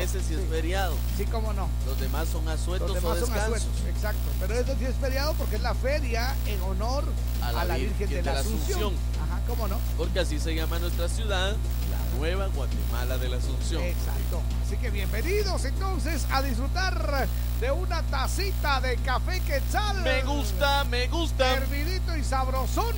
[0.00, 0.94] Ese sí, es feriado.
[1.16, 1.68] Sí, cómo no.
[1.86, 4.30] Los demás son asuetos Los demás son asuetos, exacto.
[4.40, 7.04] Pero este sí es feriado porque es la feria en honor
[7.42, 8.94] a la, Virgen, de, la, Asunción.
[9.22, 9.78] Ajá, cómo no.
[9.96, 11.50] Porque así se llama nuestra ciudad,
[11.90, 13.82] la Nueva Guatemala de la Asunción.
[13.82, 14.40] Exacto.
[14.64, 17.28] Así que bienvenidos entonces a disfrutar
[17.60, 20.02] de una tacita de café quetzal.
[20.02, 21.54] Me gusta, me gusta.
[21.54, 21.91] Hervidito y
[22.32, 22.96] sabrosón.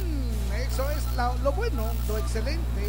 [0.71, 1.03] Eso es
[1.43, 2.83] lo bueno, lo excelente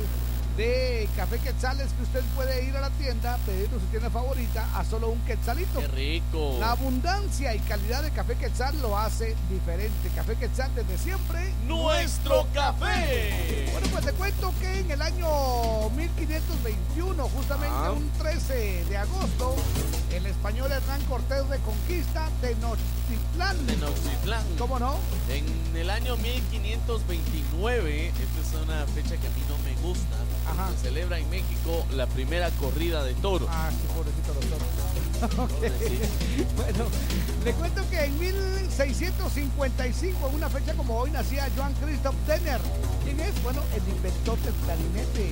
[0.56, 4.86] de café quetzales que usted puede ir a la tienda, pedirlo su tienda favorita a
[4.86, 5.80] solo un quetzalito.
[5.80, 6.58] ¡Qué rico!
[6.60, 10.10] La abundancia y calidad de café quetzal lo hace diferente.
[10.16, 11.52] Café quetzal desde siempre.
[11.66, 13.65] ¡Nuestro café!
[13.76, 17.92] Bueno, pues te cuento que en el año 1521, justamente Ah.
[17.92, 19.54] un 13 de agosto,
[20.14, 23.58] el español Hernán Cortés reconquista Tenochtitlán.
[23.68, 24.44] Tenochtitlán.
[24.58, 24.96] ¿Cómo no?
[25.30, 25.46] En
[25.76, 30.16] el año 1529, esta es una fecha que a mí no me gusta,
[30.50, 30.70] Ajá.
[30.72, 33.50] se celebra en México la primera corrida de toros.
[33.52, 34.58] Ah, sí, pobrecito doctor.
[34.62, 34.95] Ok.
[35.36, 36.08] Pobrecito.
[36.56, 36.86] Bueno,
[37.44, 42.60] le cuento que en 1655, en una fecha como hoy, nacía Johann Christoph Denner.
[43.04, 43.44] ¿Quién es?
[43.44, 45.32] Bueno, el inventor del clarinete.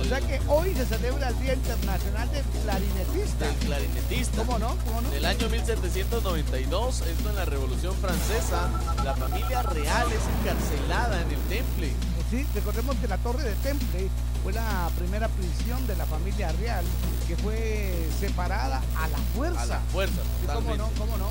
[0.00, 3.46] O sea que hoy se celebra el Día Internacional del Clarinetista.
[3.46, 4.36] Del clarinetista.
[4.38, 4.76] ¿Cómo no?
[4.84, 5.08] ¿Cómo no?
[5.08, 8.68] En el año 1792, esto en la Revolución Francesa,
[9.02, 11.92] la familia real es encarcelada en el temple.
[12.34, 14.08] Sí, recordemos que la Torre de Temple
[14.42, 16.84] fue la primera prisión de la familia real
[17.28, 19.62] que fue separada a la fuerza.
[19.62, 20.20] A la fuerza,
[20.52, 20.90] ¿Cómo no?
[20.98, 21.30] ¿Cómo no?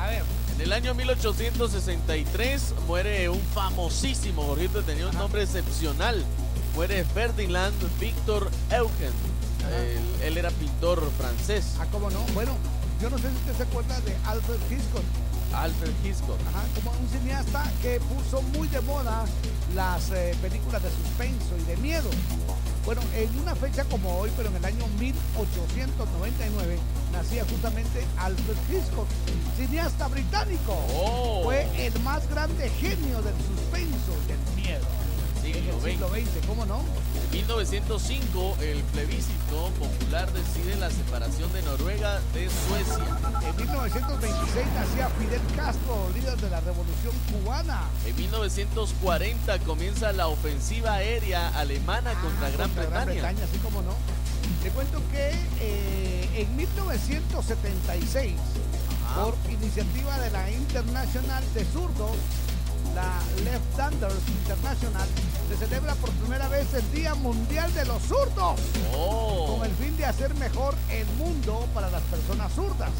[0.00, 0.22] A ver,
[0.54, 5.18] En el año 1863 muere un famosísimo, Jorgito tenía un Ajá.
[5.18, 6.24] nombre excepcional.
[6.74, 9.12] Muere Ferdinand Victor Eugen.
[10.24, 11.74] Él era pintor francés.
[11.80, 12.20] ah, ¿cómo no?
[12.32, 12.52] Bueno,
[12.98, 15.02] yo no sé si usted se acuerda de Alfred Hitchcock.
[15.54, 16.38] Alfred Hitchcock.
[16.48, 19.24] Ajá, como un cineasta que puso muy de moda
[19.74, 22.08] las eh, películas de suspenso y de miedo.
[22.84, 26.78] Bueno, en una fecha como hoy, pero en el año 1899,
[27.12, 29.08] nacía justamente Alfred Hitchcock,
[29.56, 30.76] cineasta británico.
[30.94, 31.42] Oh.
[31.44, 34.86] Fue el más grande genio del suspenso y del miedo.
[35.44, 36.80] En el siglo XX, ¿cómo no?
[37.34, 43.04] En 1905, el plebiscito popular decide la separación de Noruega de Suecia.
[43.48, 47.82] En 1926 nacía Fidel Castro, líder de la revolución cubana.
[48.06, 53.44] En 1940 comienza la ofensiva aérea alemana contra Ah, Gran Bretaña.
[53.44, 53.94] así como no.
[54.62, 55.30] Te cuento que
[55.60, 58.32] eh, en 1976,
[59.06, 59.24] Ajá.
[59.24, 62.12] por iniciativa de la Internacional de Zurdos,
[62.94, 65.08] la Left-Handers International,
[65.48, 68.60] se celebra por primera vez el Día Mundial de los Zurdos,
[68.94, 69.56] Oh.
[69.58, 72.90] con el fin de hacer mejor el mundo para las personas zurdas.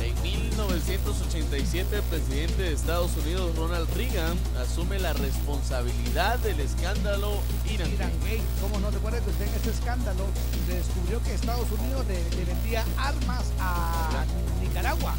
[0.00, 7.32] En 1987, el presidente de Estados Unidos, Ronald Reagan, asume la responsabilidad del escándalo
[7.70, 7.90] Irán.
[7.92, 10.24] Irán Gate, ¿cómo no se acuerda que usted en ese escándalo
[10.66, 14.24] se descubrió que Estados Unidos le, le vendía armas a
[14.60, 15.14] Nicaragua?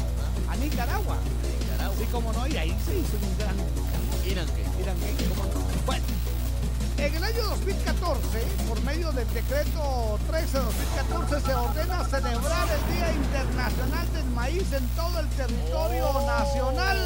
[0.48, 1.16] A Nicaragua.
[1.60, 1.96] Nicaragua.
[1.98, 3.56] Sí, como no, y ahí se hizo un gran
[4.30, 4.82] Irán, ¿qué?
[4.82, 5.60] Irán Gate, ¿cómo no?
[5.86, 6.04] Bueno,
[6.98, 8.38] en el año 2014,
[8.68, 15.20] por medio del decreto 13-2014, se ordena celebrar el Día Internacional del Maíz en todo
[15.20, 16.26] el territorio Oh.
[16.26, 16.98] nacional.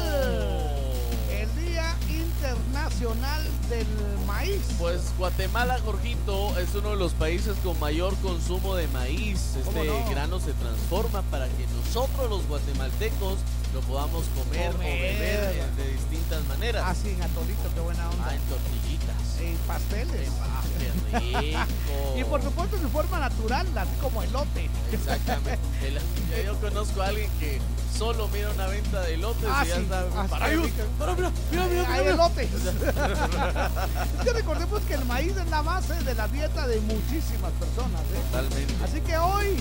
[1.31, 3.87] El Día Internacional del
[4.27, 4.61] Maíz.
[4.77, 9.55] Pues Guatemala, Jorgito, es uno de los países con mayor consumo de maíz.
[9.65, 10.09] ¿Cómo Este no?
[10.09, 13.35] grano se transforma para que nosotros los guatemaltecos
[13.73, 14.87] lo podamos comer, Comer.
[14.87, 16.83] o beber de distintas maneras.
[16.87, 18.25] Así en atolito, qué buena onda.
[18.29, 19.39] Ah, en tortillitas.
[19.39, 20.29] En pasteles.
[20.41, 22.17] Ah, qué rico.
[22.17, 24.69] Y por supuesto en su forma natural, así como elote.
[24.91, 25.59] Exactamente.
[25.83, 27.59] El- yo conozco a alguien que
[27.95, 29.81] solo mira una venta de lotes Ah, y ya sí.
[29.81, 29.99] está.
[30.15, 32.49] Ah, para para, mira, mira, mira, mira, Hay elotes.
[34.19, 38.01] es que recordemos que el maíz es la base de la dieta de muchísimas personas.
[38.01, 38.21] ¿eh?
[38.31, 38.73] Totalmente.
[38.83, 39.55] Así que hoy,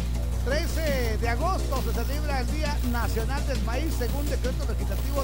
[0.49, 5.23] 13 de agosto, se celebra el Día Nacional del Maíz según decreto legislativo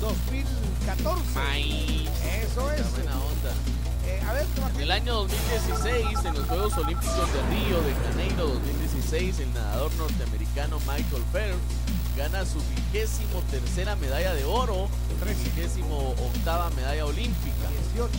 [0.00, 1.34] 13-2014.
[1.36, 2.08] Maíz.
[2.42, 2.90] Eso es.
[2.90, 3.52] Buena onda.
[4.06, 8.48] Eh, a ver, En el año 2016, en los Juegos Olímpicos de Río de Janeiro
[8.48, 11.62] 2016, el nadador norteamericano Michael Phelps
[12.16, 14.88] gana su vigésimo tercera medalla de oro,
[15.54, 17.68] vigésimo octava medalla olímpica.
[17.94, 18.10] 18.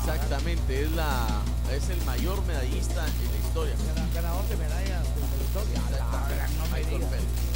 [0.00, 1.26] Exactamente, es la
[1.72, 3.74] es el mayor medallista en la historia.
[3.94, 5.06] Gana- Ganador de medallas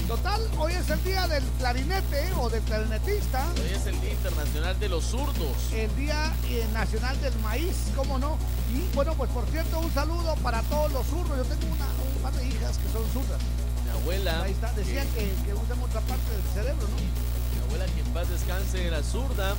[0.08, 3.46] Total, hoy es el día del clarinete o del clarinetista.
[3.56, 5.72] Hoy es el Día Internacional de los Zurdos.
[5.72, 8.36] el Día eh, Nacional del Maíz, ¿cómo no?
[8.74, 11.36] Y bueno, pues por cierto, un saludo para todos los zurdos.
[11.38, 13.40] Yo tengo una, un par de hijas que son zurdas.
[13.84, 16.96] Mi abuela, Ahí está, decían que, que usan otra parte del cerebro, ¿no?
[16.96, 19.54] mi abuela que en paz descanse era zurda,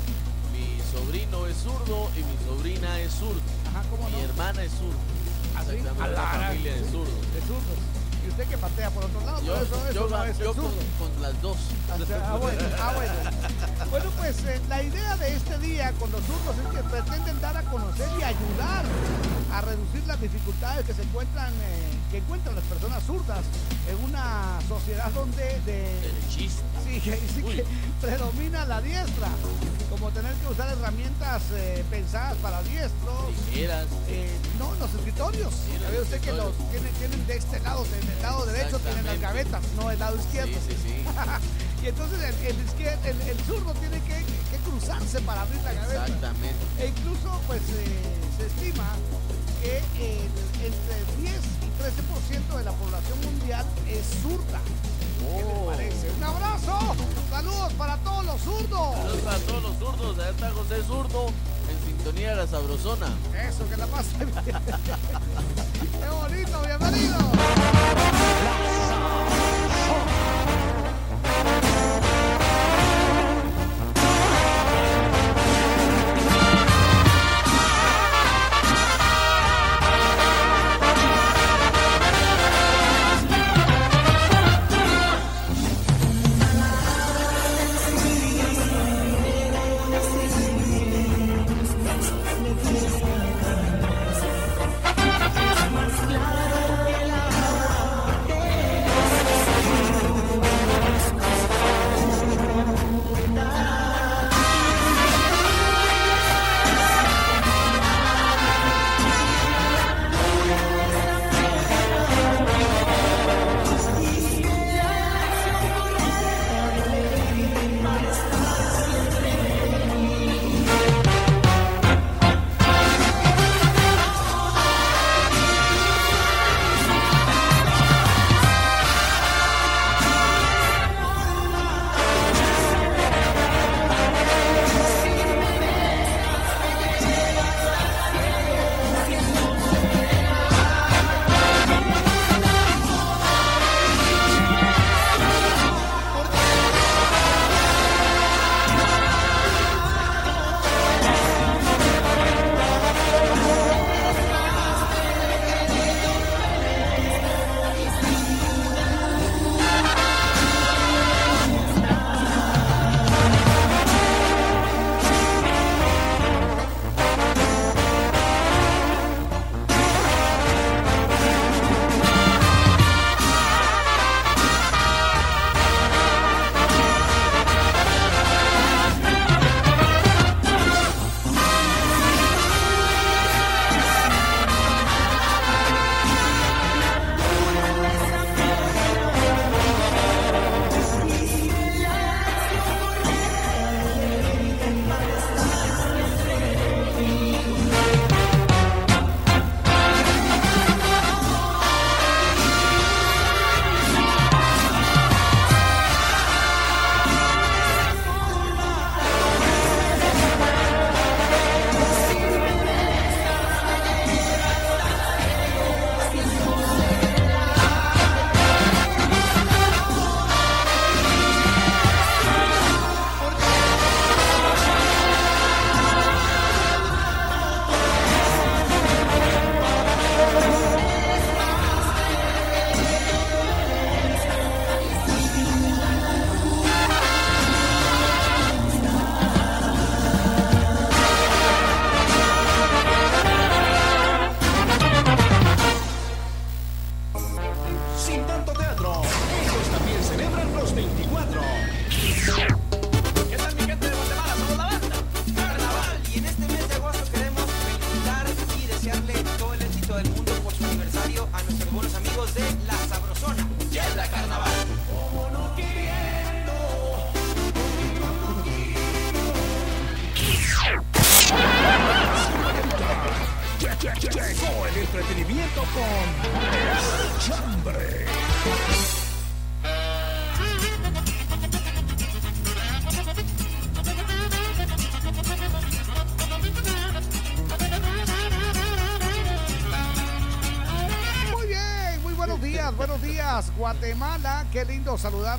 [0.54, 3.42] mi sobrino es zurdo y mi sobrina es zurda.
[3.70, 4.18] Ajá, ¿cómo no?
[4.18, 5.00] Mi hermana es zurda.
[5.58, 5.76] ¿Ah, sí?
[5.78, 7.22] Exactamente, A la- familia de zurdos.
[7.34, 7.80] De zurdos.
[8.26, 10.46] Y usted que patea por otro lado, Yo, pero eso, eso yo, no es el
[10.46, 10.82] yo con, zurdo.
[10.98, 11.58] con las dos.
[11.94, 13.14] O sea, ah, bueno, ah, bueno.
[13.92, 17.56] Bueno, pues eh, la idea de este día con los zurdos es que pretenden dar
[17.56, 18.86] a conocer y ayudar
[19.54, 23.46] a reducir las dificultades que se encuentran, eh, que encuentran las personas zurdas
[23.88, 26.64] en una sociedad donde de, Derechista.
[26.84, 27.66] sí, que, sí que
[28.02, 29.30] predomina la diestra,
[29.90, 33.32] como tener que usar herramientas eh, pensadas para diestros.
[34.60, 35.54] No, los escritorios.
[35.82, 37.86] Ya ve usted que los tienen de este lado,
[38.16, 40.54] del lado derecho tienen las gavetas, no del lado izquierdo.
[40.68, 40.96] sí, sí.
[41.84, 42.56] y entonces el, el,
[43.06, 44.18] el- el zurdo tiene que,
[44.52, 46.06] que cruzarse para abrir la gaveta.
[46.06, 46.56] Exactamente.
[46.80, 48.02] E incluso pues eh,
[48.38, 48.88] se estima
[49.62, 54.60] que el- entre 10 y 13% de la población mundial es zurda.
[55.20, 55.66] ¿Qué les Oh.
[55.68, 56.12] parece?
[56.18, 56.96] Un abrazo,
[57.30, 58.96] saludos para todos los zurdos.
[58.96, 60.20] Saludos para todos los zurdos.
[60.20, 61.26] Allá está José Zurdo
[62.06, 63.08] sintonía de la sabrosona.
[63.50, 64.32] Eso, que la bien.
[66.00, 67.18] Qué bonito, bienvenido.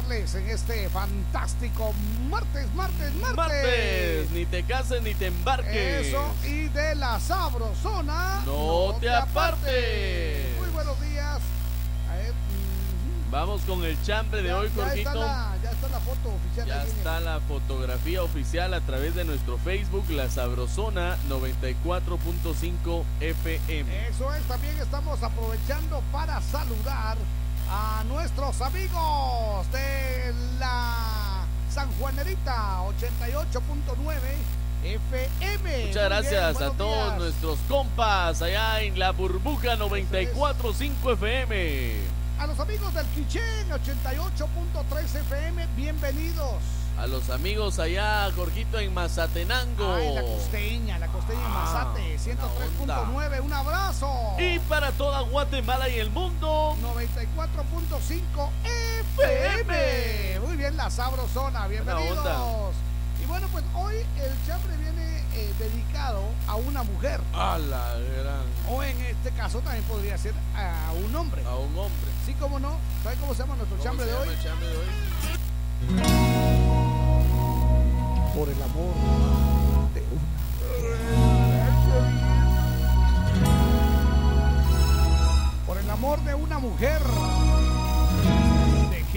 [0.06, 1.92] Saludarles en este fantástico
[2.30, 3.36] martes, martes, martes.
[3.36, 6.06] Martes, ni te cases ni te embarques.
[6.08, 8.42] Eso, y de la sabrosona.
[8.46, 10.56] No te apartes.
[10.58, 11.40] Muy buenos días.
[13.28, 15.14] Vamos con el chambre de Ya- hoy, ya está, Jorgito.
[15.14, 16.66] la, ya está la foto oficial.
[16.68, 24.08] Ya el- está la fotografía oficial a través de nuestro Facebook, La Sabrosona 94.5 FM.
[24.08, 27.16] Eso es, también estamos aprovechando para saludar
[27.70, 34.16] a nuestro nuestros amigos de la San Juanerita 88.9
[34.84, 35.86] FM.
[35.86, 37.18] Muchas gracias a todos días.
[37.18, 41.94] nuestros compas allá en la burbuja 94.5 FM.
[42.38, 46.54] A los amigos del Quichén 88.3 FM, bienvenidos.
[46.98, 49.94] A los amigos allá, Jorgito en Mazatenango.
[49.94, 54.10] Ay, la costeña, la costeña en Ah, Mazate, 103.9, un abrazo.
[54.38, 56.35] Y para toda Guatemala y el mundo.
[60.76, 62.74] La sabrosona, bienvenidos.
[63.22, 67.20] Y bueno, pues hoy el chambre viene eh, dedicado a una mujer.
[67.32, 68.44] A la gran.
[68.70, 71.42] O en este caso también podría ser a un hombre.
[71.46, 72.10] A un hombre.
[72.26, 72.76] Sí, cómo no.
[73.02, 74.36] ¿Sabe cómo se llama nuestro ¿Cómo chambre se de llama hoy?
[74.36, 74.84] el chambre de hoy?
[78.36, 78.94] Por el amor
[79.94, 80.26] de una
[85.66, 87.00] Por el amor de una mujer.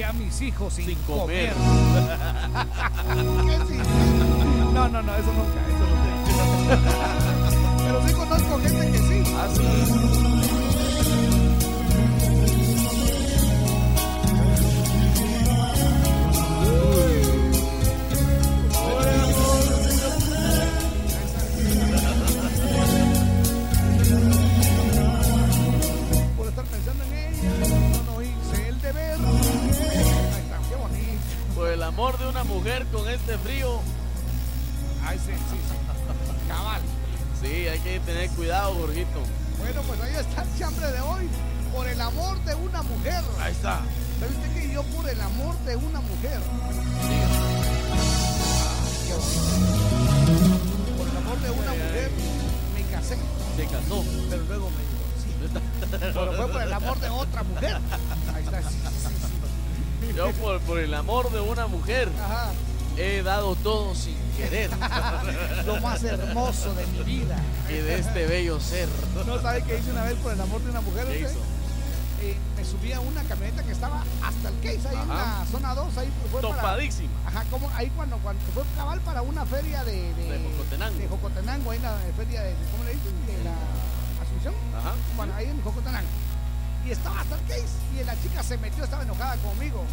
[0.09, 1.53] A mis hijos sin, Sin comer.
[1.53, 1.53] comer.
[4.73, 6.09] No, no, no, eso nunca, eso nunca.
[7.85, 9.23] Pero sí conozco gente que sí.
[9.35, 10.38] Ah, sí.
[31.99, 33.81] Amor de una mujer con este frío.
[35.05, 36.47] Ay, sí, sí, sí.
[36.47, 36.81] Cabal.
[37.41, 39.19] Sí, hay que tener cuidado, Jorgito.
[39.57, 41.27] Bueno, pues ahí está el chambre de hoy.
[41.75, 43.21] Por el amor de una mujer.
[43.41, 43.81] Ahí está.
[44.17, 46.39] ¿Sabe usted que yo por el amor de una mujer?
[50.97, 51.85] Por el amor de una Ay, ay.
[51.85, 52.11] mujer
[52.75, 53.17] me casé,
[53.57, 54.05] Se casó.
[54.29, 55.59] pero luego me divorcié.
[56.13, 57.77] Pero fue por el amor de otra mujer.
[58.33, 58.75] Ahí está, sí.
[60.15, 62.51] Yo por, por el amor de una mujer Ajá.
[62.97, 64.69] he dado todo sin querer.
[65.65, 67.37] Lo más hermoso de mi vida.
[67.69, 68.87] y de este bello ser.
[69.25, 71.05] ¿No sabe qué hice una vez por el amor de una mujer?
[71.07, 71.31] ¿Qué usted?
[71.31, 71.39] hizo?
[72.21, 75.73] Eh, me subí a una camioneta que estaba hasta el case ahí en la zona
[75.73, 75.97] 2.
[75.99, 77.09] Ahí fue para, Topadísima.
[77.25, 80.97] Ajá, como ahí cuando, cuando fue cabal para una feria de, de, De Jocotenango.
[80.99, 83.25] de Jocotenango, ahí en la feria de, ¿cómo le dicen?
[83.25, 83.53] De la
[84.21, 84.53] Asunción.
[84.77, 84.95] Ajá.
[85.15, 86.07] Bueno, ahí en Jocotenango.
[86.85, 87.65] Y estaba hasta el case
[87.99, 89.83] y la chica se metió, estaba enojada conmigo.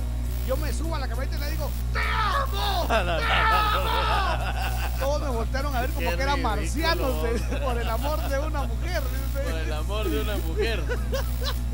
[0.46, 2.86] Yo me subo a la camioneta y le digo, ¡Te amo!
[5.00, 8.38] Todos me voltearon a ver como Qué que eran marcianos de- por el amor de
[8.38, 9.02] una mujer.
[9.32, 10.84] Por el amor de una mujer.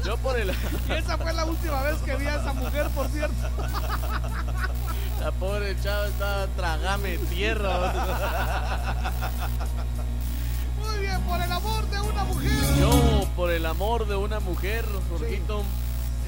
[0.05, 0.51] Yo por el...
[0.89, 3.35] Y esa fue la última vez que vi a esa mujer, por cierto.
[5.21, 7.93] La pobre chava estaba tragame tierra.
[11.29, 12.51] Por el amor de una mujer.
[12.79, 15.63] Yo por el amor de una mujer, Jorgito,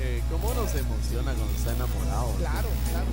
[0.01, 2.33] eh, ¿cómo uno se emociona cuando está enamorado?
[2.39, 3.07] Claro, claro.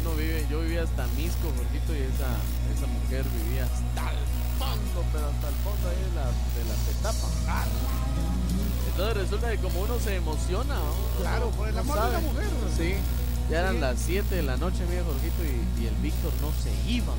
[0.00, 2.30] Uno vive, yo vivía hasta Misco, Jorgito, y esa,
[2.74, 4.18] esa mujer vivía hasta el
[4.58, 7.28] fondo, pero hasta el fondo ahí de la, de la petapa.
[8.90, 11.20] Entonces resulta que como uno se emociona, ¿no?
[11.20, 12.46] Claro, por el No amor de una mujer.
[12.76, 12.94] Sí,
[13.50, 13.80] ya eran Sí.
[13.80, 17.12] las 7 de la noche, mira, Jorgito, y, y el Víctor no se iba.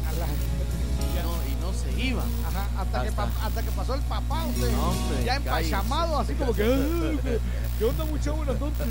[1.23, 2.23] No, y no se iba.
[2.47, 4.71] Ajá, hasta, Que pa- hasta que pasó el papá, usted.
[4.71, 6.63] No, hombre, ya empachamado, así como que.
[6.63, 7.39] "Ay,
[7.77, 8.85] ¿Qué onda, mucho buenas noches?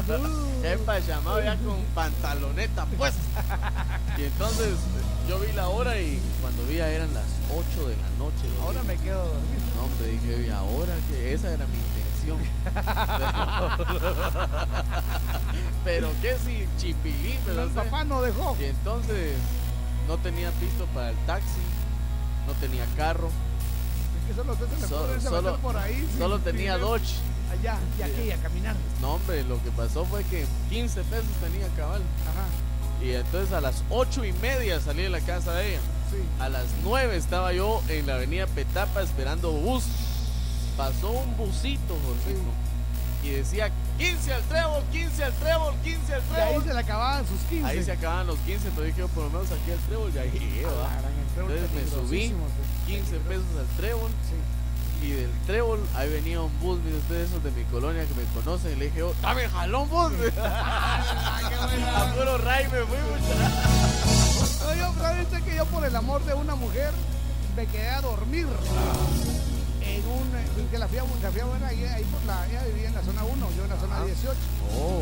[0.62, 3.14] Ya en pijamado, ya con pantaloneta pues.
[4.16, 4.77] Y entonces
[5.29, 8.49] yo vi la hora y cuando vi ya eran las 8 de la noche.
[8.59, 8.64] ¿no?
[8.66, 9.61] Ahora me quedo dormido.
[9.77, 12.38] No, hombre, dije, ¿y ahora que Esa era mi intención.
[15.85, 18.57] Pero qué si chipilín, pero El papá no dejó.
[18.61, 19.35] Y entonces
[20.07, 21.61] no tenía pisto para el taxi,
[22.48, 26.06] no tenía carro, Es que solo usted se le puede solo- por ahí.
[26.11, 26.88] sin- solo sin tenía dinero.
[26.90, 27.14] Dodge.
[27.52, 28.76] Allá, y aquí, a caminar.
[29.00, 32.02] No, hombre, lo que pasó fue que 15 pesos tenía cabal.
[32.28, 32.46] Ajá,
[33.04, 35.80] Y entonces a las 8 y media salí de la casa de ella.
[36.11, 36.16] sí.
[36.40, 39.84] A las 9 estaba yo en la avenida Petapa esperando bus.
[40.76, 42.40] Pasó un busito, Jorgito.
[43.24, 46.64] Y decía 15 al trébol, 15 al trébol, 15 al Y ahí trébol.
[46.64, 47.66] se le acababan sus 15.
[47.66, 50.18] Ahí se acababan los 15, entonces dije yo, por lo menos aquí al trébol y
[50.18, 50.66] ahí llegué,
[51.38, 52.46] Ah, Entonces me subí, peligrosísimo,
[52.87, 52.92] sí.
[52.92, 54.11] 15 pesos al trébol.
[54.11, 55.07] Sí.
[55.07, 58.24] Y del trébol, ahí venía un bus, mire ustedes, esos de mi colonia que me
[58.35, 58.72] conocen.
[58.72, 60.12] Y le dije yo, dame jalón, bus.
[60.38, 61.03] Ah.
[61.96, 63.55] A puro ray me fui, muchacho.
[64.68, 66.92] No, yo, ¿sabe usted que yo por el amor de una mujer
[67.57, 68.46] me quedé a dormir
[69.81, 72.62] en un que la fui a, la fui a ver ahí, ahí por la ella
[72.64, 74.37] vivía en la zona 1, yo en la zona 18,
[74.77, 75.01] Oh,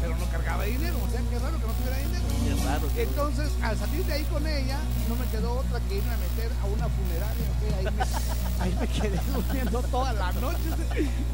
[0.00, 0.96] pero no cargaba dinero.
[1.06, 2.24] O sea, qué raro que no tuviera dinero.
[2.46, 2.88] Qué raro.
[2.94, 4.78] qué Entonces, al salir de ahí con ella,
[5.08, 7.46] no me quedó otra que irme a meter a una funeraria.
[7.56, 7.62] ¿ok?
[7.78, 10.58] Ahí, me, ahí me quedé durmiendo toda la noche.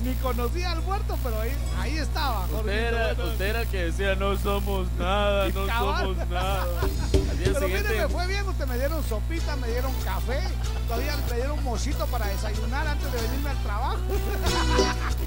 [0.04, 2.44] Ni conocía al muerto, pero ahí, ahí estaba.
[2.44, 3.30] Usted Jorgito, era, bueno.
[3.32, 6.02] usted era el que decía no somos nada, no Cabal.
[6.06, 6.64] somos nada.
[7.12, 10.40] Pero mire, siguiente, me fue bien, usted me dieron sopita, me dieron café,
[10.86, 13.98] todavía me dieron mochito para desayunar antes de venirme al trabajo.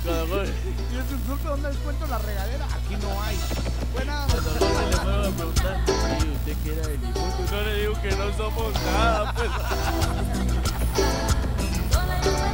[0.04, 0.46] cuando, fue-
[0.94, 2.66] Y ese insulto, ¿dónde encuentro la regadera?
[2.66, 3.25] Aquí no hay.
[3.94, 5.84] Buena, cuando le fueron a preguntar,
[6.20, 9.50] "Sí, usted que era el difunto, no le digo que no somos nada, pues.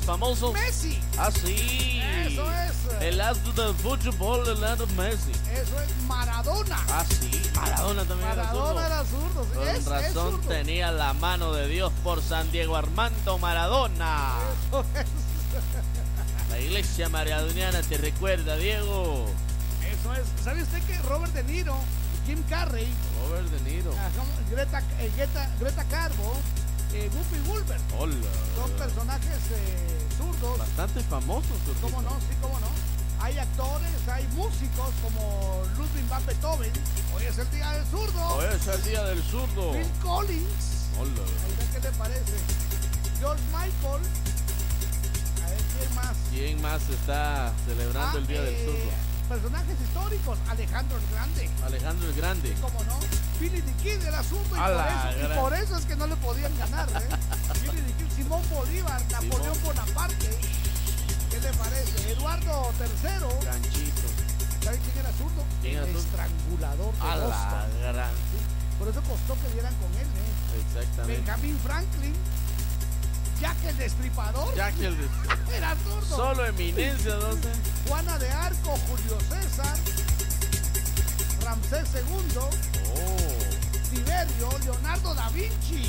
[0.00, 0.52] Zurdos famosos.
[0.52, 0.98] Messi.
[1.18, 2.00] Ah, sí.
[2.26, 3.02] Eso es.
[3.02, 5.32] El astro del fútbol, el Lando Messi.
[5.52, 6.78] Eso es Maradona.
[6.90, 7.30] Ah, sí.
[7.54, 8.74] Maradona también era zurdo.
[8.74, 9.44] Maradona era zurdo.
[9.44, 10.48] sí, Con es- es razón zurdo.
[10.48, 14.34] tenía la mano de Dios por San Diego Armando Maradona.
[14.68, 15.06] Eso es.
[16.50, 19.26] La iglesia maradoniana te recuerda, Diego.
[19.82, 20.44] Eso es.
[20.44, 21.76] ¿Sabe usted que Robert De Niro,
[22.26, 22.86] Jim Carrey,
[23.28, 23.92] Robert De Niro.
[24.50, 26.34] Greta, eh, Greta, Greta Carbo,
[26.94, 28.14] eh, Whoopi Goldberg Hola.
[28.56, 30.58] son personajes eh, zurdos.
[30.58, 31.56] Bastante famosos.
[31.64, 31.80] zurdito.
[31.86, 32.10] ¿Cómo no?
[32.20, 32.68] Sí, cómo no.
[33.22, 36.72] Hay actores, hay músicos como Ludwig van Beethoven.
[37.14, 38.26] Hoy es el día del zurdo.
[38.36, 39.72] Hoy es el día del zurdo.
[39.72, 40.88] Phil Collins.
[40.98, 41.22] Hola.
[41.72, 42.32] Qué le parece.
[43.18, 44.02] George Michael.
[45.44, 46.16] A ver quién más.
[46.30, 48.90] ¿Quién más está celebrando el día Ah, del eh, zurdo?
[49.28, 50.38] Personajes históricos.
[50.48, 51.50] Alejandro el Grande.
[51.64, 52.54] Alejandro el Grande.
[52.62, 52.98] ¿Cómo no?
[53.40, 54.54] Infinity Kid el asunto.
[54.54, 56.88] Y por, eso, y por, eso, es que no le podían ganar.
[56.90, 57.08] ¿eh?
[57.64, 60.38] Infinity Kid, Simón Bolívar, Napoleón Bonaparte.
[61.30, 62.12] ¿Qué le parece?
[62.12, 63.44] Eduardo III.
[63.46, 64.08] Ganchito.
[64.62, 65.44] ¿Saben quién era zurdo?
[65.64, 68.10] El estrangulador A la gran.
[68.78, 70.06] Por eso costó que dieran con él.
[70.06, 70.62] ¿eh?
[70.66, 71.22] Exactamente.
[71.22, 72.14] Benjamin Franklin.
[73.40, 74.54] Jack el Destripador.
[74.54, 75.54] Jack el Destripador.
[75.54, 76.16] Era zurdo.
[76.16, 77.48] Solo eminencia, ¿dónde?
[77.88, 79.78] Juana de Arco, Julio César.
[81.50, 83.90] Ramsés II, Oh.
[83.90, 85.82] Tiberio, Leonardo da Vinci.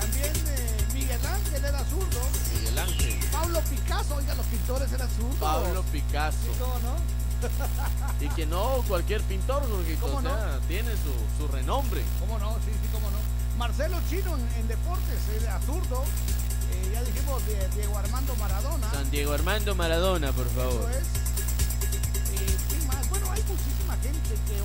[0.00, 2.20] También eh, Miguel Ángel era zurdo.
[2.54, 3.18] Miguel Ángel.
[3.30, 5.36] Pablo Picasso, oiga, los pintores eran zurdos.
[5.38, 6.38] Pablo Picasso.
[6.58, 6.96] ¿cómo no?
[8.24, 10.00] Y que no cualquier pintor, Jorgito.
[10.06, 12.02] ¿Cómo o sea, tiene su, su renombre.
[12.20, 12.54] ¿Cómo no?
[12.64, 13.18] Sí, sí, cómo no.
[13.58, 16.02] Marcelo Chino en, en deportes, era zurdo.
[16.72, 18.90] Eh, ya dijimos de Diego Armando Maradona.
[18.90, 20.90] San Diego Armando Maradona, por Eso favor.
[20.92, 22.40] es.
[22.40, 23.06] Eh, ¿Quién más?
[23.10, 23.52] Bueno, hay que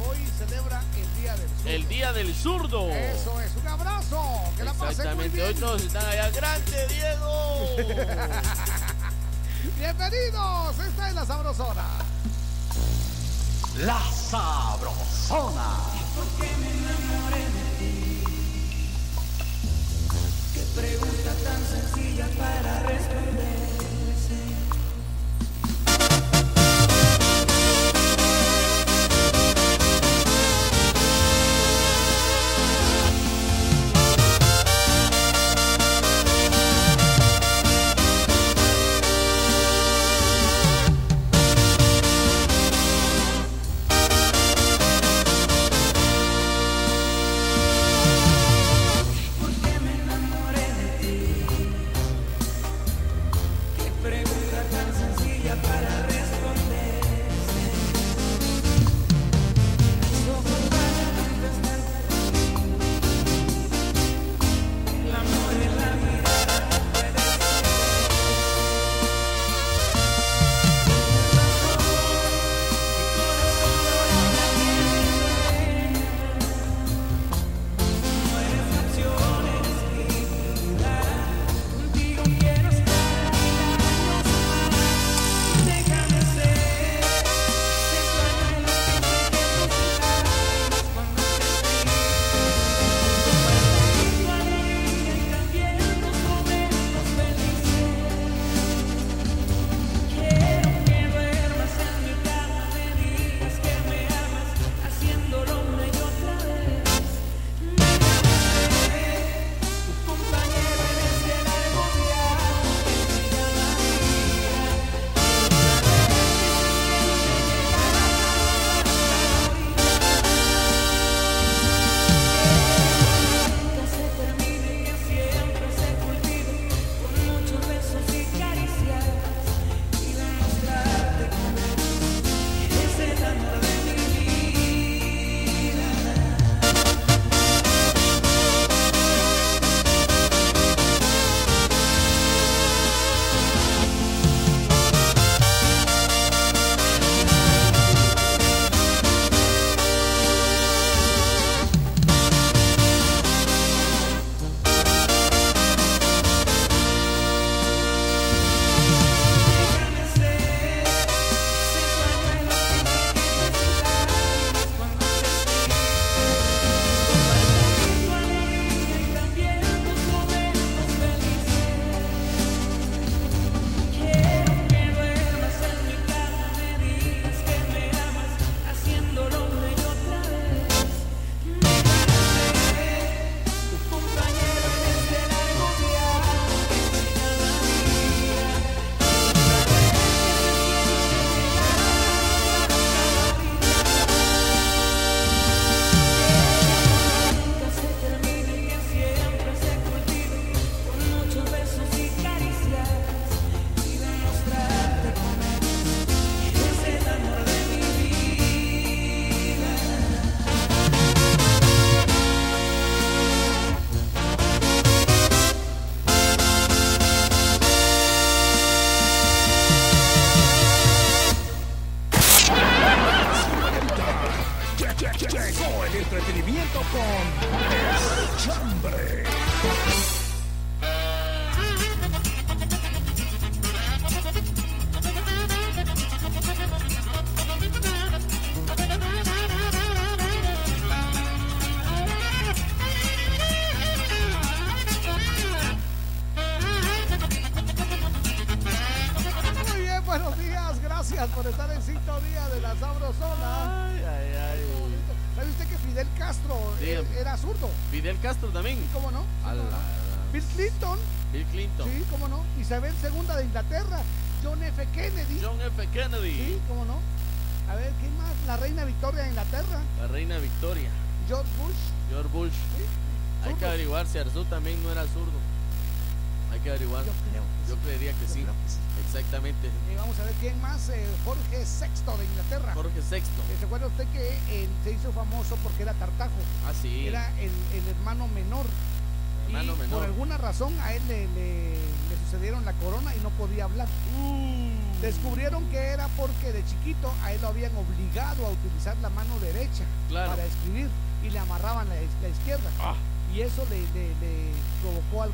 [0.09, 1.69] hoy celebra el Día del Zurdo.
[1.69, 2.89] El Día del Zurdo.
[2.89, 4.23] Eso es, un abrazo.
[4.57, 5.47] Que la pasen muy bien.
[5.47, 6.29] hoy todos están allá.
[6.31, 7.75] ¡Grande, Diego!
[9.77, 11.85] Bienvenidos, esta es La Sabrosona.
[13.79, 15.77] La Sabrosona.
[16.15, 18.23] ¿Por qué me enamoré de ti?
[20.53, 23.58] Qué pregunta tan sencilla para responder.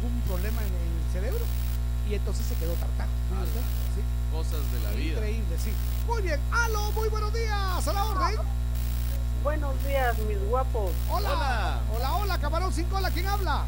[0.06, 1.46] Algún problema en, el cerebro
[2.10, 3.10] y entonces se quedó tartajo.
[3.30, 3.44] ¿sí, Ala.
[3.46, 3.62] usted?
[3.96, 4.02] Sí.
[4.32, 5.14] Cosas de la vida.
[5.18, 5.72] Increíble, sí.
[6.08, 6.40] Muy bien.
[6.52, 6.92] ¡Aló!
[6.92, 7.88] Muy buenos días.
[7.88, 8.38] A la orden.
[9.44, 10.92] Buenos días, mis guapos.
[11.10, 11.30] Hola.
[11.34, 11.80] Hola.
[11.96, 13.10] Hola, hola, camarón sin cola.
[13.12, 13.64] ¿Quién habla?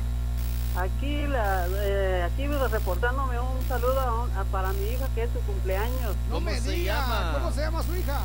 [0.76, 5.30] Aquí, la, eh, aquí reportándome un saludo a un- a- para mi hija que es
[5.32, 6.16] su cumpleaños.
[6.30, 6.94] No ¿Cómo me se diga.
[6.96, 7.34] llama?
[7.34, 8.20] ¿Cómo se llama su hija?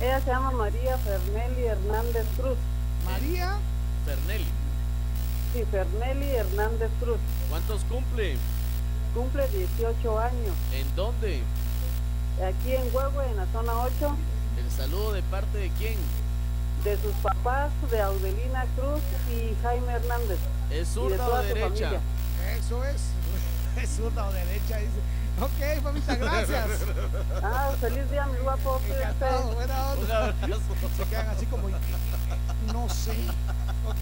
[0.00, 2.58] Ella se llama María Fernelli Hernández Cruz.
[3.04, 3.56] María.
[4.04, 4.46] Fernelli.
[5.56, 7.16] Sí, Fernelli Hernández Cruz.
[7.48, 8.36] ¿Cuántos cumple?
[9.14, 10.54] Cumple 18 años.
[10.74, 11.40] ¿En dónde?
[12.46, 14.16] Aquí en Huehue, en la zona 8,
[14.62, 15.96] ¿El saludo de parte de quién?
[16.84, 19.00] de sus papás, de Audelina Cruz
[19.34, 20.38] y Jaime Hernández.
[20.70, 21.90] ¿Es zurda o derecha?
[22.58, 23.02] Eso es.
[23.82, 25.00] Es zurda o derecha, dice.
[25.40, 26.66] Ok, mamita, gracias.
[27.42, 28.82] Ah, feliz día, guapos.
[28.82, 29.02] Cuídense.
[29.04, 30.18] Encantado, buena Un onda.
[30.28, 30.60] abrazo.
[30.98, 31.68] Se quedan así como.
[32.72, 33.12] No sé.
[33.86, 33.96] Ok.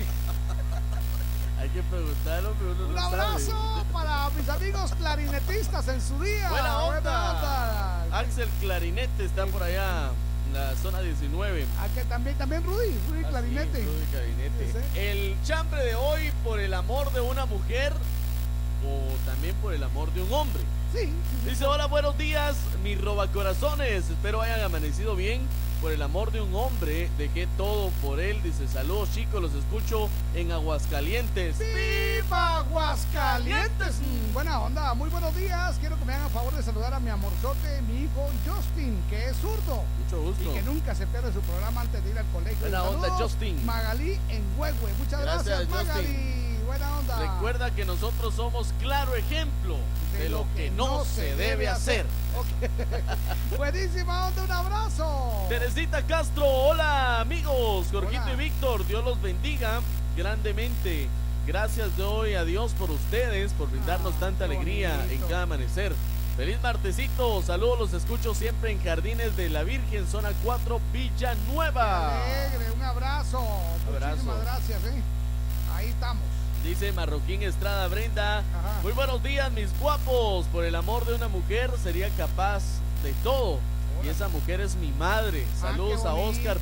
[1.74, 3.22] Hay que preguntarlo, pero uno Un no sabe.
[3.22, 6.48] abrazo para mis amigos clarinetistas en su día.
[6.50, 7.32] Buena onda.
[7.32, 8.18] onda.
[8.18, 10.10] Axel Clarinete está por allá
[10.46, 11.66] en la zona 19.
[11.80, 13.84] Aquí también, también Rudy, Rudy Ah, sí, Clarinete.
[13.86, 14.72] Rudy Clarinete.
[14.72, 17.92] Sí, El chambre de hoy por el amor de una mujer
[18.86, 20.62] o también por el amor de un hombre.
[20.92, 21.12] Sí.
[21.44, 24.08] Dice, hola, buenos días, mis robacorazones.
[24.10, 25.40] Espero hayan amanecido bien.
[25.84, 28.42] Por el amor de un hombre, dejé todo por él.
[28.42, 31.58] Dice, saludos chicos, los escucho en Aguascalientes.
[31.58, 33.96] ¡Viva Aguascalientes!
[34.00, 35.76] Mm, buena onda, muy buenos días.
[35.80, 39.36] Quiero que me hagan favor de saludar a mi amorzote, mi hijo Justin, que es
[39.36, 40.54] zurdo Mucho y gusto.
[40.54, 42.60] que nunca se pierde su programa antes de ir al colegio.
[42.60, 43.66] Buena Y onda, Justin.
[43.66, 44.90] Magalí en Huehue.
[44.98, 46.43] Muchas gracias, Gracias, Magalí.
[46.74, 47.18] Buena onda.
[47.20, 49.76] Recuerda que nosotros somos claro ejemplo
[50.18, 52.04] de, lo que no se debe hacer.
[52.36, 53.56] Ok.
[53.56, 55.46] Buenísima onda, un abrazo.
[55.48, 59.82] Teresita Castro, hola amigos, Jorgito y Víctor, Dios los bendiga
[60.16, 61.08] grandemente.
[61.46, 65.94] Gracias doy a Dios por ustedes, por brindarnos Ah, tanta alegría en cada amanecer.
[66.36, 72.24] Feliz martesito, saludos, los escucho siempre en Jardines de la Virgen, zona 4, Villanueva.
[72.24, 73.46] Alegre, un abrazo.
[73.86, 74.16] Abrazo.
[74.16, 75.02] Muchísimas gracias, ¿eh?
[75.76, 76.43] Ahí estamos.
[76.64, 78.38] Dice Marroquín Estrada Brenda.
[78.38, 78.80] Ajá.
[78.82, 80.46] Muy buenos días, mis guapos.
[80.46, 82.62] Por el amor de una mujer sería capaz
[83.02, 83.58] de todo.
[84.02, 85.44] Y esa mujer es mi madre.
[85.56, 86.58] Ah, Saludos a Oscar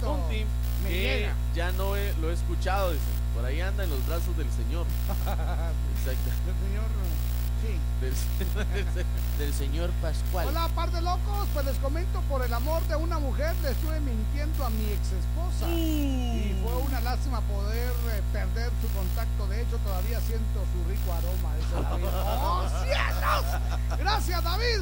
[0.84, 2.92] Me que ya no he- lo he escuchado.
[2.92, 3.04] Dice.
[3.34, 4.86] Por ahí anda en los brazos del Señor.
[5.08, 6.30] Exacto.
[6.48, 6.84] El señor,
[7.62, 7.78] sí.
[9.38, 10.48] Del, Señor Pascual.
[10.48, 11.48] Hola, par de locos.
[11.54, 15.12] Pues les comento, por el amor de una mujer le estuve mintiendo a mi ex
[15.12, 15.68] esposa.
[15.70, 19.46] Y fue una lástima poder eh, perder su contacto.
[19.46, 21.54] De hecho, todavía siento su rico aroma.
[21.56, 22.04] Dice David.
[22.26, 23.98] ¡Oh, cielos!
[23.98, 24.80] Gracias, David.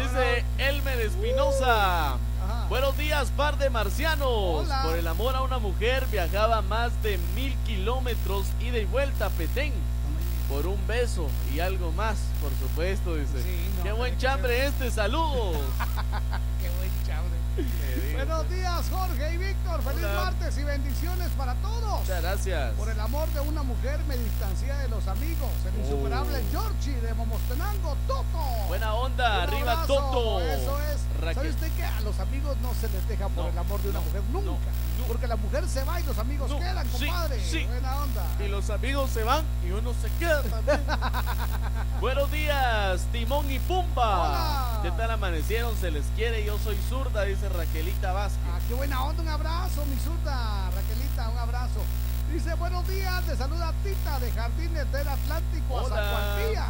[0.00, 2.14] Dice Elmer Espinosa.
[2.14, 2.66] Ajá.
[2.68, 4.28] Buenos días, par de marcianos.
[4.28, 4.82] Hola.
[4.84, 9.30] Por el amor a una mujer viajaba más de mil kilómetros ida y vuelta a
[9.30, 9.72] Petén.
[10.48, 13.42] Por un beso y algo más, por supuesto, dice.
[13.42, 15.56] Sí, no, Qué buen que chambre este, saludos.
[16.62, 17.36] Qué buen chambre.
[18.14, 19.82] Buenos días, Jorge y Víctor.
[19.82, 20.24] Feliz Hola.
[20.24, 22.00] martes y bendiciones para todos.
[22.00, 22.72] Muchas gracias.
[22.74, 25.50] Por el amor de una mujer me distancié de los amigos.
[25.66, 26.50] El insuperable Oh.
[26.52, 28.38] Georgie de Momostenango, Toto.
[28.68, 30.40] Buena onda, Un arriba abrazo, Toto.
[30.42, 31.00] Eso es.
[31.16, 31.50] ¿Sabe Raquel.
[31.50, 33.98] usted que a los amigos no se les deja por No, el amor de una
[34.00, 34.22] no, mujer?
[34.32, 34.70] no, Nunca.
[35.06, 37.40] Porque la mujer se va y los amigos No, quedan, sí, compadre.
[37.44, 37.64] sí.
[37.66, 38.22] Buena onda.
[38.44, 40.80] Y los amigos se van y uno se queda también.
[42.00, 44.28] Buenos días, Timón y Pumba.
[44.28, 44.80] Hola.
[44.82, 45.74] ¿Qué tal amanecieron?
[45.76, 48.40] Se les quiere, yo soy zurda, dice Raquelita Vázquez.
[48.52, 51.80] Ah, qué buena onda, un abrazo, mi zurda, Raquelita, un abrazo.
[52.32, 55.94] Dice, buenos días, le saluda Tita de Jardines del Atlántico a Hola.
[55.96, 56.66] San Cuantía.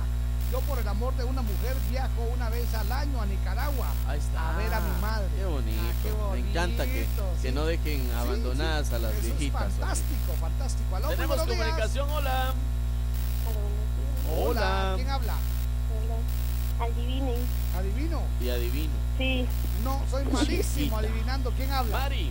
[0.53, 3.89] Yo por el amor de una mujer viajo una vez al año a Nicaragua.
[4.07, 4.55] Ahí está.
[4.55, 5.27] A ver a mi madre.
[5.37, 5.81] Qué bonito.
[5.83, 9.73] Ah, qué Me encanta que, bonito, que no dejen abandonadas sí, a las eso viejitas.
[9.75, 10.97] Fantástico, fantástico.
[10.97, 12.55] Aló, Tenemos comunicación, hola.
[14.39, 15.35] Hola, ¿quién habla?
[16.79, 17.35] Adivinen,
[17.77, 17.79] Adivinen.
[17.79, 18.23] adivino.
[18.41, 18.93] Y adivino.
[19.19, 19.47] Sí,
[19.83, 21.51] No, soy malísimo adivinando.
[21.53, 21.99] ¿Quién habla?
[21.99, 22.31] Mari.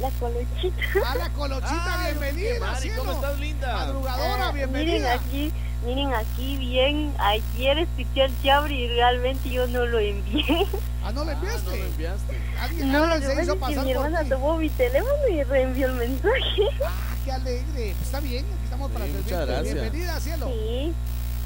[0.00, 1.10] la colochita.
[1.10, 2.98] A la Colochita, Ay, bienvenida, Mari, cielo.
[3.04, 3.72] ¿cómo estás, linda?
[3.74, 5.14] Madrugadora, Ah, Miren bienvenida.
[5.14, 5.52] aquí,
[5.84, 7.12] miren aquí bien.
[7.18, 10.44] Ayer escuché el chambre y realmente yo no lo envié.
[11.04, 11.76] Ah, ¿no Ah, enviaste?
[11.78, 12.38] lo enviaste.
[12.60, 15.42] Alguien, No, lo alguien que se hizo que pasar mi hermana tomó mi teléfono y
[15.42, 16.62] reenvió el mensaje.
[16.86, 17.90] Ah, qué alegre.
[17.90, 19.52] Está bien, aquí estamos para Sí, muchas servirte.
[19.54, 19.74] gracias.
[19.74, 20.46] Bienvenida, cielo.
[20.48, 20.92] Sí,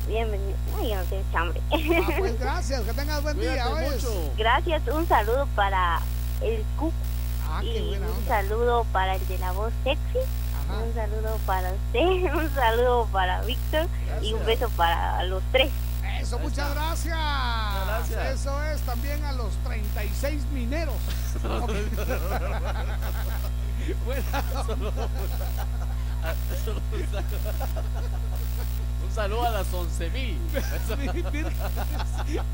[0.08, 0.56] bienvenido.
[0.78, 1.60] Ay, no tengo chambre.
[1.72, 4.32] Ah, pues gracias, que tengas buen día, mucho.
[4.36, 6.00] Gracias, un saludo para
[6.42, 6.92] el Cuc
[7.48, 8.26] Ah, qué y buena un onda.
[8.28, 10.18] saludo para el de la voz sexy.
[10.68, 10.82] Ajá.
[10.82, 13.86] Un saludo para usted, un saludo para Víctor
[14.22, 15.70] y un beso para los tres.
[16.20, 17.16] Eso, muchas gracias.
[17.86, 18.40] gracias.
[18.40, 20.94] Eso es también a los 36 mineros.
[29.04, 30.38] Un saludo a las 11 mil.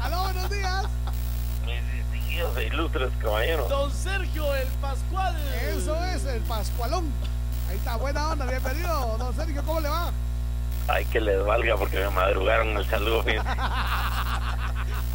[0.00, 0.84] Aló, buenos días.
[1.64, 3.68] Mis distinguidos e ilustres caballeros.
[3.68, 5.36] Don Sergio el Pascual.
[5.68, 7.10] Eso es el Pascualón.
[7.72, 9.16] Ahí está, buena onda, bienvenido.
[9.16, 10.10] Don Sergio, ¿cómo le va?
[10.88, 13.24] Ay, que les valga porque me madrugaron el saludo.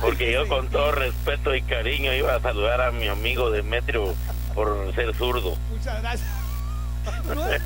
[0.01, 4.15] Porque yo con todo respeto y cariño iba a saludar a mi amigo Demetrio
[4.55, 5.55] por ser zurdo.
[5.69, 6.29] Muchas gracias.
[7.27, 7.61] No es,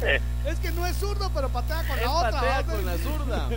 [0.45, 2.31] es que no es zurdo, pero patea con Él la otra.
[2.31, 3.49] patea con la zurda.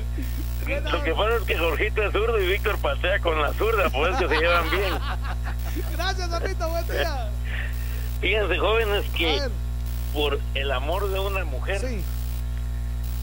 [0.93, 4.09] Lo que pasa es que Jorgito es zurdo y Víctor patea con la zurda, por
[4.09, 4.95] eso se llevan bien.
[5.97, 7.29] Gracias, Amito, buen día.
[8.21, 9.51] Fíjense, jóvenes, A que ver,
[10.15, 12.03] por el amor de una mujer sí.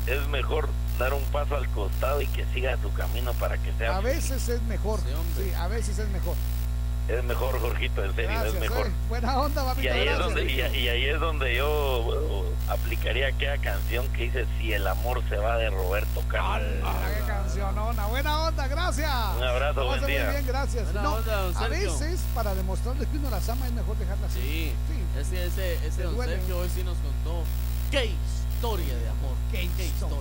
[0.08, 0.68] es mejor
[1.00, 4.30] dar un paso al costado y que siga su camino para que sea A feliz.
[4.30, 5.00] veces es mejor.
[5.00, 5.46] Sí, hombre.
[5.46, 6.36] Sí, a veces es mejor.
[7.08, 8.88] Es mejor, Jorgito, en serio, Gracias, es mejor.
[8.88, 8.92] eh.
[9.10, 9.94] Buena onda, Y papito.
[9.94, 10.26] ahí, es Gracias.
[10.26, 14.88] donde, y, y ahí es donde yo bueno, aplicaría aquella canción que dice Si el
[14.88, 16.70] amor se va de Roberto Carlos.
[16.86, 18.06] Ah, qué cancionona.
[18.08, 19.12] Buena onda, gracias.
[19.38, 20.30] Un abrazo, buen día.
[20.30, 20.86] bien, gracias.
[20.86, 24.32] Buena No, onda, don a veces, para demostrarles que uno las ama, es mejor dejarlas
[24.32, 24.40] así.
[24.42, 24.74] Sí.
[24.88, 25.20] Sí.
[25.20, 26.36] Ese, ese, ese don duele.
[26.38, 27.44] Sergio hoy sí nos contó.
[27.90, 29.36] ¡Qué historia de amor!
[29.52, 30.18] Qué historia.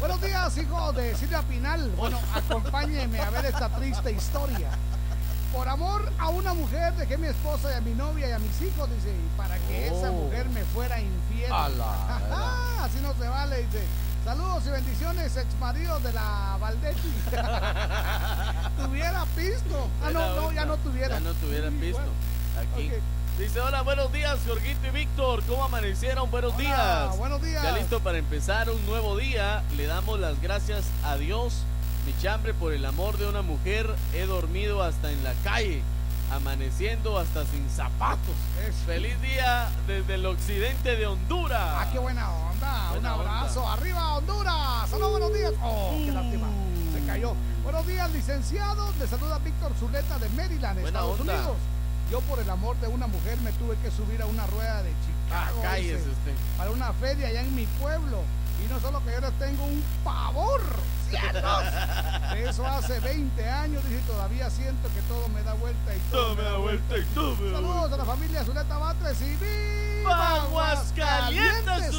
[0.00, 1.88] Buenos días, hijo de Silvia Pinal.
[1.96, 4.68] Bueno, acompáñeme a ver esta triste historia.
[5.54, 8.38] Por amor a una mujer dejé a mi esposa y a mi novia y a
[8.38, 10.14] mis hijos, dice, y para que esa Oh.
[10.14, 11.52] mujer me fuera infiel.
[11.52, 11.94] Ala,
[12.84, 13.84] así no se vale, dice.
[14.24, 17.12] Saludos y bendiciones, ex marido de la Valdetti.
[18.84, 19.88] tuviera pisto.
[20.02, 21.14] Ah, no, no, ya no tuviera.
[21.18, 22.08] Ya no tuviera Sí, bueno.
[22.60, 22.90] Aquí.
[23.38, 25.42] Dice, hola, buenos días, Jorgito y Víctor.
[25.48, 26.30] ¿Cómo amanecieron?
[26.30, 27.18] Buenos Hola, días.
[27.18, 27.62] buenos días.
[27.62, 29.62] Ya listo para empezar un nuevo día.
[29.76, 31.62] Le damos las gracias a Dios,
[32.06, 33.94] mi chambre, por el amor de una mujer.
[34.12, 35.82] He dormido hasta en la calle,
[36.32, 38.34] amaneciendo hasta sin zapatos.
[38.66, 38.78] Eso.
[38.86, 41.60] Feliz día desde el occidente de Honduras.
[41.62, 42.90] Ah, qué buena onda.
[42.90, 43.62] Buena Un abrazo.
[43.62, 43.72] onda.
[43.74, 44.90] Arriba, Honduras.
[44.90, 45.52] Saludos, buenos días.
[45.62, 46.46] Oh, qué lástima.
[46.92, 47.34] Se cayó.
[47.62, 48.92] Buenos días, licenciado.
[48.98, 51.34] Le saluda Víctor Zuleta de Maryland, Buena Estados onda.
[51.34, 51.56] Unidos.
[52.10, 54.90] Yo, por el amor de una mujer, me tuve que subir a una rueda de
[55.32, 55.62] Ah, Chicago.
[55.62, 56.32] cállese dice, usted.
[56.58, 58.18] para una feria allá en mi pueblo.
[58.64, 60.62] Y no solo que yo les tengo un pavor.
[61.10, 61.64] ¡Cielos!
[62.32, 65.98] De eso hace 20 años, dice, y todavía siento que todo me da vuelta y
[66.10, 66.98] todo, me da vuelta.
[66.98, 71.68] y todo me da Saludos a la familia Zuleta Batres y ¡Viva Aguascalientes!
[71.68, 71.94] Aguascalientes!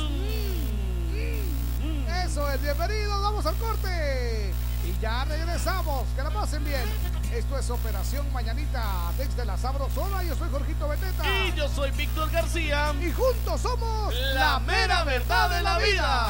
[1.11, 2.25] Mm, mm.
[2.25, 4.53] Eso es, bienvenidos, vamos al corte.
[4.85, 6.83] Y ya regresamos, que la pasen bien.
[7.35, 10.23] Esto es Operación Mañanita desde la Sabrosona.
[10.23, 11.23] Yo soy Jorgito Beteta.
[11.45, 12.93] Y yo soy Víctor García.
[13.01, 16.29] Y juntos somos La mera verdad de la vida.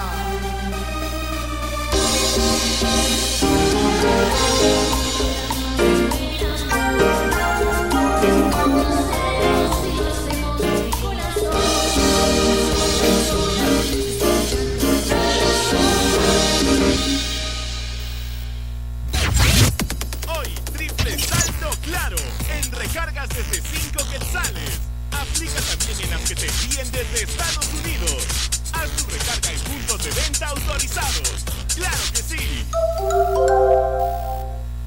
[23.36, 24.79] Desde 5 quetzales.
[25.11, 28.23] Aplica también en las que te envíen desde Estados Unidos.
[28.71, 31.45] Haz tu recarga en puntos de venta autorizados.
[31.75, 32.65] ¡Claro que sí!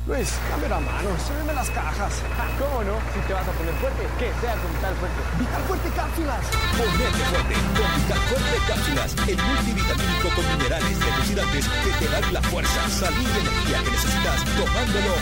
[0.09, 2.25] Luis, cambia la mano, súbeme las cajas.
[2.59, 2.97] ¿Cómo no?
[3.13, 5.21] Si te vas a poner fuerte, que sea con Vital Fuerte.
[5.37, 6.45] Vital Fuerte Cápsulas.
[6.81, 12.25] Ponerte fuerte con Vital Fuerte Cápsulas, el multivitamínico con minerales y antioxidantes que te dan
[12.33, 15.13] la fuerza, salud y energía que necesitas tomándolo.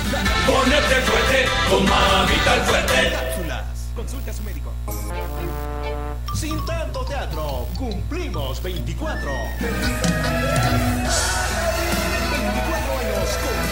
[0.47, 3.11] Ponerte fuerte, toma Vital Fuerte.
[3.11, 3.67] Cápsulas.
[3.97, 4.71] Consulta a su médico.
[6.33, 9.33] Sin tanto teatro, cumplimos 24.
[12.31, 13.66] 24 años con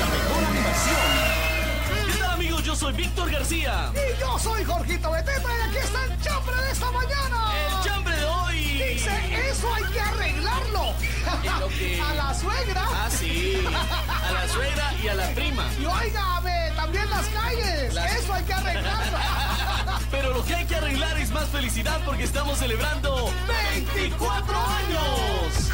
[2.85, 3.91] soy Víctor García.
[3.95, 7.53] Y yo soy Jorgito Beteta y aquí está el chambre de esta mañana.
[7.57, 8.59] El chambre de hoy.
[8.59, 10.93] Dice, eso hay que arreglarlo.
[12.05, 12.85] A la suegra.
[12.85, 13.65] Ah, sí.
[13.67, 15.67] A la suegra y a la prima.
[15.81, 17.97] Y oígame, también las calles.
[18.19, 19.19] Eso hay que arreglarlo.
[20.11, 25.71] Pero lo que hay que arreglar es más felicidad porque estamos celebrando 24 años.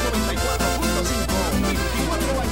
[0.00, 2.51] 94.5 24 años.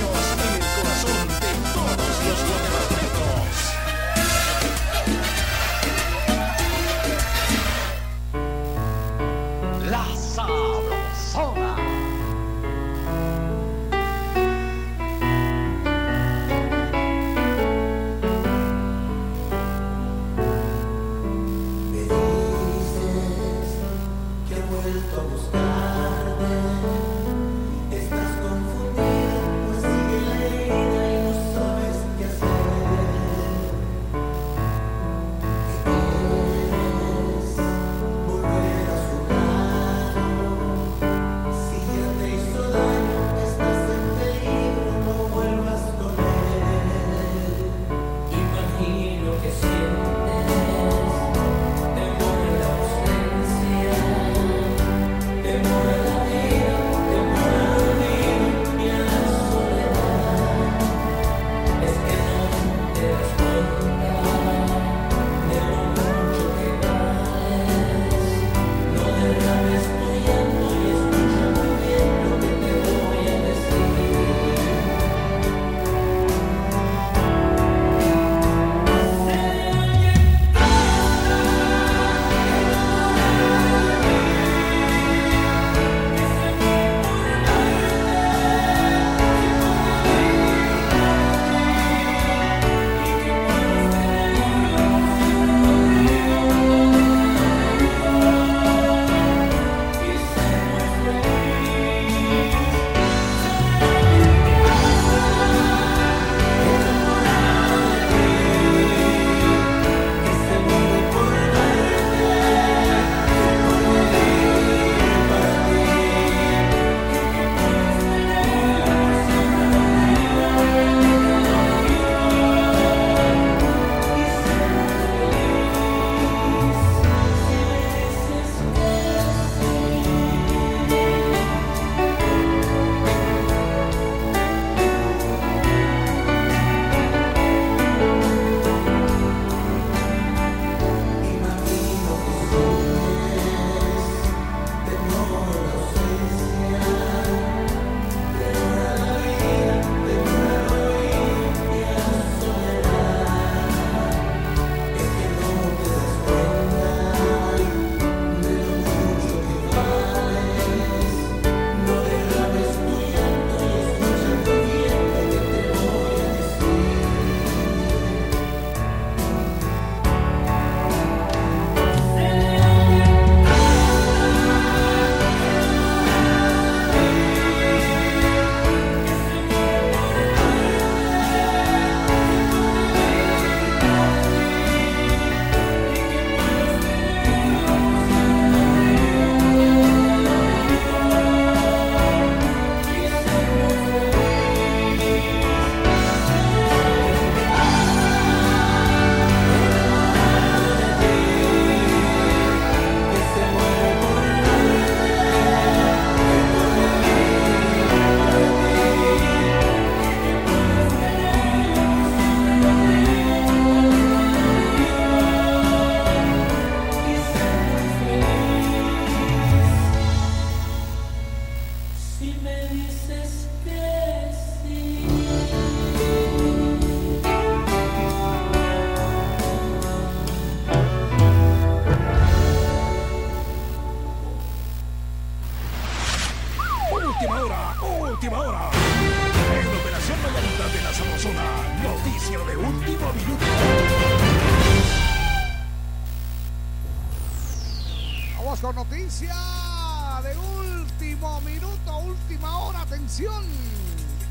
[249.19, 253.45] de último minuto, última hora, atención.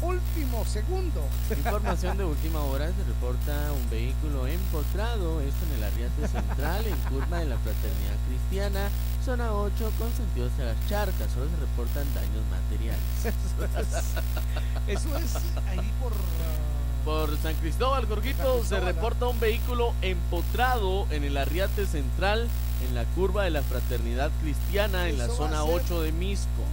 [0.02, 1.22] Último segundo.
[1.50, 7.40] Información de última hora, se reporta un vehículo empotrado, en el Arriate Central, en curva
[7.40, 8.90] de la Fraternidad Cristiana,
[9.26, 13.04] zona 8, con sentido hacia las charcas, solo se reportan daños materiales.
[14.88, 15.36] Eso es,
[15.68, 16.14] ahí por...
[16.14, 22.48] Ah, por San Cristóbal, Gorguito, se reporta un vehículo empotrado en el Arriate Central,
[22.88, 26.64] en la curva de la fraternidad cristiana en la zona 8 de Misco.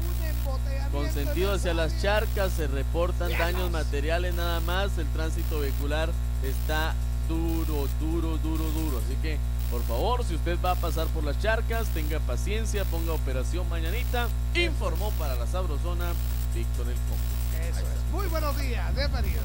[0.92, 6.10] Con sentido hacia las charcas se reportan daños materiales nada más, el tránsito vehicular
[6.42, 6.94] está
[7.28, 8.98] duro, duro, duro, duro.
[9.04, 9.38] Así que,
[9.70, 14.28] por favor, si usted va a pasar por las charcas, tenga paciencia, ponga operación mañanita.
[14.54, 16.12] Informó para la Sabrosona
[16.54, 17.68] Víctor El Combo.
[17.68, 18.12] Eso es.
[18.12, 19.42] Muy buenos días, bienvenidos.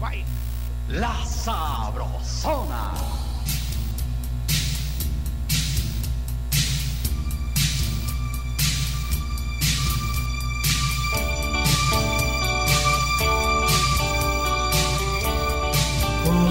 [0.00, 0.24] Bye.
[0.88, 2.92] La Sabrosona.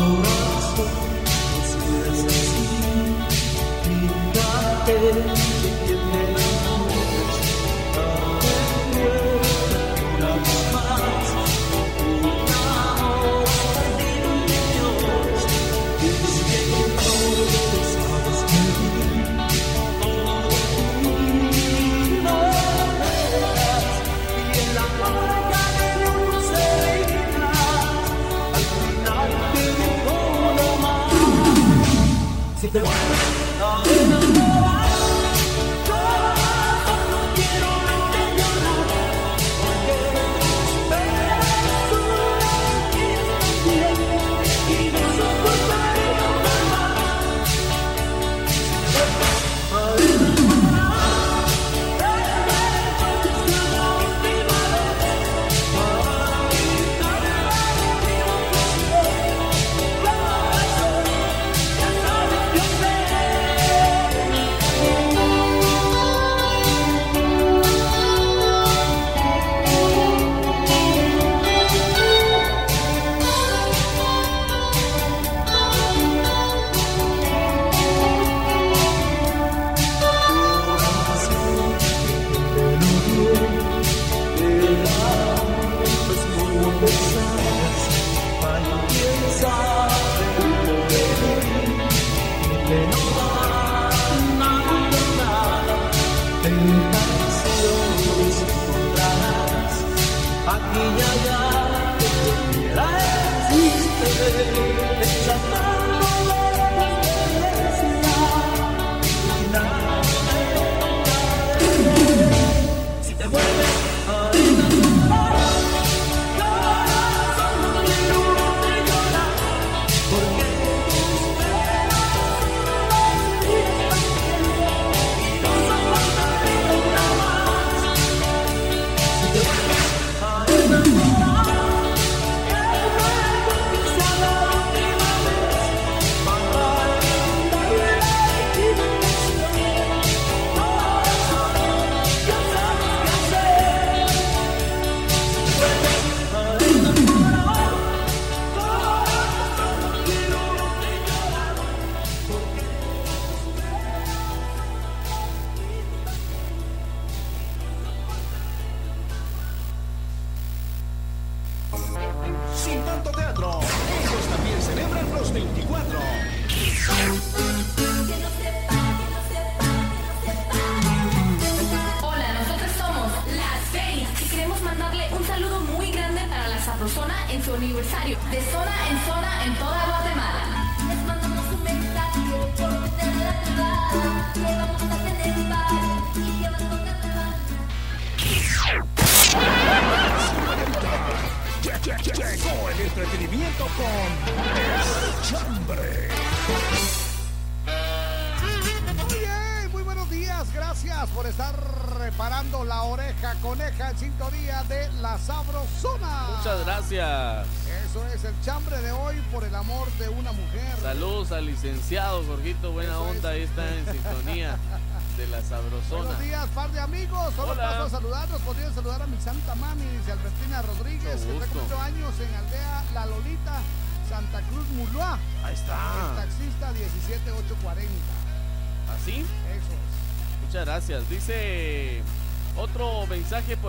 [0.02, 0.41] Corazón,
[32.74, 33.01] Si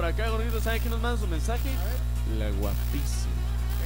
[0.02, 0.60] por acá, Gordito.
[0.60, 1.70] ¿Sabe quién nos manda su mensaje?
[2.36, 3.30] La guapísima.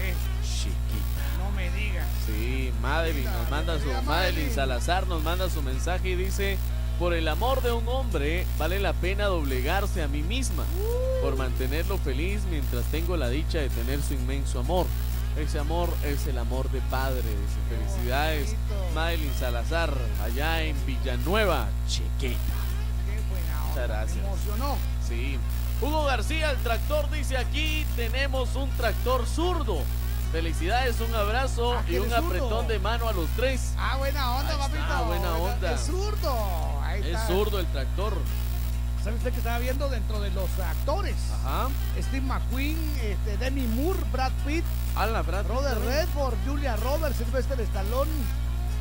[0.00, 1.36] Eh, Chiquita.
[1.38, 2.06] no me digas.
[2.24, 4.50] Sí, Madeline nos manda su Madeline.
[4.50, 6.56] Salazar nos manda su mensaje y dice,
[6.98, 10.64] por el amor de un hombre vale la pena doblegarse a mí misma
[11.20, 14.86] por mantenerlo feliz mientras tengo la dicha de tener su inmenso amor.
[15.36, 17.20] Ese amor es el amor de padre.
[17.20, 18.56] Dice, felicidades,
[18.94, 19.92] Madeline Salazar,
[20.24, 22.38] allá en Villanueva, Chiquita.
[23.04, 23.68] Qué buena onda.
[23.68, 24.16] Muchas gracias.
[24.16, 24.78] Me emocionó.
[25.06, 25.38] Sí.
[25.80, 29.78] Hugo García, el tractor, dice aquí tenemos un tractor zurdo.
[30.32, 32.26] Felicidades, un abrazo Ah, y un zurdo.
[32.26, 33.72] apretón de mano a los tres.
[33.78, 34.78] Ah, buena onda, Ahí papito.
[34.82, 35.72] está, buena onda.
[35.72, 36.80] Es zurdo.
[36.82, 37.26] Ahí Es está.
[37.26, 38.14] zurdo el tractor.
[39.04, 41.14] ¿Sabe usted que estaba viendo dentro de los actores?
[41.44, 41.68] Ajá.
[42.00, 44.64] Steve McQueen, este, Demi Moore, Brad Pitt,
[44.96, 45.80] Ala, Brad Robert.
[45.84, 48.10] Redford, Julia Roberts, Sylvester Stallone,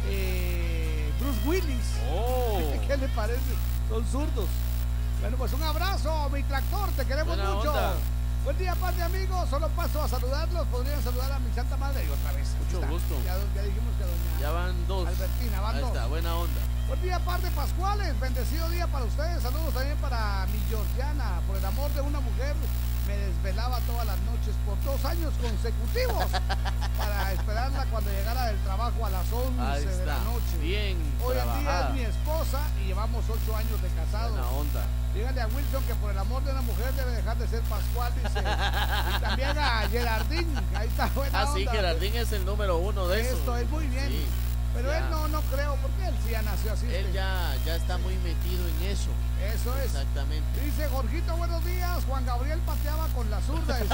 [0.07, 1.85] eh, Bruce Willis.
[2.11, 2.59] Oh.
[2.87, 3.39] ¿Qué le parece?
[3.89, 4.47] Son zurdos.
[5.25, 7.71] Bueno, pues un abrazo, mi tractor, te queremos Buena mucho.
[7.71, 7.93] onda.
[8.43, 9.49] Buen día, paz de amigos.
[9.49, 10.67] Solo paso a saludarlos.
[10.67, 12.47] Podrían saludar a mi santa madre y otra vez.
[12.63, 12.87] Mucho Está.
[12.91, 13.15] gusto.
[13.25, 15.07] Ya, ya dijimos que doña Ya van dos.
[15.07, 15.89] Albertina, van Ahí dos.
[15.89, 16.61] está, buena onda.
[16.87, 18.19] Buen día, par de Pascuales.
[18.19, 19.41] Bendecido día para ustedes.
[19.41, 21.41] Saludos también para mi Georgiana.
[21.47, 22.53] Por el amor de una mujer,
[23.07, 26.25] me desvelaba todas las noches por dos años consecutivos
[26.97, 30.57] para esperarla cuando llegara del trabajo a las 11 Ahí de la noche.
[30.61, 34.31] Bien Hoy en día es mi esposa y llevamos ocho años de casados.
[34.31, 34.85] Buena onda.
[35.13, 38.13] Dígale a Wilson que por el amor de una mujer debe dejar de ser Pascual,
[38.15, 38.39] dice.
[39.17, 40.47] y también a Gerardín.
[40.75, 41.71] Ahí está buena Ah, sí, onda.
[41.71, 43.35] Gerardín es el número uno de eso.
[43.37, 44.07] Esto es muy bien.
[44.09, 44.25] Sí,
[44.75, 44.97] Pero ya.
[44.99, 46.85] él no, no creo, porque él sí ya nació así.
[46.93, 49.09] Él ya, ya está muy metido en eso.
[49.53, 49.85] Eso es.
[49.85, 50.61] Exactamente.
[50.63, 52.03] Dice Jorgito, buenos días.
[52.07, 53.79] Juan Gabriel pateaba con la zurda.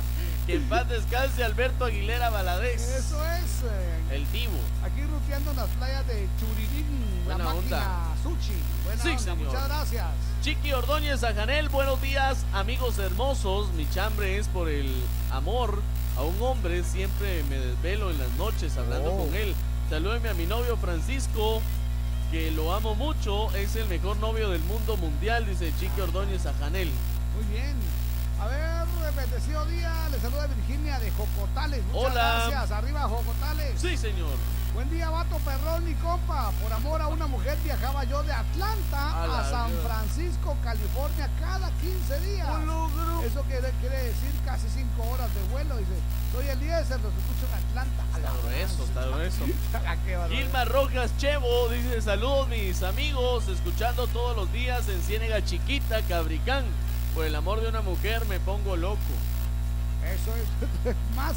[0.46, 2.80] Que en paz descanse Alberto Aguilera Valadez.
[2.82, 3.62] Eso es.
[3.70, 4.58] eh, El Divo.
[4.84, 8.08] Aquí ruteando en las playas de Churirín, Buena onda.
[8.22, 8.54] Sushi.
[8.84, 9.36] Buena Sí, onda, señor.
[9.38, 10.06] muchas gracias.
[10.42, 13.70] Chiqui Ordóñez Ajanel, buenos días, amigos hermosos.
[13.74, 14.90] Mi chambre es por el
[15.30, 15.82] amor
[16.20, 16.84] a un hombre.
[16.84, 19.24] Siempre me desvelo en las noches hablando Oh.
[19.26, 19.54] con él.
[19.88, 21.60] Salúdeme a mi novio Francisco,
[22.30, 23.50] que lo amo mucho.
[23.56, 26.90] Es el mejor novio del mundo mundial, dice Chiqui Ordóñez Ajanel.
[27.34, 27.74] Muy bien.
[28.40, 29.92] A ver, bendecido día.
[30.10, 31.82] Le saluda Virginia de Jocotales.
[31.92, 32.46] Muchas Hola.
[32.50, 32.70] gracias.
[32.70, 33.80] Arriba, Jocotales.
[33.80, 34.36] Sí, señor.
[34.74, 36.52] Buen día, vato perrón y compa.
[36.62, 39.82] Por amor a una mujer viajaba yo de Atlanta A San Dios.
[39.84, 42.48] Francisco, California, cada 15 días.
[43.24, 45.76] Eso quiere, quiere decir casi 5 horas de vuelo.
[45.76, 45.90] Dice,
[46.32, 48.04] soy Eliezer, los escucho en Atlanta.
[48.16, 49.44] Está grueso, está grueso.
[49.90, 50.28] Ah.
[50.28, 56.64] Gilma Rojas Chevo dice saludos mis amigos, escuchando todos los días en Ciénega Chiquita, Cabricán.
[57.14, 58.98] Por el amor de una mujer me pongo loco.
[60.04, 61.34] Eso es más.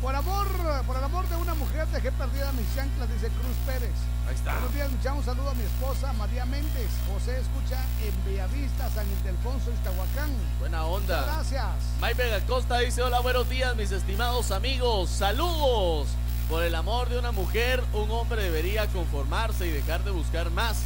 [0.00, 0.46] Por amor,
[0.86, 3.92] por el amor de una mujer dejé perdida mis chanclas, dice Cruz Pérez.
[4.26, 4.52] Ahí está.
[4.52, 5.18] Buenos días, muchachos.
[5.18, 6.88] Un saludo a mi esposa María Méndez.
[7.12, 10.30] José escucha en Bellavista, San Ildefonso, Iztahuacán.
[10.58, 11.20] Buena onda.
[11.20, 11.66] Muchas gracias.
[12.00, 16.08] Mike Vega Costa dice hola, buenos días mis estimados amigos, saludos.
[16.48, 20.78] Por el amor de una mujer, un hombre debería conformarse y dejar de buscar más.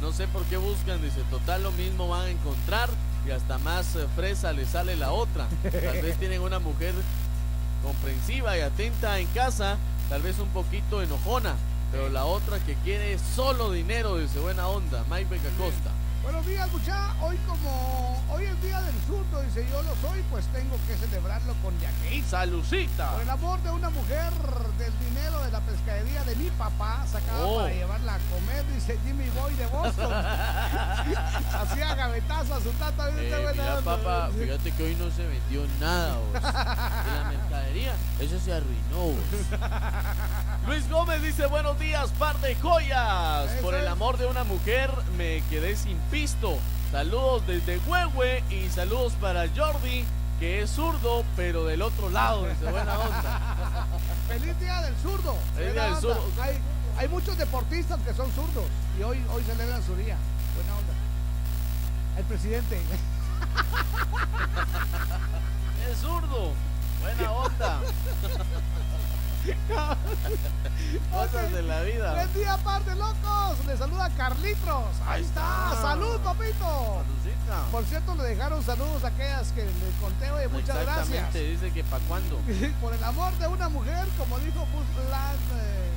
[0.00, 2.88] No sé por qué buscan, dice, total lo mismo van a encontrar
[3.26, 5.48] y hasta más eh, fresa le sale la otra.
[5.62, 6.94] Tal vez tienen una mujer
[7.82, 9.78] comprensiva y atenta en casa,
[10.08, 11.56] tal vez un poquito enojona,
[11.90, 15.90] pero la otra que quiere solo dinero, dice, buena onda, Mike Vega Costa.
[16.22, 17.16] Buenos días, muchachos.
[17.22, 21.54] Hoy como hoy es día del zurdo, dice yo lo soy, pues tengo que celebrarlo
[21.62, 22.28] con yaqueíta.
[22.28, 23.10] Salucita.
[23.12, 24.30] Por el amor de una mujer,
[24.78, 27.56] del dinero de la pescadería de mi papá, sacaba Oh.
[27.62, 30.12] para llevarla a comer, dice Jimmy Boy de Boston.
[31.52, 33.08] Hacía gavetazo a su tata.
[33.10, 36.32] Eh, mira, papá, fíjate que hoy no se vendió nada, vos.
[36.34, 39.60] De la mercadería, eso se arruinó, vos.
[40.66, 43.50] Luis Gómez dice, buenos días, par de joyas.
[43.62, 46.58] Por el amor de una mujer, me quedé sin pisto.
[46.90, 50.04] Saludos desde Huehue y saludos para Jordi,
[50.40, 53.86] que es zurdo, pero del otro lado, dice, buena onda.
[54.28, 55.34] Feliz día del zurdo.
[55.54, 56.00] Feliz Buena día del onda.
[56.00, 56.42] zurdo.
[56.42, 56.58] Hay,
[56.98, 58.64] hay muchos deportistas que son zurdos
[58.98, 60.16] y hoy, hoy celebran su día.
[60.56, 60.92] Buena onda.
[62.18, 62.80] El presidente.
[65.90, 66.52] Es zurdo,
[67.00, 67.80] buena onda.
[71.12, 72.14] Cosas de la vida.
[72.14, 73.66] Buen día, par de locos.
[73.66, 74.84] Le saluda Carlitos.
[75.06, 75.72] Ahí está.
[75.80, 77.02] Salud, papito.
[77.04, 77.62] Salucita.
[77.70, 80.48] Por cierto, le dejaron saludos a aquellas que les conté hoy.
[80.48, 81.32] Muchas gracias.
[81.32, 82.36] Dice que para cuándo.
[82.80, 84.66] Por el amor de una mujer, como dijo
[85.10, 85.34] Lightyear.
[85.64, 85.90] eh,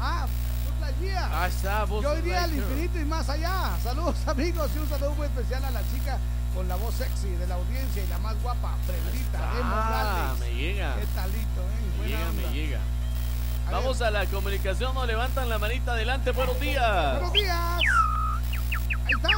[0.00, 1.30] ah, Buzz Lightyear.
[1.32, 2.02] Ah, está, vos.
[2.02, 3.70] Yo iría al infinito y más allá.
[3.82, 6.18] Saludos amigos y un saludo muy especial a la chica
[6.54, 10.40] con la voz sexy de la audiencia y la más guapa, Frendita de Ah, Morales.
[10.40, 10.94] me llega.
[10.96, 11.91] ¿Qué talito, eh?
[12.06, 12.42] Llega, onda.
[12.42, 12.78] me llega.
[12.78, 13.80] A ver.
[13.80, 17.12] Vamos a la comunicación, nos levantan la manita adelante, buenos días.
[17.14, 17.56] Buenos días.
[17.58, 19.28] Ahí está.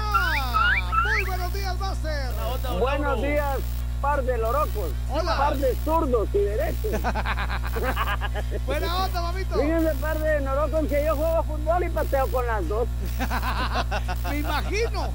[1.03, 2.31] Muy buenos días, Master.
[2.79, 3.59] Buenos días,
[4.01, 4.91] par de lorocos.
[5.11, 5.37] Hola.
[5.37, 6.93] Par de zurdos y derechos.
[8.67, 9.55] Buena onda, mamito.
[9.61, 12.89] Fíjense, par de norocos, que yo juego fútbol y pateo con las dos.
[14.31, 15.11] Me imagino.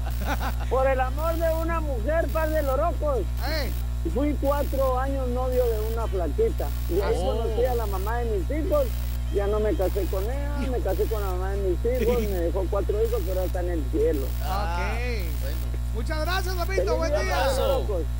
[0.68, 3.18] Por el amor de una mujer, par de lorocos.
[3.48, 3.72] Eh,
[4.14, 6.68] Fui cuatro años novio de una flaquita.
[6.88, 7.36] Y ahí Oh.
[7.38, 8.86] conocí a la mamá de mis hijos.
[9.34, 12.20] Ya no me casé con ella, me casé con la mamá de mis hijos.
[12.22, 14.26] Me dejó cuatro hijos, pero está en el cielo.
[14.42, 14.98] Ah, ok.
[15.42, 15.56] bueno.
[15.94, 16.96] Muchas gracias, papito.
[16.96, 17.48] Buen día.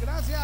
[0.01, 0.41] Gracias.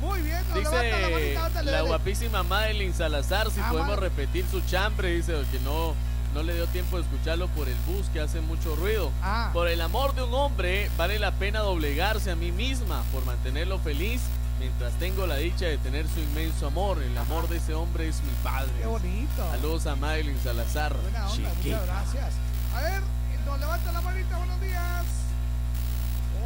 [0.00, 1.88] Muy bien, nos levanta la Dice manita, ándale, la dale.
[1.88, 5.94] guapísima Madeline Salazar si Ah, podemos repetir su chambre, dice que no,
[6.34, 9.10] no le dio tiempo de escucharlo por el bus que hace mucho ruido.
[9.22, 9.48] Ah.
[9.54, 13.78] Por el amor de un hombre vale la pena doblegarse a mí misma por mantenerlo
[13.78, 14.20] feliz
[14.58, 17.02] mientras tengo la dicha de tener su inmenso amor.
[17.02, 18.72] El amor de ese hombre es mi padre.
[18.80, 19.50] Qué bonito.
[19.50, 20.96] Saludos a Madeline Salazar.
[20.96, 21.78] Buena onda, Chiquita.
[21.80, 22.34] muchas gracias.
[22.74, 23.02] A ver,
[23.46, 25.04] nos levanta la manita, buenos días.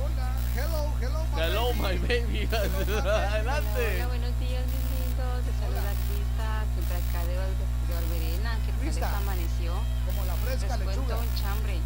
[0.01, 2.49] Hola, hello, hello, my Hello, my baby.
[2.53, 3.95] Adelante.
[3.97, 5.45] Hola, buenos días, mis lindos.
[5.45, 8.59] Te saluda Crista, siempre acá de, de Olverena.
[8.65, 9.73] ¿Qué tal les amaneció?
[10.07, 11.17] Como la fresca Les cuento lechuga.
[11.19, 11.79] un chambre.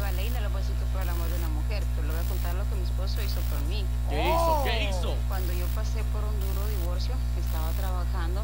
[0.00, 2.08] Yo a Leina lo voy a decir que fue el amor de una mujer, pero
[2.08, 3.84] le voy a contar lo que mi esposo hizo por mí.
[4.08, 4.62] ¿Qué hizo?
[4.64, 5.12] ¿Qué hizo?
[5.28, 8.40] Cuando yo pasé por un duro divorcio, estaba trabajando.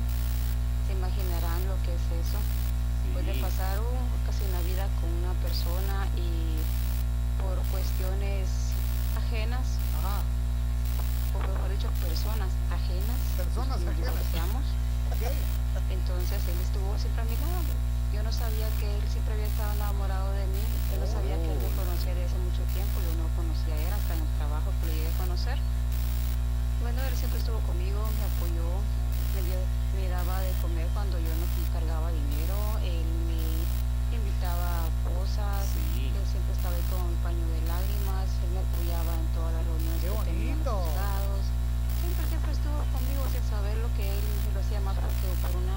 [0.87, 2.37] Se imaginarán lo que es eso.
[3.09, 3.89] Después de pasar uh,
[4.29, 6.61] casi una vida con una persona y
[7.41, 8.77] por cuestiones
[9.17, 10.21] ajenas, Ajá.
[11.33, 14.13] o mejor dicho, personas ajenas, Personas nos ajenas.
[14.13, 14.65] divorciamos.
[15.09, 15.25] Ok.
[15.89, 17.73] Entonces él estuvo siempre a mi lado.
[18.17, 20.65] Yo no sabía que él siempre había estado enamorado de mí.
[20.89, 22.97] Yo no sabía que él me conocía desde hace mucho tiempo.
[23.05, 25.61] Yo no conocía a él hasta en el trabajo que lo llegué a conocer.
[26.81, 28.81] Bueno, él siempre estuvo conmigo, me apoyó,
[29.37, 31.45] me, daba de comer cuando yo no
[31.77, 32.57] cargaba dinero.
[32.89, 33.37] Él me
[34.17, 35.77] invitaba a cosas.
[35.77, 36.09] Sí.
[36.09, 38.33] Él siempre estaba ahí con mi paño de lágrimas.
[38.49, 40.89] Él me apoyaba en todas las reuniones Qué que teníamos bonito.
[40.89, 41.45] juzgados.
[42.01, 44.25] Siempre, siempre estuvo conmigo sin saber lo que él
[44.57, 45.77] lo hacía más porque por una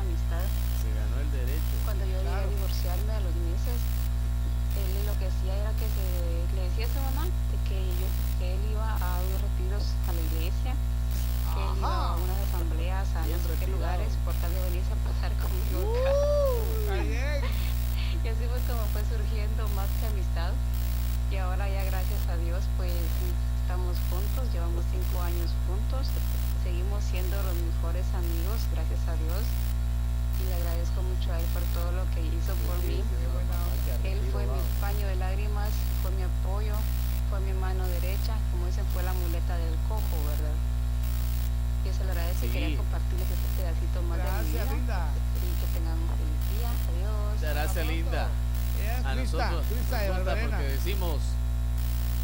[2.89, 3.77] a los meses,
[4.81, 6.05] él lo que hacía era que se,
[6.57, 10.11] le decía a su mamá de que, yo- que él iba a unos retiros a
[10.13, 10.73] la iglesia,
[11.53, 14.89] que él iba a unas asambleas a no sé qué lugares por tal de venirse
[14.89, 17.43] a pasar conmigo bien.
[18.25, 20.51] Y así fue como fue surgiendo más que amistad.
[21.31, 22.91] Y ahora ya gracias a Dios pues
[23.61, 26.09] estamos juntos, llevamos cinco años juntos,
[26.65, 29.45] seguimos siendo los mejores amigos, gracias a Dios.
[30.39, 33.03] Y le agradezco mucho a él por todo lo que hizo por mí.
[34.03, 35.69] Él fue mi paño de lágrimas,
[36.01, 36.75] fue mi apoyo,
[37.29, 40.55] fue mi mano derecha, como dicen, fue la muleta del cojo, ¿verdad?
[41.85, 42.53] Y eso le agradezco y Sí.
[42.53, 44.73] quería compartirles este pedacito más de mi Gracias, vida.
[44.75, 45.01] linda.
[45.39, 46.69] Y que tengan un feliz día.
[46.89, 47.35] Adiós.
[47.35, 48.27] Muchas gracias, linda.
[49.05, 51.17] A nosotros nos porque decimos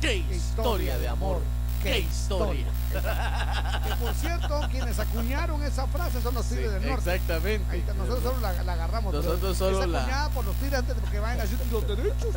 [0.01, 1.41] qué historia de amor,
[1.83, 2.67] qué historia.
[3.01, 7.15] Que por cierto, quienes acuñaron esa frase son los Sí, Tigres del Norte.
[7.15, 7.77] exactamente.
[7.77, 9.13] Está, nosotros solo la, la agarramos.
[9.13, 11.87] Nosotros solo es la- acuñada por los Tigres antes de que vayan a decir los
[11.87, 12.33] derechos.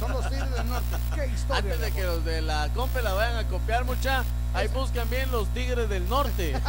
[0.00, 0.96] Son los Tigres del Norte.
[1.14, 1.58] Qué historia.
[1.58, 5.30] Antes de que los de la compa la vayan a copiar mucha, ahí buscan bien
[5.30, 6.52] los tigres del norte.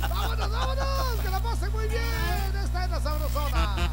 [0.00, 1.20] ¡Vámonos, vámonos!
[1.22, 2.02] ¡Que la pasen muy bien!
[2.64, 3.90] Esta es la sabrosona.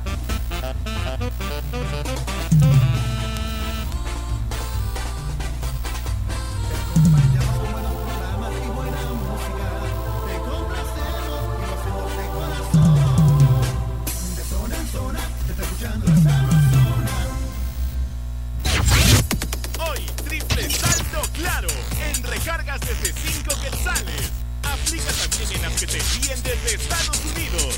[22.43, 24.31] Recargas desde 5 quetzales.
[24.63, 27.75] Aplica también en las que te envíen desde Estados Unidos.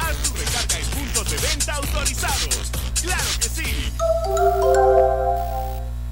[0.00, 2.70] Haz tu recarga en puntos de venta autorizados.
[3.00, 3.92] ¡Claro que sí!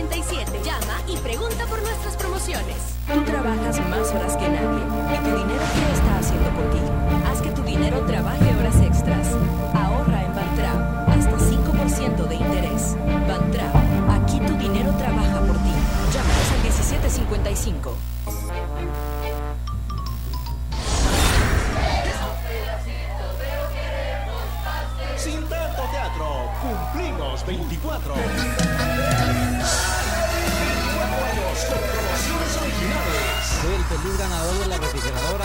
[0.00, 2.76] Llama y pregunta por nuestras promociones.
[3.12, 4.82] Tú trabajas más horas que nadie
[5.12, 6.80] y tu dinero ¿qué está haciendo por ti?
[7.30, 9.28] Haz que tu dinero trabaje horas extras.
[9.74, 12.96] Ahorra en Bantrap hasta 5% de interés.
[13.28, 13.74] Bantrap,
[14.10, 15.72] aquí tu dinero trabaja por ti.
[16.12, 17.94] Llámanos al 1755.
[25.16, 28.14] Sin tanto teatro, cumplimos 24.
[33.74, 35.44] El feliz ganador de la refrigeradora.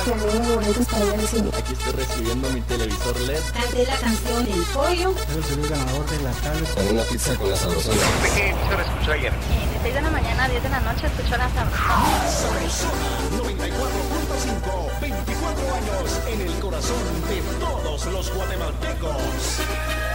[1.58, 3.42] Aquí estoy recibiendo mi televisor LED.
[3.54, 5.14] Canté la canción El Pollo.
[5.14, 6.74] Soy el feliz ganador de la tablet.
[6.74, 8.02] Con una pizza con la sabrosona.
[8.36, 9.32] ¿Qué emisora escuchó ayer?
[9.32, 11.50] De 6 de la mañana a 10 de la noche escucho la.
[11.50, 15.02] Sabrosona 94.5.
[15.02, 20.15] 24 años en el corazón de todos los guatemaltecos.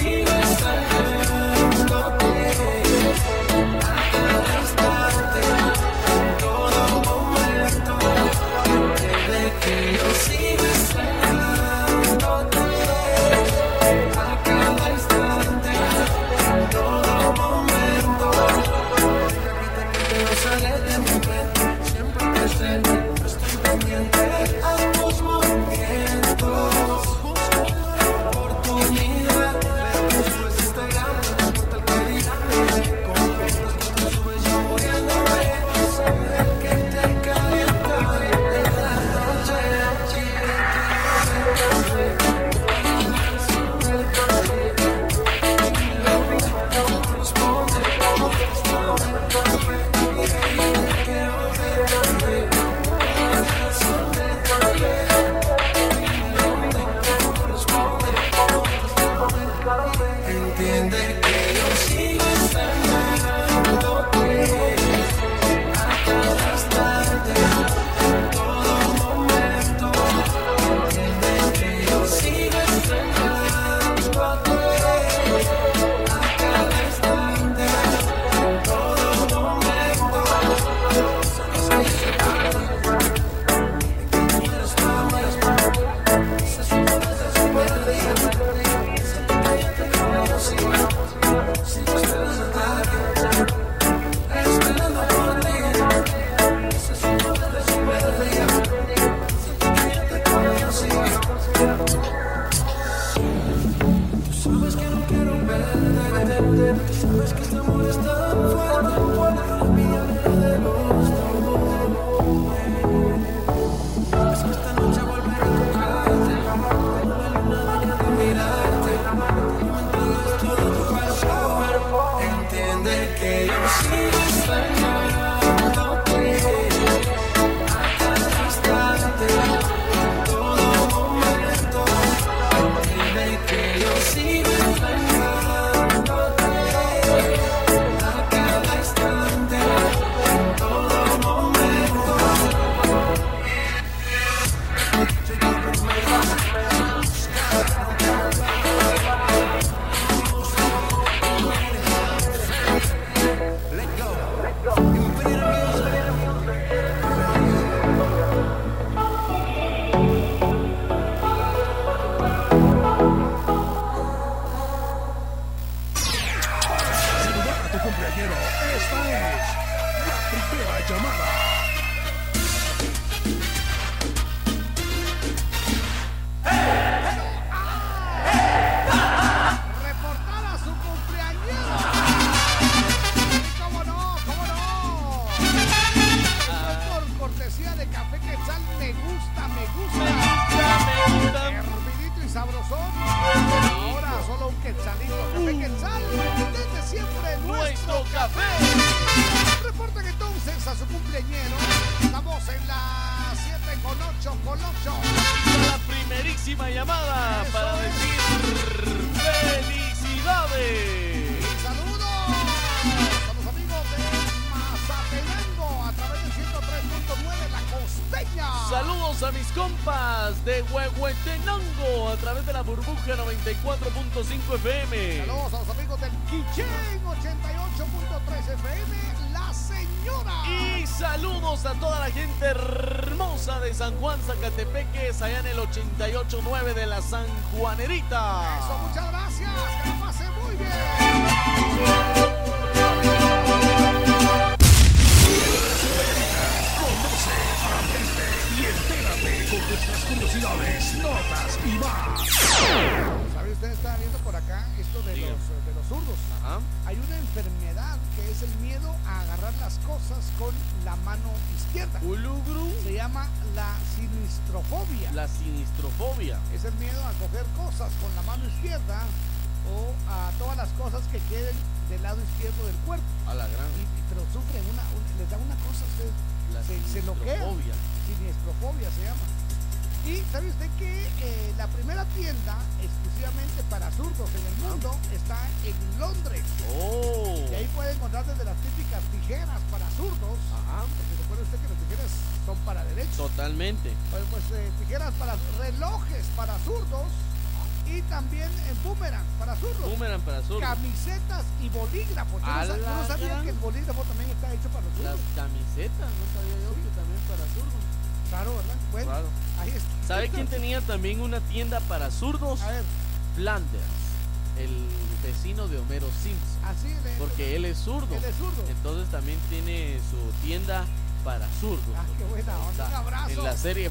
[9.61, 10.60] entiende que yo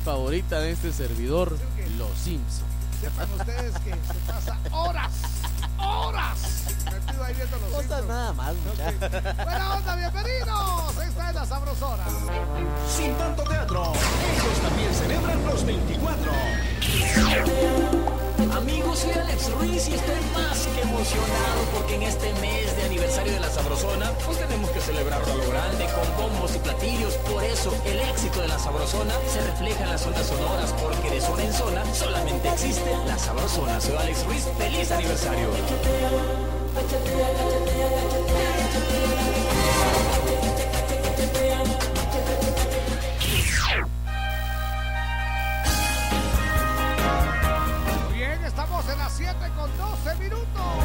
[0.04, 1.56] favorita de este servidor,
[1.98, 2.66] Los Simpson.
[3.00, 5.12] Sepan ustedes que se pasa horas,
[5.78, 8.06] horas metido ahí viendo los Simpsons.
[8.06, 9.44] nada más, mucha.
[9.44, 10.96] Buena onda, bienvenidos.
[11.06, 12.04] Esta es la sabrosona.
[12.88, 16.32] Sin tanto teatro, ellos también celebran los 24.
[18.56, 20.16] Amigos, soy Alex Ruiz y estoy
[21.00, 25.36] emocionado porque en este mes de aniversario de la Sabrosona, pues tenemos que celebrarlo a
[25.36, 27.14] lo grande con bombos y platillos.
[27.14, 31.20] Por eso, el éxito de la Sabrosona se refleja en las ondas sonoras porque de
[31.22, 33.80] zona en zona solamente existe la Sabrosona.
[33.80, 35.48] Soy Alex Ruiz, feliz aniversario.
[48.12, 50.79] Bien, estamos en las 7 con 12 minutos.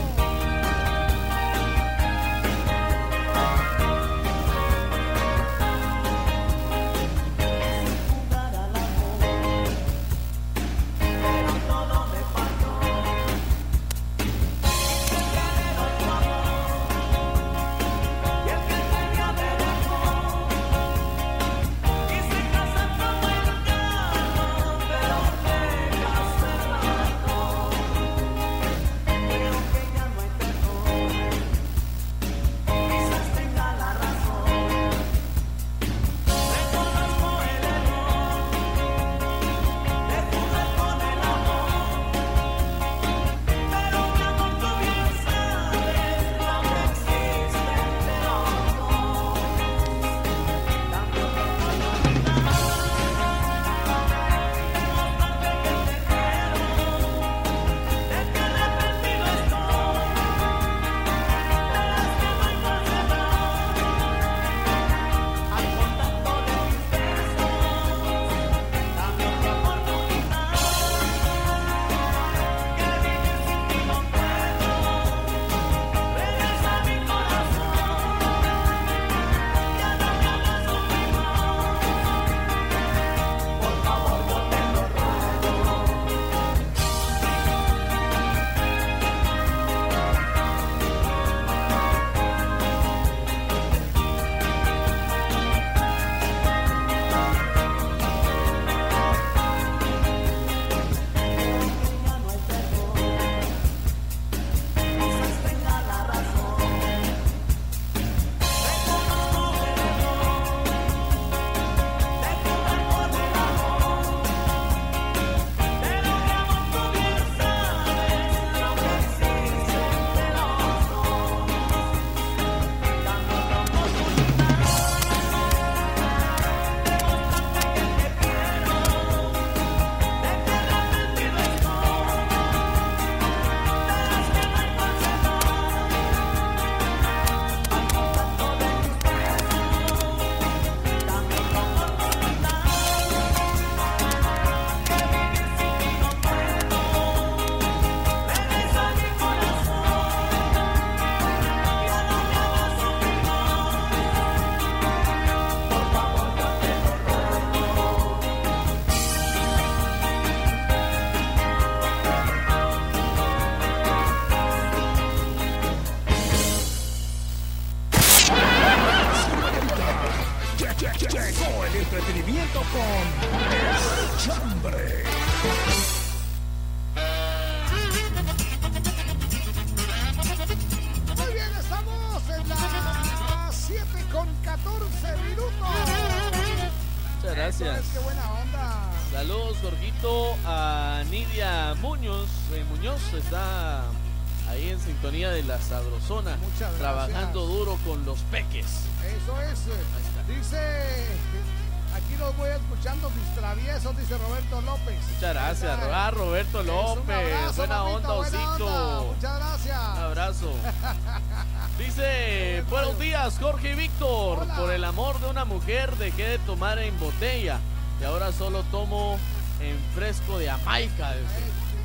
[216.74, 217.60] En botella
[218.02, 219.20] y ahora solo tomo
[219.62, 221.14] en fresco de Jamaica.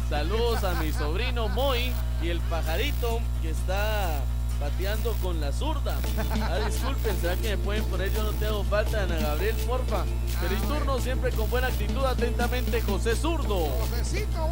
[0.09, 1.93] Saludos a mi sobrino Moy
[2.23, 4.23] y el pajarito que está
[4.59, 5.99] pateando con la zurda.
[6.43, 10.05] Ah, disculpen, ¿será que me pueden poner yo no te hago falta, Ana Gabriel, porfa?
[10.41, 13.69] Feliz turno, siempre con buena actitud, atentamente, José Zurdo.
[13.81, 14.50] Josecito,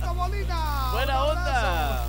[0.00, 0.90] Paquito Molina.
[0.92, 2.04] Buena onda.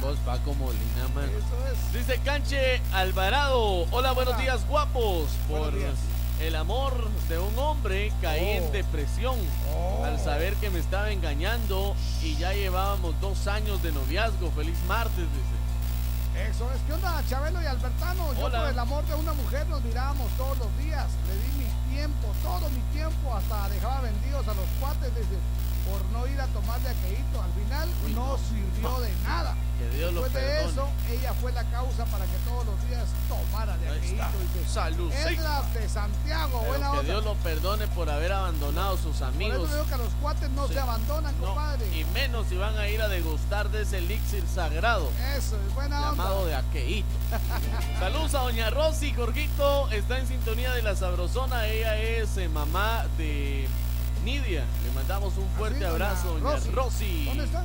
[0.00, 1.24] Vos, Paco Molina, man.
[1.24, 1.92] Eso es.
[1.92, 3.86] Dice Canche Alvarado.
[3.90, 5.28] Hola, buenos días, guapos.
[5.48, 5.94] Por días.
[6.40, 8.72] el amor de un hombre caí en Oh.
[8.72, 9.36] depresión
[10.04, 14.50] al saber que me estaba engañando y ya llevábamos dos años de noviazgo.
[14.50, 16.50] Feliz martes, dice.
[16.50, 16.80] Eso es.
[16.86, 18.34] ¿Qué onda, Chabelo y Albertano?
[18.34, 21.06] Yo por el amor de una mujer nos mirábamos todos los días.
[21.28, 25.38] Le di mi tiempo, todo mi tiempo, hasta dejaba vendidos a los cuates desde
[25.90, 27.42] por no ir a tomar de aquelito.
[27.42, 29.54] Al final no, sirvió de nada.
[29.78, 33.06] Que Dios lo Después de eso, ella fue la causa para que todos los días
[33.28, 34.24] tomara de aquelito.
[34.54, 35.34] Dice, Salud, sí.
[35.34, 37.06] Esdras de Santiago, Pero buena que.
[37.06, 39.68] Dios lo perdone por haber abandonado a sus Por amigos.
[39.68, 40.74] eso digo que los cuates no Sí.
[40.74, 41.86] se abandonan, No, compadre.
[41.98, 46.00] y menos si van a ir a degustar de ese elixir sagrado Eso es buena
[46.00, 46.48] llamado onda.
[46.50, 47.08] de aqueíto.
[47.98, 51.66] Saludos a Doña Rosy, Jorgito está en sintonía de la Sabrosona.
[51.66, 53.68] Ella es eh, mamá de
[54.24, 54.64] Nidia.
[54.84, 56.70] Le mandamos un fuerte abrazo, Doña Rosy.
[56.70, 57.24] Rosy.
[57.26, 57.64] ¿Dónde está?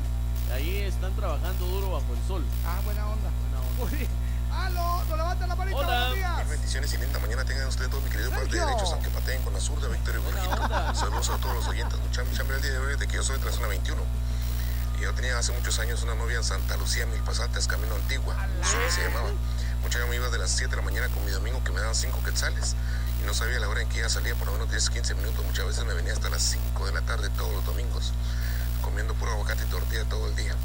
[0.54, 2.44] Ahí están trabajando duro bajo el sol.
[2.66, 3.30] Ah, buena onda.
[3.80, 4.08] Uy,
[4.52, 5.88] Aló, no levanta la manita, Hola.
[5.88, 6.50] buenos días.
[6.50, 8.66] Bendiciones y linda mañana tengan ustedes todos mi querido par de Sergio.
[8.66, 10.96] derechos, aunque pateen con la zurda, Víctor y Jorgito.
[10.96, 12.00] Saludos a todos los oyentes.
[12.00, 14.02] Mucha, mucha el día de hoy de que yo soy de la zona 21.
[14.98, 18.36] Y yo tenía hace muchos años una novia en Santa Lucía, Milpasates, Camino Antigua.
[18.66, 19.30] Zuri se llamaba.
[19.84, 21.96] Mucha me iba de las 7 de la mañana con mi domingo que me daban
[21.96, 22.76] 5 quetzales.
[23.30, 25.46] No sabía la hora en que ella salía, por lo menos 10, 15 minutos.
[25.46, 28.12] Muchas veces me venía hasta las 5 de la tarde todos los domingos,
[28.82, 30.56] comiendo puro aguacate y tortilla todo el día.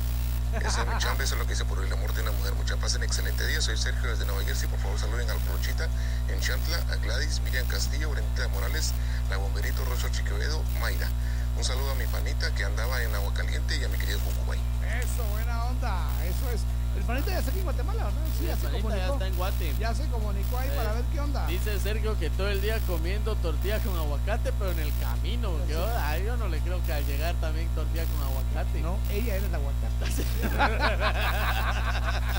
[0.65, 2.55] Esa es mi chamba, eso es lo que hice por el amor de una mujer.
[2.55, 3.61] Mucha paz, en excelente día.
[3.61, 4.67] Soy Sergio desde Nueva Jersey.
[4.67, 5.91] Por favor, saluden al Brochita,
[6.29, 8.95] en Chantla, a Gladys, Miriam Castillo, Brenda Morales,
[9.29, 11.11] la Bomberito, Rosso Chiquevedo, Mayra.
[11.59, 14.59] Un saludo a mi panita que andaba en Agua Caliente y a mi querido Cucubay.
[15.03, 16.09] Eso, buena onda.
[16.25, 16.63] Eso es.
[17.07, 18.21] Panita ya está aquí en Guatemala, ¿verdad?
[18.33, 19.13] Sí, Sí, ya se panita ya comunicó.
[19.15, 19.75] está en Guate.
[19.79, 21.47] Ya se comunicó ahí Eh, para ver qué onda.
[21.47, 25.51] Dice Sergio que todo el día comiendo tortilla con aguacate, pero en el camino.
[25.51, 28.81] porque yo, a yo no le creo que al llegar también tortilla con aguacate.
[28.81, 30.25] No, ella era el aguacate.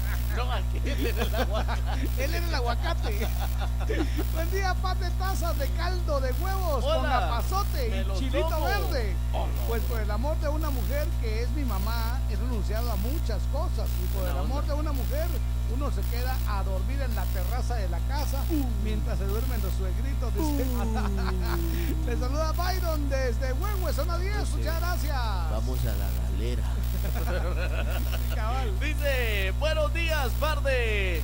[0.35, 2.23] no, aquel era el aguacate.
[2.23, 3.27] Él era el aguacate.
[4.33, 8.47] Buen día, pan de tazas de caldo de huevos con Hola, apazote me y chilito
[8.49, 8.65] tomo.
[8.65, 9.15] verde.
[9.33, 9.51] Hola.
[9.67, 13.41] Pues por el amor de una mujer que es mi mamá, he renunciado a muchas
[13.51, 13.87] cosas.
[14.03, 14.73] Y por el amor onda.
[14.73, 15.27] de una mujer,
[15.73, 18.63] uno se queda a dormir en la terraza de la casa Uh.
[18.83, 20.33] mientras se duermen los suegritos.
[20.35, 20.65] dice.
[22.05, 24.49] Le saluda Byron desde Huehue, zona 10.
[24.51, 25.15] Muchas gracias.
[25.51, 26.63] Vamos a la galera.
[28.81, 31.21] Dice, buenos días, par de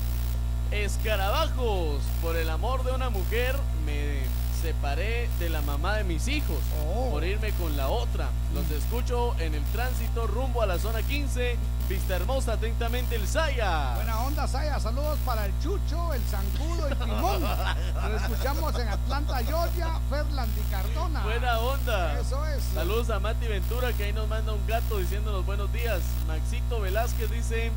[0.71, 2.01] escarabajos.
[2.21, 3.55] Por el amor de una mujer
[3.85, 4.21] me
[4.61, 7.09] separé de la mamá de mis hijos Oh.
[7.11, 8.29] por irme con la otra.
[8.53, 11.57] Los escucho en el tránsito rumbo a la zona 15.
[11.89, 13.95] Vista hermosa, atentamente el Saya.
[13.95, 14.79] Buena onda, Saya.
[14.79, 17.41] Saludos para el Chucho, el Zancudo y Timón.
[17.41, 21.21] Lo escuchamos en Atlanta, Georgia, Ferland y Cardona.
[21.23, 22.19] Buena onda.
[22.19, 22.63] Eso es.
[22.73, 25.99] Saludos a Mati Ventura que ahí nos manda un gato diciéndonos buenos días.
[26.27, 27.71] Maxito Velázquez dice,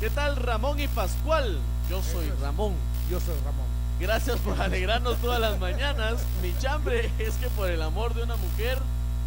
[0.00, 1.60] ¿qué tal Ramón y Pascual?
[1.88, 2.40] Yo soy es.
[2.40, 2.74] Ramón.
[3.08, 3.69] Yo soy Ramón.
[4.00, 6.24] Gracias por alegrarnos todas las mañanas.
[6.42, 8.78] Mi chambre es que por el amor de una mujer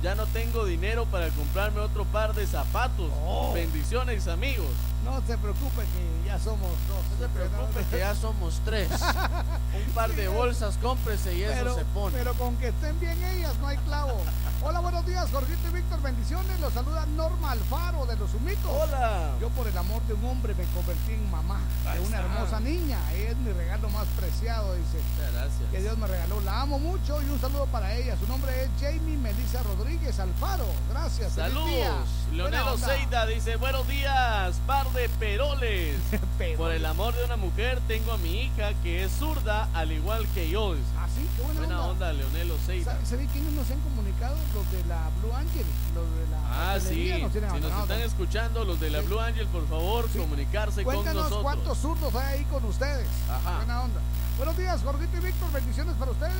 [0.01, 3.11] ya no tengo dinero para comprarme otro par de zapatos.
[3.23, 3.53] Oh.
[3.53, 4.71] Bendiciones amigos.
[5.03, 7.03] No se preocupe que ya somos dos.
[7.11, 8.89] No se preocupe que ya somos tres.
[9.87, 12.17] Un par de bolsas, cómprese y eso se pone.
[12.17, 14.17] pero con que estén bien ellas, no hay clavo.
[14.61, 16.57] Hola, buenos días, Jorgito y Víctor, bendiciones.
[16.61, 18.71] Los saluda Norma Alfaro de Los Humitos.
[18.71, 19.31] Hola.
[19.41, 21.59] Yo por el amor de un hombre me convertí en mamá
[21.93, 22.97] de una hermosa niña.
[23.13, 24.99] Ella es mi regalo más preciado, dice.
[25.17, 25.69] Muchas gracias.
[25.69, 26.39] que Dios me regaló.
[26.41, 28.15] La amo mucho y un saludo para ella.
[28.17, 30.65] Su nombre es Jamie Melissa Rodríguez Alfaro.
[30.89, 31.33] Gracias.
[31.33, 32.07] Saludos.
[32.31, 32.87] Leonel onda.
[32.87, 35.95] Oseida dice, buenos días, par de peroles.
[36.37, 36.57] Peroles.
[36.57, 40.27] Por el amor de una mujer tengo a mi hija que es zurda al igual
[40.33, 40.75] que yo.
[40.97, 41.91] Ah, sí, qué buena, Buena onda.
[42.07, 42.93] onda, Leonel Oseida.
[42.93, 44.35] ¿Sabe, sabe quiénes nos han comunicado?
[44.53, 45.65] Los de la Blue Angel.
[45.95, 46.85] Los de la Ah, sí.
[46.85, 50.93] hotelería Si nos nos están escuchando, los de la Blue Angel, por favor, comunicarse con
[50.95, 51.43] Cuéntanos nosotros.
[51.43, 53.07] cuántos zurdos hay ahí con ustedes.
[53.29, 53.57] Ajá.
[53.57, 54.01] Buena onda.
[54.37, 55.51] Buenos días, Jorgito y Víctor.
[55.51, 56.33] Bendiciones para ustedes.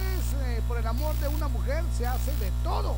[0.46, 2.96] Eh, por el amor de una mujer se hace de todo.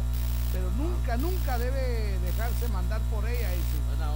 [0.55, 3.49] Pero nunca, nunca debe dejarse mandar por ella.
[3.49, 3.75] dice.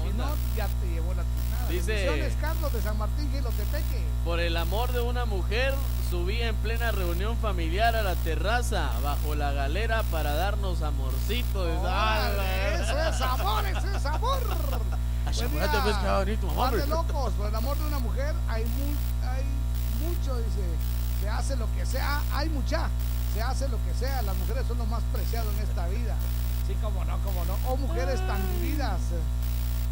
[0.10, 0.26] Si no,
[0.56, 1.68] ya te llevó la tiznada.
[1.70, 4.04] Dice- Carlos de San Martín, Gilotepeque.
[4.26, 5.74] Por el amor de una mujer,
[6.10, 11.62] subí en plena reunión familiar a la terraza, bajo la galera, para darnos amorcito.
[11.62, 14.40] Órale, "Ah, Eso es amor, eso es amor.
[15.30, 15.48] Pues, que
[16.08, 16.98] va a venir tu mamá, Par de hombre.
[17.14, 19.44] locos, por el amor de una mujer hay, mu- hay
[20.04, 20.62] mucho, dice,
[21.22, 22.90] se hace lo que sea, hay mucha,
[23.34, 26.16] se hace lo que sea, las mujeres son lo más preciado en esta vida.
[26.68, 27.56] Sí, como no, como no.
[27.68, 29.00] O mujeres tan vividas.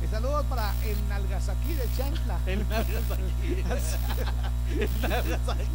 [0.04, 2.38] Y saludos para el Nalgasaki de Chancla.
[2.46, 3.64] El Nalgasaki.
[4.80, 5.64] El Nalgasaki.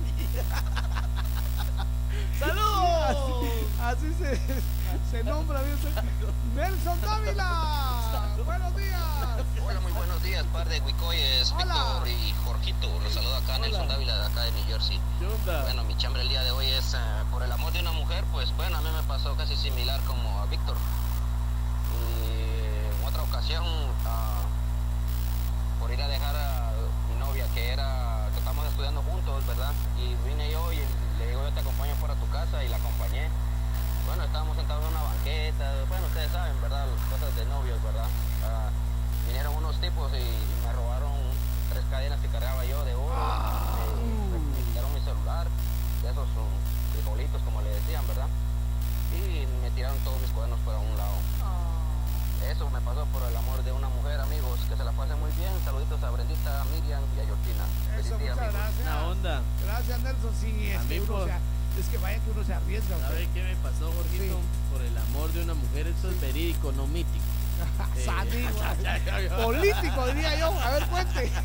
[2.38, 3.48] ¡Saludos!
[3.82, 4.40] Así, así se,
[5.10, 5.76] se nombra bien.
[6.54, 8.36] Nelson Dávila.
[8.44, 9.11] Buenos días.
[9.72, 12.88] Hola, muy buenos días, par de Huicoyes, Víctor y Jorgito.
[13.02, 15.00] Los saludo acá, Nelson Dávila, de acá de New Jersey.
[15.18, 15.62] ¿Qué onda?
[15.62, 16.98] Bueno, mi chambre el día de hoy es eh,
[17.30, 20.28] por el amor de una mujer, pues bueno, a mí me pasó casi similar como
[20.40, 20.76] a Víctor.
[21.96, 23.64] Y en otra ocasión,
[24.04, 24.42] ah,
[25.80, 26.72] por ir a dejar a
[27.08, 29.72] mi novia, que era, que estamos estudiando juntos, ¿verdad?
[29.96, 30.80] Y vine yo y
[31.18, 33.26] le digo, yo te acompaño fuera a tu casa y la acompañé.
[34.04, 36.86] Bueno, estábamos sentados en una banqueta, bueno, ustedes saben, ¿verdad?
[36.94, 38.08] Las cosas de novios, ¿verdad?
[38.44, 38.68] Ah,
[39.32, 40.28] vinieron unos tipos y,
[40.60, 41.16] me robaron
[41.72, 43.16] tres cadenas que cargaba yo de oro.
[44.28, 45.48] Me, me quitaron mi celular,
[46.04, 46.52] de esos um,
[46.92, 48.28] frijolitos, como le decían, ¿verdad?
[49.16, 51.16] Y me tiraron todos mis cuadernos para un lado.
[52.44, 54.60] Eso me pasó por el amor de una mujer, amigos.
[54.68, 55.52] Que se la pasen muy bien.
[55.64, 57.64] Saluditos a Brendita, a Miriam y a Georgina.
[57.88, 58.84] Feliz Eso, día, muchas gracias.
[58.84, 59.40] Una onda.
[59.64, 60.34] Gracias, Nelson.
[60.40, 62.98] Sí, es que uno es que vaya que uno se arriesga.
[62.98, 64.36] ¿Sabe qué me pasó, Jorgito?
[64.72, 67.24] Por el amor de una mujer, esto es verídico, no mítico.
[69.42, 70.58] Político, diría yo.
[70.60, 71.30] A ver, cuente.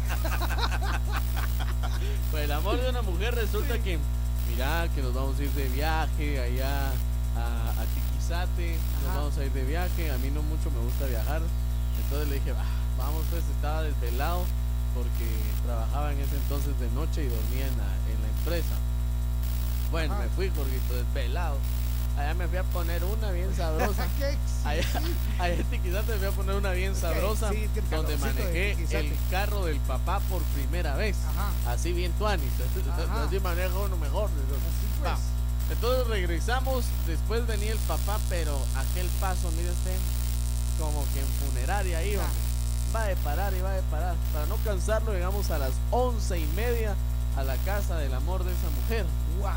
[2.32, 3.98] Por el amor de una mujer resulta que,
[4.50, 6.90] mira, que nos vamos a ir de viaje allá
[7.38, 9.18] a, a Tiquizate, nos Ajá.
[9.20, 11.42] vamos a ir de viaje, a mí no mucho me gusta viajar,
[12.04, 12.66] entonces le dije, "Ah,
[12.98, 14.44] vamos pues, estaba desvelado
[14.94, 15.28] porque
[15.66, 18.76] trabajaba en ese entonces de noche y dormía en la, en la empresa.
[19.92, 20.24] Bueno, Ajá.
[20.24, 21.58] me fui, Jorgito, desvelado.
[22.18, 24.08] Allá me fui a poner una bien sabrosa.
[24.66, 24.84] Allá,
[25.40, 29.08] allá en Tiquizate me fui a poner una bien sabrosa sí, donde manejé Tiquizate.
[29.08, 31.16] el carro del papá por primera vez.
[31.68, 32.52] Así bien tuanis.
[32.92, 33.24] Ajá.
[33.24, 34.30] Así maneja uno mejor.
[34.30, 35.06] pues.
[35.06, 35.18] Va.
[35.70, 39.98] Entonces regresamos, después venía el papá, pero aquel paso, mire usted,
[40.80, 42.24] como que en funeraria iba.
[42.96, 44.16] Va de parar y va de parar.
[44.34, 46.96] Para no cansarlo, llegamos a las once y media
[47.36, 49.06] a la casa del amor de esa mujer.
[49.40, 49.52] Wow.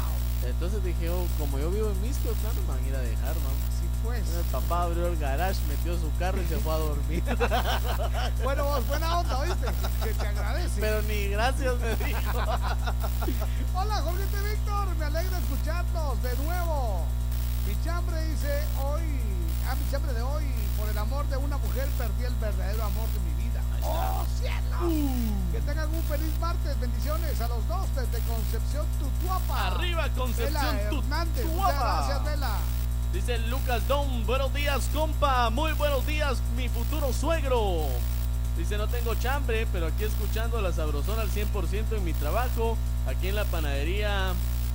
[0.45, 3.35] Entonces dije, oh, como yo vivo en Misco, claro, me van a ir a dejar,
[3.37, 3.51] ¿no?
[3.79, 4.23] Sí, pues.
[4.35, 7.23] El papá abrió el garage, metió su carro y se fue a dormir.
[8.43, 9.67] Bueno, vos, buena onda, ¿oíste?
[10.03, 10.81] Que te agradece.
[10.81, 12.39] Pero ni gracias me dijo.
[13.75, 14.97] Hola, Jorgito y Víctor.
[14.97, 17.05] Me alegra escucharlos de nuevo.
[17.67, 19.03] Mi chambre dice hoy,
[19.69, 20.45] a mi chambre de hoy,
[20.79, 23.30] por el amor de una mujer perdí el verdadero amor de mi.
[23.83, 24.93] ¡Oh, cielo!
[25.53, 26.79] Que tengan un feliz martes.
[26.81, 29.67] Bendiciones a los dos desde Concepción Tutuapa.
[29.69, 31.73] Arriba, Concepción Vela Tutuapa.
[32.07, 32.57] gracias, Vela.
[33.13, 35.51] Dice Lucas Don, buenos días, compa.
[35.51, 37.87] Muy buenos días, mi futuro suegro.
[38.57, 42.77] Dice, no tengo chambre, pero aquí escuchando la sabrosona al 100% en mi trabajo,
[43.09, 44.33] aquí en la panadería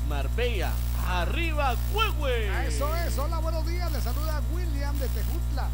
[0.09, 0.71] Marbella.
[1.07, 2.49] Arriba, Huehue.
[2.49, 3.17] Ah, Eso es.
[3.17, 3.91] Hola, buenos días.
[3.91, 5.67] Le saluda William de Tejutla.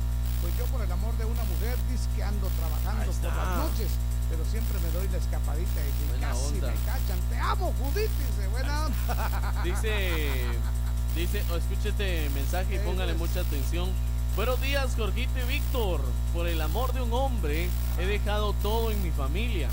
[0.61, 3.87] Yo por el amor de una mujer dice que ando trabajando por las noches,
[4.29, 6.67] pero siempre me doy la escapadita y Buena casi onda.
[6.67, 7.19] me cachan.
[7.31, 8.47] Te amo, Judith, dice.
[8.49, 9.61] Buena onda.
[9.63, 10.45] Dice,
[11.15, 13.89] dice, o escuche este mensaje y póngale mucha atención.
[14.35, 16.01] Buenos días, Jorgito y Víctor.
[16.31, 17.67] Por el amor de un hombre,
[17.97, 19.67] he dejado todo en mi familia.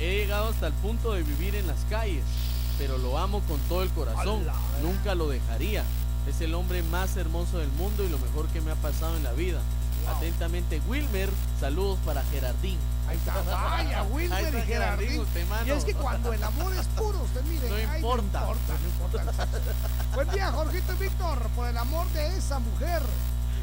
[0.00, 2.24] He llegado hasta el punto de vivir en las calles,
[2.76, 4.44] pero lo amo con todo el corazón.
[4.82, 5.84] Nunca lo dejaría.
[6.26, 9.22] Es el hombre más hermoso del mundo y lo mejor que me ha pasado en
[9.22, 9.60] la vida.
[10.08, 11.30] Atentamente, Wilmer.
[11.60, 12.78] Saludos para Gerardín.
[13.08, 15.20] Ahí está, vaya, Wilmer está y Gerardín.
[15.20, 15.46] usted.
[15.66, 18.40] Y es que cuando el amor es puro, usted mire, No ay, importa.
[18.40, 19.46] no importa, no importa.
[20.14, 21.38] Buen día, Jorgito y Víctor.
[21.56, 23.02] Por el amor de esa mujer,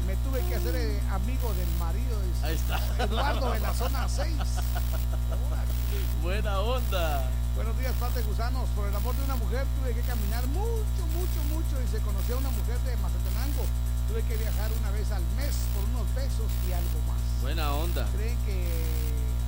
[0.06, 2.20] me tuve que hacer eh, amigo del marido.
[2.22, 2.46] dice.
[2.46, 3.04] Ahí está.
[3.04, 4.34] Eduardo de la zona 6.
[6.22, 7.28] Buena onda.
[7.56, 8.68] Buenos días, par de gusanos.
[8.76, 12.36] Por el amor de una mujer tuve que caminar mucho, mucho, mucho y se conoció
[12.36, 13.64] a una mujer de Mazatenango.
[14.10, 17.22] Tuve que viajar una vez al mes por unos besos y algo más.
[17.46, 18.02] Buena onda.
[18.10, 18.58] Creen que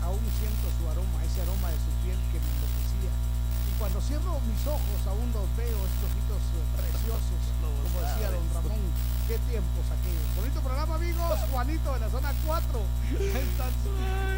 [0.07, 3.11] aún siento su aroma, ese aroma de su piel que me enloquecía.
[3.11, 6.43] Y cuando cierro mis ojos aún los veo, estos ojitos
[6.79, 8.87] preciosos, como decía don Ramón.
[9.29, 10.37] Qué tiempos aquellos.
[10.37, 11.39] Bonito programa, amigos.
[11.53, 12.81] Juanito de la zona 4.
[13.13, 13.71] Están-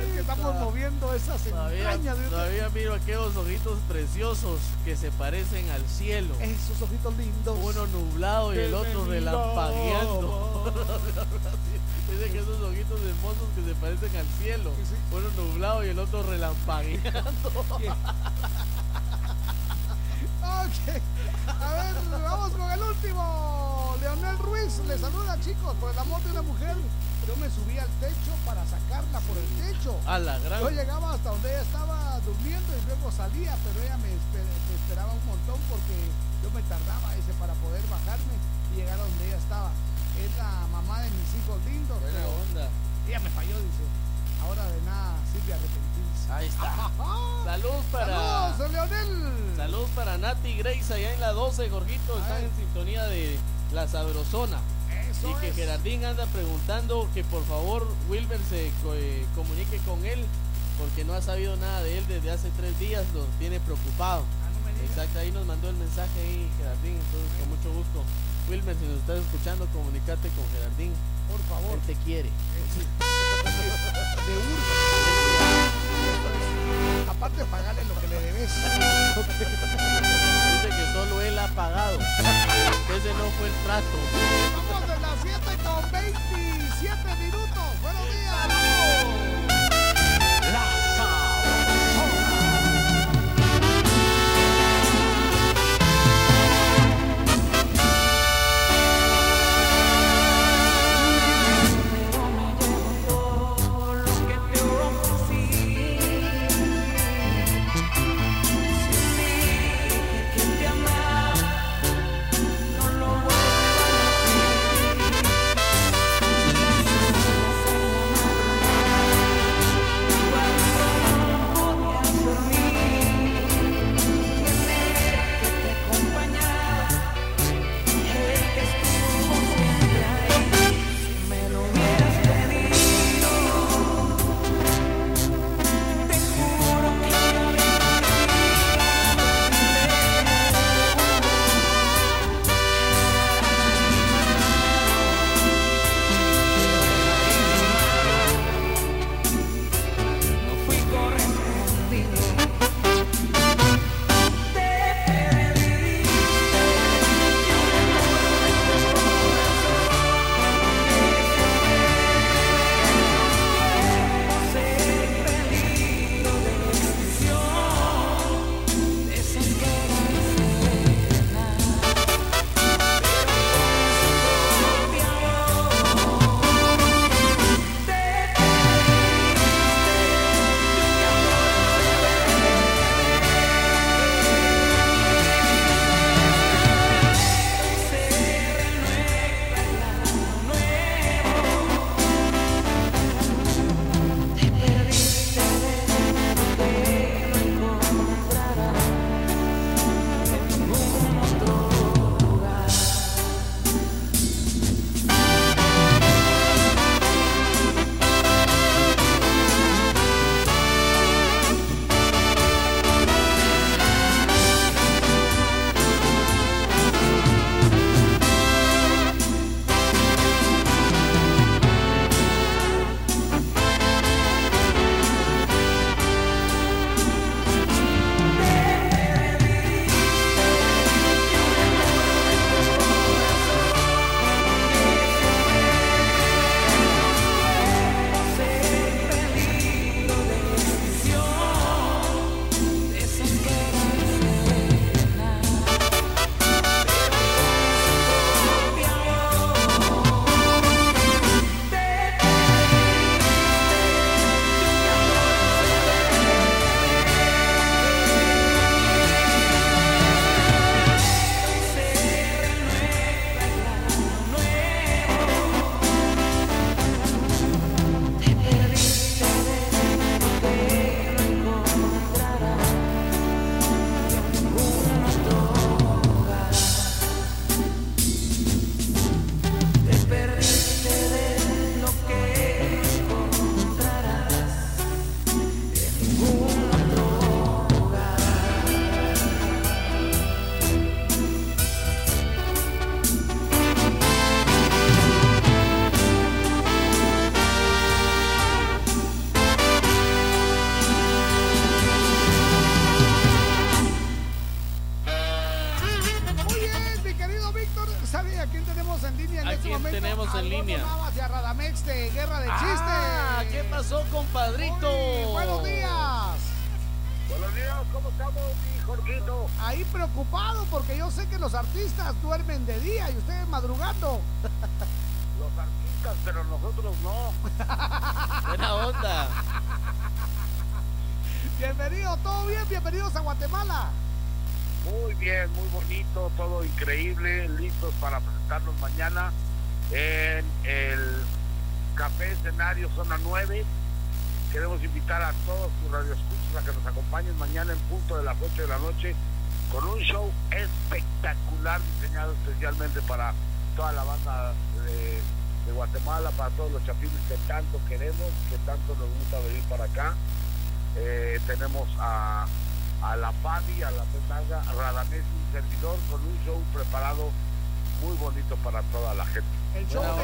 [0.01, 5.11] es que estamos moviendo esas Todavía, entrañas de todavía miro aquellos ojitos preciosos que se
[5.12, 6.35] parecen al cielo.
[6.40, 7.59] Esos ojitos lindos.
[7.62, 10.73] Uno nublado y el otro relampagueando.
[12.11, 14.70] Dice que esos ojitos hermosos que se parecen al cielo.
[15.12, 17.65] Uno nublado y el otro relampagueando.
[20.44, 21.02] Ok.
[21.48, 23.84] A ver, vamos con el último.
[24.05, 25.72] Leonel Ruiz le saluda, chicos.
[25.81, 26.76] Por el amor de una mujer,
[27.26, 29.97] yo me subí al techo para sacarla por el techo.
[30.06, 30.60] A la gran.
[30.60, 34.74] Yo llegaba hasta donde ella estaba durmiendo y luego salía, pero ella me, esper- me
[34.76, 35.97] esperaba un montón porque
[36.44, 38.36] yo me tardaba ese para poder bajarme
[38.72, 39.70] y llegar a donde ella estaba.
[40.20, 41.97] Es la mamá de mis hijos lindos.
[42.01, 42.68] Buena pero onda.
[43.09, 43.85] Ella me falló, dice.
[44.44, 46.28] Ahora de nada sirve arrepentirse.
[46.28, 46.93] Ahí está.
[47.48, 48.52] Salud para.
[48.52, 49.56] Saludos, Leonel.
[49.56, 52.18] Salud para Nati y Grace allá en la 12, Jorgito.
[52.20, 53.39] Están en sintonía de
[53.75, 54.61] la Sabrosona.
[55.11, 55.57] Eso y que es.
[55.57, 60.25] Gerardín anda preguntando que por favor Wilber se eh, comunique con él
[60.79, 64.23] porque no ha sabido nada de él desde hace tres días, lo tiene preocupado.
[64.43, 64.51] Ah,
[64.89, 68.03] Exacto, ahí nos mandó el mensaje ahí Gerardín, entonces con mucho gusto.
[68.49, 70.93] Wilmer, si nos estás escuchando, comunícate con Gerardín.
[71.31, 71.75] Por favor.
[71.75, 72.29] Él te quiere.
[77.09, 78.51] Aparte, pagarle lo que le debes.
[80.95, 81.99] Solo él ha pagado.
[82.97, 83.85] Ese no fue el trato.
[84.55, 87.24] Vamos de las 7 con 27 minutos.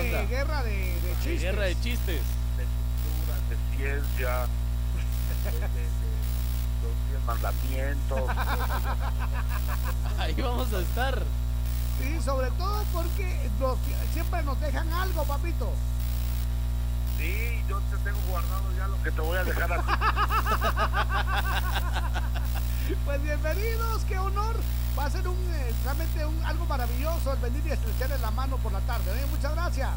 [0.02, 0.28] De onda.
[0.28, 1.40] guerra de, de De chistes.
[1.42, 2.20] guerra de chistes.
[2.56, 4.46] de cultura, de ciencia,
[5.44, 5.88] de, de- de
[6.82, 8.22] los diez mandamientos.
[10.18, 11.22] Ahí vamos a estar.
[12.00, 13.78] Sí, sobre todo porque los-
[14.14, 15.72] siempre nos dejan algo, papito.
[17.18, 19.92] Sí, yo te tengo guardado ya lo que te voy a dejar a ti.
[23.04, 24.56] Pues bienvenidos, qué honor.
[24.98, 28.56] Va a ser un eh, realmente un, algo maravilloso el venir y estrecharle la mano
[28.58, 29.10] por la tarde.
[29.12, 29.26] ¿eh?
[29.30, 29.90] Muchas gracias.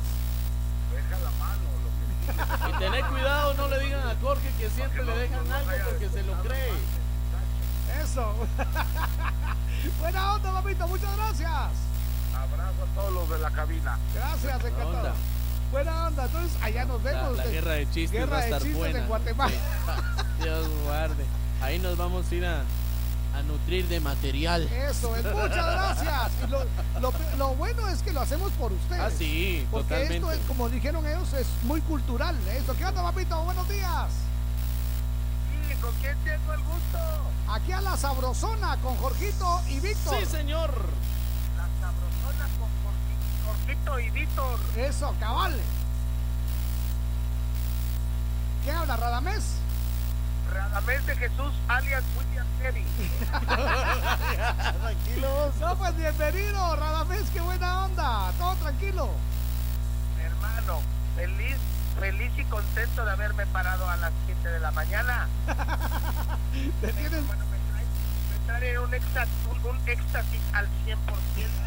[0.92, 5.04] Deja la mano, lo que Y tener cuidado, no le digan a Jorge que siempre
[5.06, 6.72] le dejan algo porque se lo cree.
[8.04, 8.34] Eso.
[10.00, 10.88] Buena onda, papito.
[10.88, 11.50] Muchas gracias.
[12.36, 13.98] Abrazo a todos los de la cabina.
[14.16, 14.90] Gracias, encantado.
[14.98, 15.14] onda.
[15.72, 16.26] Buena onda.
[16.26, 17.38] Entonces, allá nos vemos.
[17.38, 19.00] la de- guerra de chistes Guerra va a de estar chistes buena.
[19.00, 19.54] en Guatemala.
[20.42, 21.26] Dios guarde.
[21.62, 22.62] Ahí nos vamos a ir a,
[23.38, 24.64] a nutrir de material.
[24.64, 26.32] Eso es, muchas gracias.
[26.46, 26.60] Y lo,
[27.38, 29.02] lo- bueno es que lo hacemos por ustedes.
[29.02, 30.42] Ah, sí, Porque esto totalmente.
[30.42, 32.36] es, como dijeron ellos, es muy cultural.
[32.50, 33.42] Esto, ¿qué onda, papito?
[33.44, 34.08] Buenos días.
[35.70, 37.00] Sí, ¿con quién tengo el gusto?
[37.50, 40.18] Aquí a la Sabrosona con Jorgito y Víctor.
[40.20, 40.74] Sí, señor.
[41.58, 44.60] La sabrosona con Jorgito- Jorgito y Víctor.
[44.78, 45.60] Eso, cabal.
[48.64, 48.96] ¿Quién habla?
[48.98, 49.44] ¿Radamés?
[50.74, 52.88] Radamés de Jesús, alias William Kevin.
[54.82, 55.56] Tranquilos.
[55.60, 58.32] No, pues bienvenido, Radamés, qué buena onda.
[58.40, 59.10] Todo tranquilo.
[60.20, 60.80] Hermano,
[61.16, 61.58] feliz,
[62.00, 65.28] feliz y contento de haberme parado a las 7 de la mañana.
[66.82, 67.86] Te tienes, Bueno, me trae,
[68.32, 69.32] me trae un, éxtasis,
[69.64, 70.68] un, éxtasis al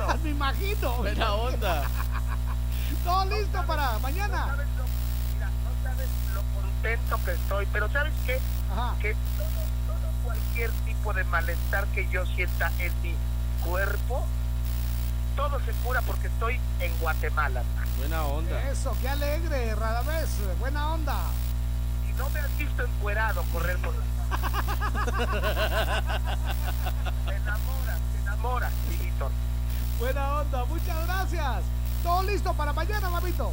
[0.01, 0.19] 100%.
[0.24, 0.97] me imagino.
[0.97, 1.85] Buena onda.
[3.05, 4.47] Todo listo para No mañana.
[4.47, 4.85] sabes lo,
[5.33, 6.43] mira, no sabes lo
[6.87, 8.39] contento que estoy, pero ¿sabes qué?
[8.73, 8.95] Ajá.
[9.01, 9.49] Que todo,
[9.87, 13.17] todo cualquier tipo de malestar que yo sienta en mi
[13.65, 14.25] cuerpo,
[15.35, 17.65] todo se cura porque estoy en Guatemala.
[17.99, 18.71] Buena onda.
[18.71, 20.29] Eso, qué alegre, Radamés.
[20.61, 21.17] Buena onda.
[22.09, 24.07] Y no me has visto encuerado correr por la
[27.27, 29.31] Te enamoras, te enamoras, Víctor.
[29.99, 31.65] Buena onda, muchas gracias.
[32.03, 33.53] Todo listo para mañana, papito.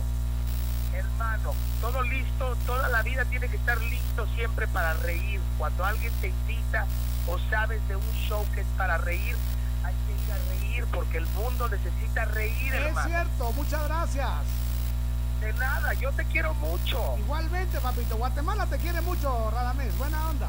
[0.93, 5.41] Hermano, todo listo, toda la vida tiene que estar listo siempre para reír.
[5.57, 6.85] Cuando alguien te invita
[7.27, 9.35] o sabes de un show que es para reír,
[9.83, 13.07] hay que ir a reír porque el mundo necesita reír, Es hermano.
[13.07, 14.29] cierto, muchas gracias.
[15.41, 17.15] De nada, yo te quiero mucho.
[17.17, 18.15] Igualmente, papito.
[18.17, 19.97] Guatemala te quiere mucho, Radamés.
[19.97, 20.47] Buena onda.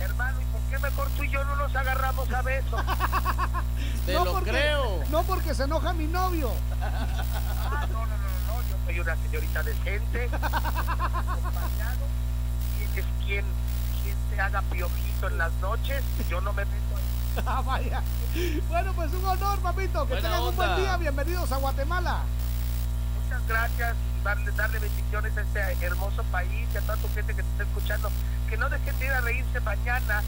[0.00, 2.82] Hermano, ¿y por qué mejor tú y yo no nos agarramos a besos?
[4.06, 5.00] Te No lo porque- creo.
[5.10, 6.50] No porque se enoja mi novio.
[6.82, 8.11] Ah, no, no,
[8.86, 12.06] soy una señorita decente, acompañado.
[12.78, 13.44] ¿Quién es quien,
[14.02, 16.02] quien se haga piojito en las noches?
[16.28, 17.02] Yo no me meto ahí.
[17.46, 18.02] Ah, vaya.
[18.68, 20.02] Bueno, pues un honor, papito.
[20.06, 20.80] Que Buena tengan un buen onda.
[20.82, 20.96] día.
[20.98, 22.20] Bienvenidos a Guatemala.
[23.24, 27.34] Muchas gracias y darle, darle bendiciones a este hermoso país y a toda tu gente
[27.34, 28.10] que te está escuchando.
[28.50, 30.22] Que no dejen de ir a reírse mañana.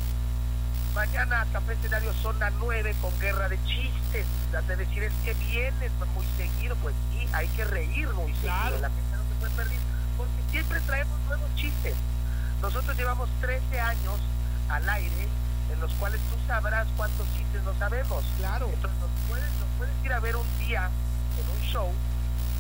[0.95, 4.27] Mañana Café Escenario Zona 9 con Guerra de Chistes.
[4.53, 6.77] Las de decir es que vienes muy seguido.
[6.77, 8.63] Pues sí, hay que reír muy Claro.
[8.77, 8.81] seguido.
[8.81, 9.79] La gente no se puede perder
[10.17, 11.95] porque siempre traemos nuevos chistes.
[12.63, 14.21] Nosotros llevamos 13 años
[14.69, 15.29] al aire
[15.73, 18.25] en los cuales tú sabrás cuántos chistes no sabemos.
[18.39, 18.69] Claro.
[18.73, 20.89] Entonces nos puedes, nos puedes ir a ver un día
[21.41, 21.91] en un show,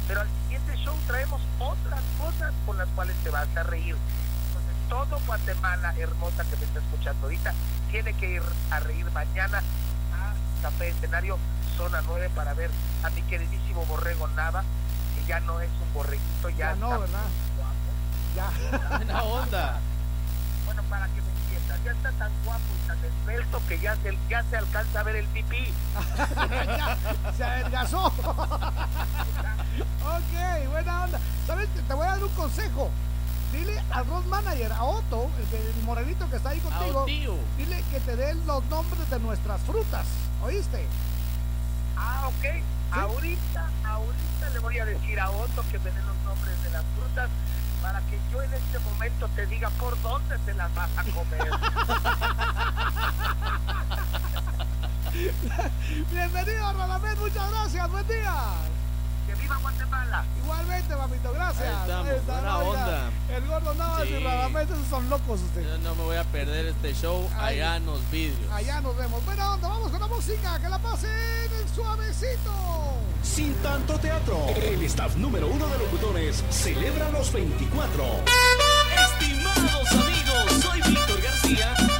[0.08, 3.96] pero al siguiente show traemos otras cosas con las cuales te vas a reír.
[4.88, 7.52] Todo Guatemala hermosa que me está escuchando ahorita
[7.90, 11.38] tiene que ir a reír mañana a Café Escenario
[11.76, 12.70] Zona 9 para ver
[13.02, 14.62] a mi queridísimo Borrego Nava,
[15.14, 17.26] que ya no es un borreguito, ya, Ya no, está ¿verdad?
[18.36, 18.50] Ya.
[18.96, 19.80] Buena onda.
[20.66, 24.18] bueno, para que me entiendas, ya está tan guapo y tan esbelto que ya se,
[24.28, 25.72] ya se alcanza a ver el pipí.
[26.66, 26.96] Ya,
[27.36, 28.12] se adelgazó.
[31.04, 31.18] onda.
[31.46, 31.68] ¿Sabes?
[31.86, 32.90] Te voy a dar un consejo.
[33.54, 37.06] Dile al road manager, a Otto, el, el morenito que está ahí contigo,
[37.56, 40.06] dile que te den los nombres de nuestras frutas.
[40.42, 40.86] ¿Oíste?
[41.96, 42.62] Ah, ok.
[42.90, 46.84] Ahorita, ahorita le voy a decir a Otto que me den los nombres de las
[46.96, 47.30] frutas
[47.82, 51.50] para que yo en este momento te diga por dónde te las vas a comer.
[56.10, 58.34] Bienvenido, Radamés, muchas gracias, buen día.
[59.56, 60.24] Guatemala.
[60.42, 61.66] Igualmente, papito, gracias.
[61.66, 63.10] Ahí estamos, está, buena onda.
[63.34, 64.24] El gordo Navas y Sí.
[64.24, 65.66] Radamés, esos son locos ustedes.
[65.66, 68.52] Yo no me voy a perder este show allá en los vidrios.
[68.52, 69.24] Allá nos vemos.
[69.24, 71.10] Buena onda, vamos con la música, que la pasen
[71.74, 72.52] suavecito.
[73.22, 78.04] Sin tanto teatro, el staff número uno de locutores celebra los 24.
[79.04, 81.93] Estimados amigos, soy Víctor García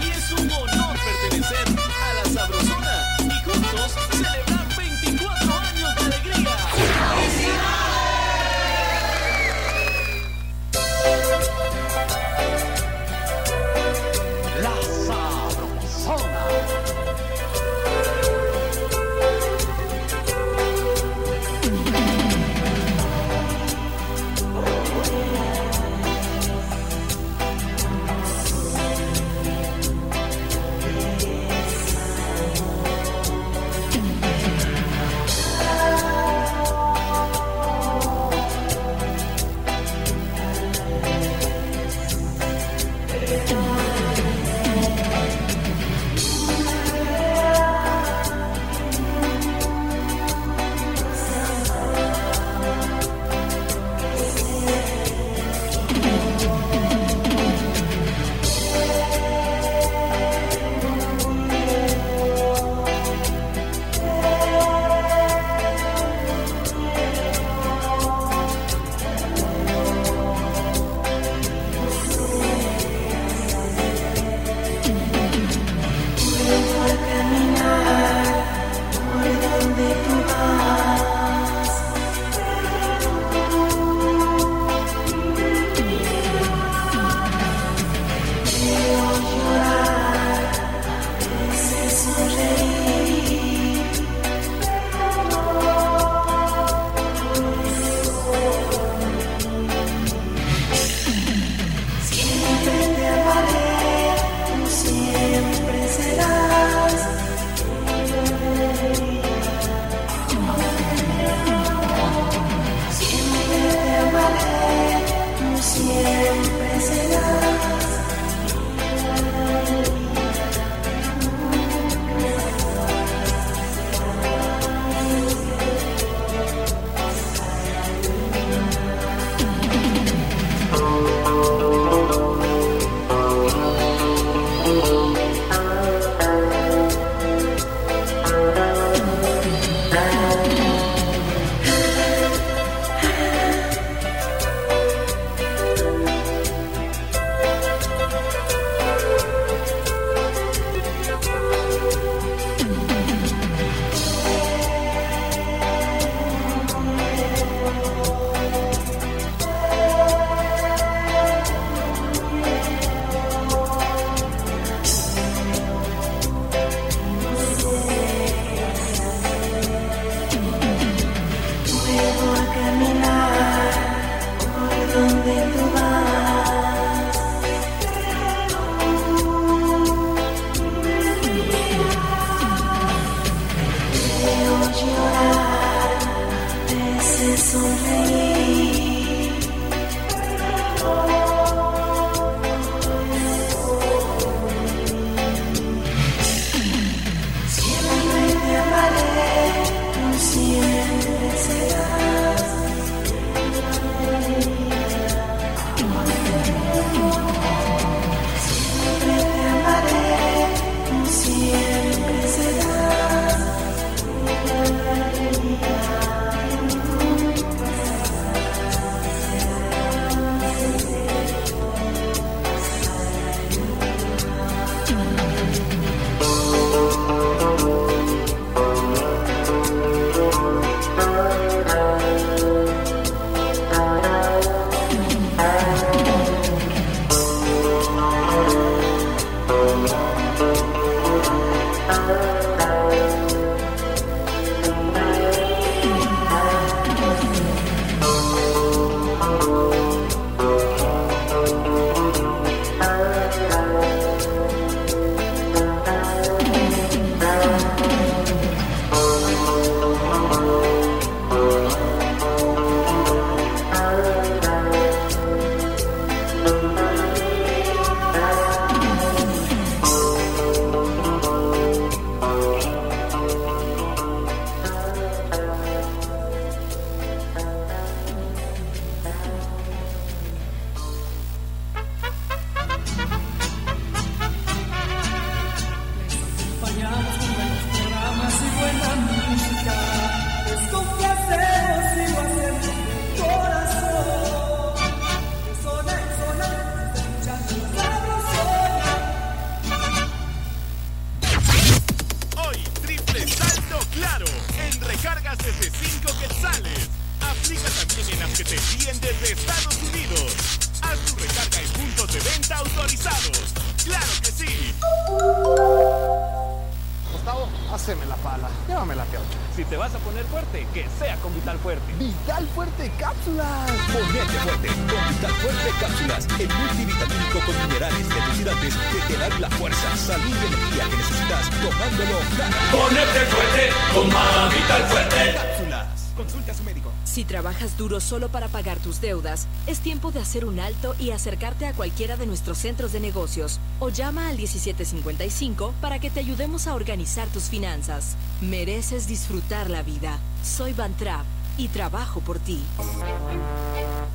[339.04, 343.00] deudas, es tiempo de hacer un alto y acercarte a cualquiera de nuestros centros de
[343.00, 348.16] negocios o llama al 1755 para que te ayudemos a organizar tus finanzas.
[348.40, 350.18] Mereces disfrutar la vida.
[350.42, 351.26] Soy Van Trapp
[351.58, 352.62] y trabajo por ti.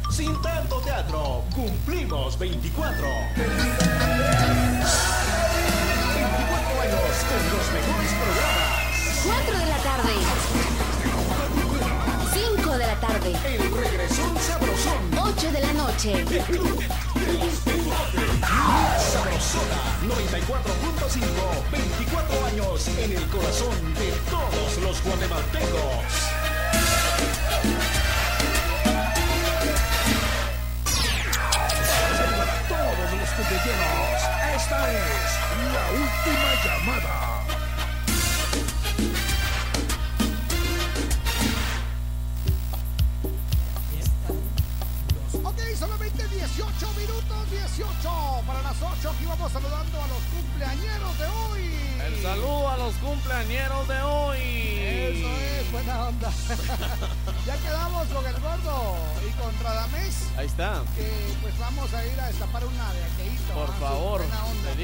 [0.10, 2.98] Sin tanto teatro, cumplimos 24.
[2.98, 3.52] 24
[6.82, 8.90] años con los mejores programas.
[9.24, 10.89] 4 de la tarde.
[15.40, 16.26] 8 de la noche.
[19.14, 21.72] Sabrosona 94.5.
[21.72, 25.70] 24 años en el corazón de todos los guatemaltecos.
[32.38, 34.22] Para todos los cumpleaños,
[34.58, 35.40] esta es
[35.72, 37.29] la última llamada.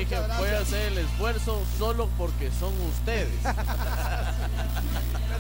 [0.06, 3.30] Dije, voy a hacer el esfuerzo solo porque son ustedes.
[3.44, 3.56] Pero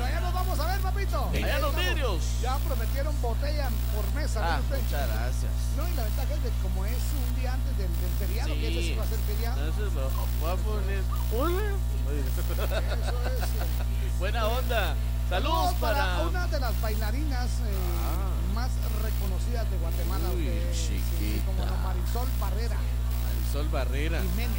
[0.05, 1.29] allá nos vamos a ver, papito.
[1.33, 2.21] Allá Ahí los vidrios.
[2.41, 4.41] Ya prometieron botella por mesa.
[4.43, 5.51] Ah, muchas gracias.
[5.77, 8.53] No, y la ventaja es de que como es un día antes del, del feriado,
[8.53, 9.65] que ese sí va a ser feriado.
[9.65, 10.09] Entonces lo
[10.41, 11.03] voy a poner.
[11.37, 11.71] Hola.
[14.19, 14.95] Buena onda.
[15.29, 16.21] Saludos para.
[16.21, 18.69] una de las bailarinas eh, más
[19.01, 22.75] reconocidas de Guatemala, Uy, que es, eh, como Marisol Barrera
[23.23, 24.21] Marisol Barrera.
[24.21, 24.54] Jiménez.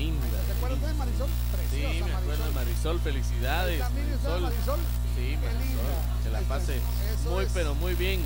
[0.00, 0.26] Linda.
[0.46, 1.28] ¿Te acuerdas de Marisol?
[1.70, 3.00] Sí, me acuerdo de Marisol.
[3.00, 3.80] Felicidades.
[3.80, 4.78] ¿También está Marisol?
[5.14, 6.24] Sí, Marisol.
[6.24, 7.50] Que la pase Eso muy, es.
[7.52, 8.20] pero muy bien.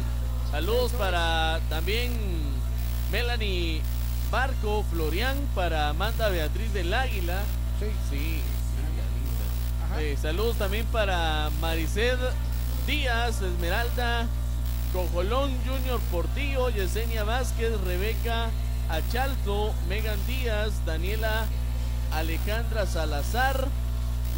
[0.52, 2.12] Saludos para también
[3.10, 3.80] Melanie
[4.30, 7.40] Barco, Florian, para Amanda Beatriz del Águila.
[7.80, 7.86] Sí.
[8.08, 8.40] Sí,
[8.76, 9.02] linda,
[9.90, 10.00] linda.
[10.00, 12.18] Eh, saludos también para Mariced
[12.86, 14.26] Díaz, Esmeralda,
[14.92, 18.50] Cojolón Junior Portillo, Yesenia Vázquez, Rebeca
[18.88, 21.46] Achalto, Megan Díaz, Daniela
[22.16, 23.66] Alejandra Salazar,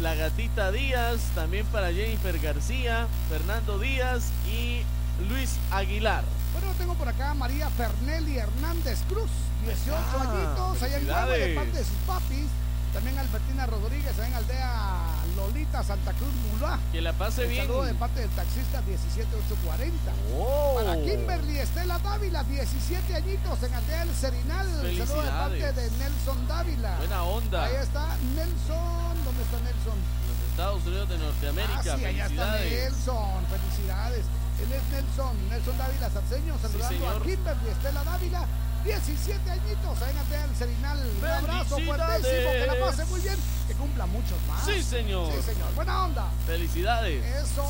[0.01, 4.81] la gatita Díaz, también para Jennifer García, Fernando Díaz y
[5.29, 6.23] Luis Aguilar.
[6.53, 9.29] Bueno, tengo por acá a María Fernelli Hernández Cruz,
[9.65, 12.45] 18 Ah, añitos, allá en Guagua, de parte de sus papis.
[12.93, 15.06] También Albertina Rodríguez, allá en Aldea
[15.37, 16.79] Lolita, Santa Cruz, Mulá.
[16.91, 17.67] Que la pase bien.
[17.67, 20.11] saludo de parte del taxista 17840.
[20.35, 20.75] Oh.
[20.75, 24.67] Para Kimberly Estela Dávila, 17 añitos en Aldea El Serinal.
[24.67, 26.97] Saludo de parte de Nelson Dávila.
[26.97, 27.63] Buena onda.
[27.65, 29.13] Ahí está Nelson.
[29.23, 29.97] ¿Dónde está Nelson?
[30.27, 31.93] Los Estados Unidos de Norteamérica.
[31.93, 32.59] Ah, sí, allá está.
[32.59, 33.45] Nelson.
[33.47, 34.25] Felicidades.
[34.57, 37.21] Él es Nelson, Nelson Dávila Sarceño, saludando a señor.
[37.21, 38.45] Kimberly Estela Dávila.
[38.87, 40.97] 17 añitos, ahí en Aldea El Serinal.
[41.19, 42.21] Un abrazo Felicidades.
[42.21, 43.35] fuertísimo, que la pase muy bien,
[43.67, 44.65] que cumpla muchos más.
[44.65, 45.33] Sí, señor.
[45.33, 45.73] Sí, señor.
[45.75, 46.31] Buena onda.
[46.45, 47.25] Felicidades.
[47.25, 47.69] Eso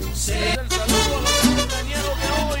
[0.00, 0.28] es.
[0.28, 1.68] Es el saludo a los
[2.18, 2.60] de hoy.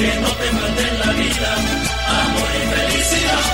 [0.00, 1.54] que no te maten la vida,
[2.08, 3.44] amor y felicidad.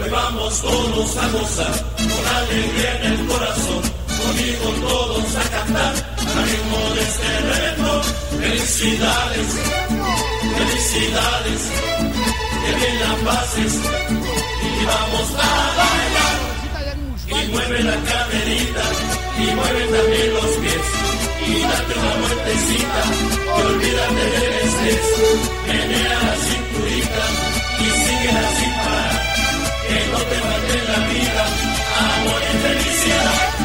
[0.00, 3.82] Hoy vamos todos a gozar, con alegría en el corazón,
[4.24, 5.94] conmigo todos a cantar
[6.36, 8.02] al ritmo de este reto.
[8.40, 9.48] Felicidades,
[10.58, 11.60] felicidades,
[12.62, 13.72] que bien la pases
[14.64, 16.36] y vamos a bailar.
[17.26, 18.84] Y mueve la caderita
[19.38, 20.86] y mueve también los pies
[21.46, 23.02] y date una vueltecita
[23.44, 25.06] y olvídate del estrés.
[25.66, 27.24] Menea la cinturita
[27.80, 29.12] y sigue así para
[29.86, 31.44] que no te mate la vida.
[32.04, 33.63] Amor y felicidad.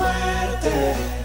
[0.00, 1.23] Es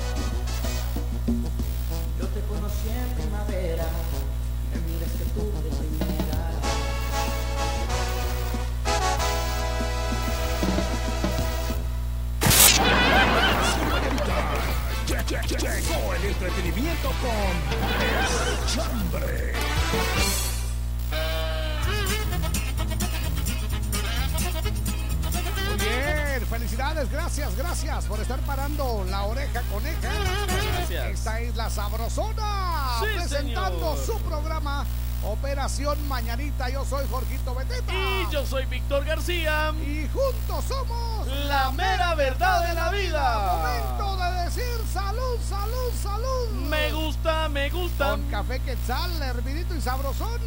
[36.07, 36.67] Mañanita.
[36.69, 37.93] Yo soy Jorgito Beteta.
[37.93, 39.71] Y yo soy Víctor García.
[39.85, 43.57] Y juntos somos La mera verdad de la vida.
[43.57, 46.49] Momento de decir salud, salud, salud.
[46.69, 48.11] Me gusta, me gusta.
[48.11, 50.41] Con café quetzal, hervidito y sabrosón.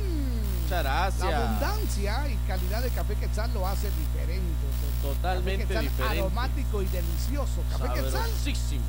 [0.65, 1.31] Muchas gracias.
[1.31, 4.67] La abundancia y calidad de café quetzal lo hace diferente.
[5.03, 6.21] Totalmente Café quetzal diferente.
[6.21, 7.63] aromático y delicioso.
[7.71, 8.31] Café quetzal.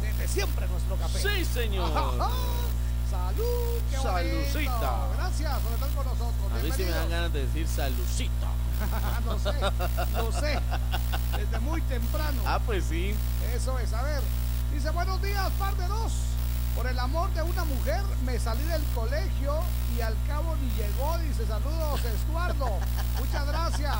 [0.01, 1.19] Desde siempre nuestro café.
[1.21, 1.91] Sí, señor.
[3.13, 4.51] Salud, qué bonito.
[4.51, 5.07] Salucita.
[5.17, 6.22] Gracias por estar con nosotros.
[6.63, 8.47] Mí sí me dan ganas de decir salucita.
[9.25, 9.53] no sé,
[10.13, 10.59] no sé.
[11.37, 12.41] Desde muy temprano.
[12.45, 13.13] Ah, pues sí.
[13.53, 14.21] Eso es, a ver.
[14.73, 16.13] Dice, buenos días, par de dos.
[16.75, 19.59] Por el amor de una mujer me salí del colegio
[19.97, 21.17] y al cabo ni llegó.
[21.19, 22.79] Dice, saludos, Estuardo.
[23.19, 23.95] Muchas gracias.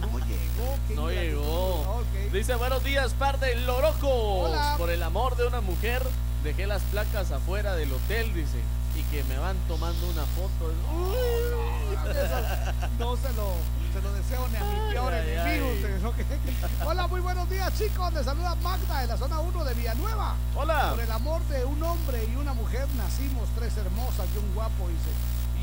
[0.00, 0.78] No llegó.
[0.86, 2.04] qué No llegó.
[2.30, 4.50] Dice, buenos días, par de lorocos.
[4.50, 4.74] Hola.
[4.76, 6.02] Por el amor de una mujer,
[6.44, 8.60] dejé las placas afuera del hotel, dice.
[8.96, 10.72] Y que me van tomando una foto.
[10.72, 11.96] Eso
[12.98, 13.52] no se lo,
[13.92, 15.66] se lo deseo ni a mi peor Ay, enemigo.
[16.86, 18.12] Hola, muy buenos días, chicos.
[18.14, 20.36] Les saluda Magda de la zona 1 de Villanueva.
[20.54, 20.90] Hola.
[20.90, 24.88] Por el amor de un hombre y una mujer nacimos tres hermosas y un guapo,
[24.88, 25.10] dice.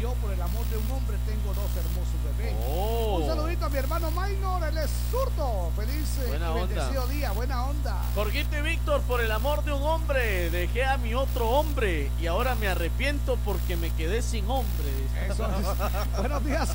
[0.03, 2.53] Yo, por el amor de un hombre, tengo dos hermosos bebés.
[2.67, 3.19] Oh.
[3.21, 5.71] Un saludito a mi hermano Maynor, él es zurdo.
[5.77, 6.65] Feliz eh, Buena y onda.
[6.65, 8.01] bendecido día, buena onda.
[8.13, 12.27] Jorgito y Víctor, por el amor de un hombre, dejé a mi otro hombre y
[12.27, 14.91] ahora me arrepiento porque me quedé sin hombre.
[15.29, 16.17] Eso es.
[16.17, 16.73] Buenos días,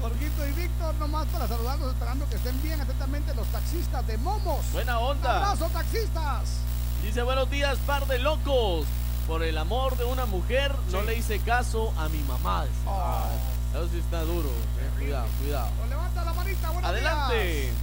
[0.00, 4.64] Jorgito y Víctor, nomás para saludarlos, esperando que estén bien atentamente los taxistas de Momos.
[4.72, 5.36] Buena onda.
[5.36, 6.50] Abrazo, taxistas.
[7.04, 8.86] Dice buenos días, par de locos.
[9.30, 12.64] Por el amor de una mujer, no le hice caso a mi mamá.
[12.84, 12.90] Oh.
[12.90, 13.28] Ah,
[13.74, 14.48] Eso sí está duro.
[14.48, 15.68] eh, Cuidado, cuidado.
[15.78, 17.54] Pues levanta la manita, buenos Adelante.
[17.62, 17.74] días.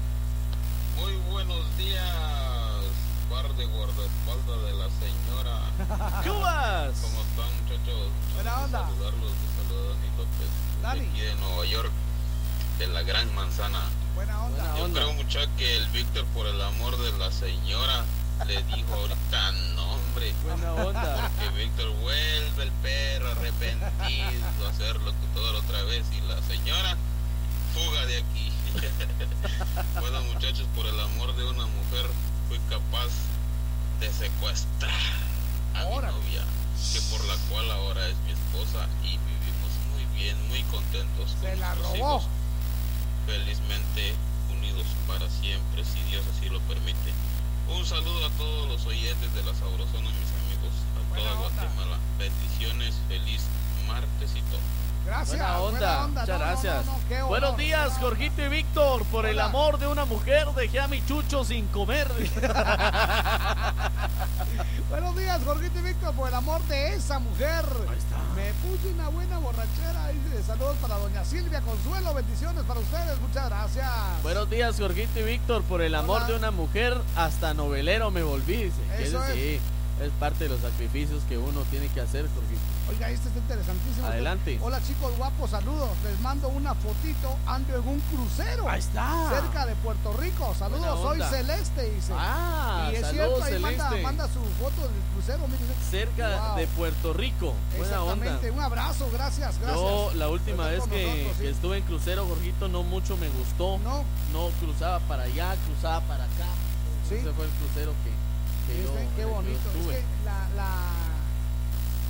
[1.00, 2.04] Muy buenos días,
[3.30, 6.22] par de guardaespaldas de la señora.
[6.24, 7.00] ¡Cubas!
[7.00, 8.10] ¿Cómo están, muchachos?
[8.36, 8.80] Buena onda.
[8.82, 10.50] Saludarlos, les saluda Dani López.
[10.76, 11.00] de Dani.
[11.08, 11.92] Aquí de Nueva York,
[12.80, 13.80] de la Gran Manzana.
[14.16, 14.78] Buena onda.
[14.78, 18.04] Yo creo, mucha que el Víctor, por el amor de la señora,
[18.46, 20.34] le dijo ahorita nombre.
[20.44, 21.32] Buena onda.
[21.38, 26.96] Porque Víctor vuelve el perro arrepentido a ser locutor otra vez y la señora
[27.74, 28.52] fuga de aquí.
[30.00, 32.10] bueno, muchachos, por el amor de una mujer,
[32.48, 33.10] fui capaz
[34.00, 34.92] de secuestrar
[35.76, 36.44] a mi novia,
[36.94, 41.32] que por la cual ahora es mi esposa y vivimos muy bien, muy contentos.
[41.32, 41.96] con Se la robó.
[41.96, 42.24] hijos.
[43.26, 44.14] Felizmente
[44.52, 47.12] unidos para siempre, si Dios así lo permite.
[47.70, 52.00] Un saludo a todos los oyentes de la Sabrosona, mis amigos, a toda Guatemala.
[52.18, 53.42] Bendiciones, feliz
[53.88, 54.87] martes y todo.
[55.08, 55.38] Gracias.
[55.40, 56.86] Buena onda, muchas No, gracias.
[56.86, 59.06] no, no, Buenos días, Jorgito y Víctor.
[59.06, 62.08] Por el amor de una mujer, dejé a mi chucho sin comer.
[64.90, 67.64] Buenos días, Jorgito y Víctor, por el amor de esa mujer.
[68.36, 70.12] Me puse una buena borrachera.
[70.46, 72.14] Saludos para doña Silvia Consuelo.
[72.14, 73.18] Bendiciones para ustedes.
[73.22, 73.90] Muchas gracias.
[74.24, 75.64] Buenos días, Jorgito y Víctor.
[75.64, 76.28] Por el amor Hola.
[76.28, 78.66] de una mujer, hasta novelero me volví.
[78.66, 78.82] Dice.
[79.00, 79.60] Eso Ese sí,
[80.02, 82.60] es parte de los sacrificios que uno tiene que hacer, Jorgito.
[82.90, 84.08] Oiga, este está interesantísimo.
[84.08, 84.60] Adelante.
[84.62, 85.90] Hola chicos guapos, saludos.
[86.06, 87.36] Les mando una fotito.
[87.46, 88.70] Ando en un crucero.
[88.70, 89.30] Ahí está.
[89.30, 90.56] Cerca de Puerto Rico.
[90.58, 91.30] Saludos, soy onda.
[91.30, 92.14] Celeste, dice.
[92.16, 94.04] Ah, y es saludos, cierto, ahí manda, Celeste.
[94.04, 95.48] manda su foto del crucero.
[95.48, 95.74] mire.
[95.90, 96.58] Cerca Wow.
[96.58, 97.54] de Puerto Rico.
[97.78, 98.14] Buena onda.
[98.26, 99.76] Exactamente, un abrazo, gracias, gracias.
[99.76, 101.44] Yo la última vez que, nosotros, sí.
[101.44, 103.80] que estuve en crucero, Jorgito, no mucho me gustó.
[103.80, 104.04] No.
[104.32, 106.48] No cruzaba para allá, cruzaba para acá.
[107.10, 107.16] Sí.
[107.16, 109.70] Ese fue el crucero que, que yo, qué yo bonito.
[109.92, 110.68] Es que la, la,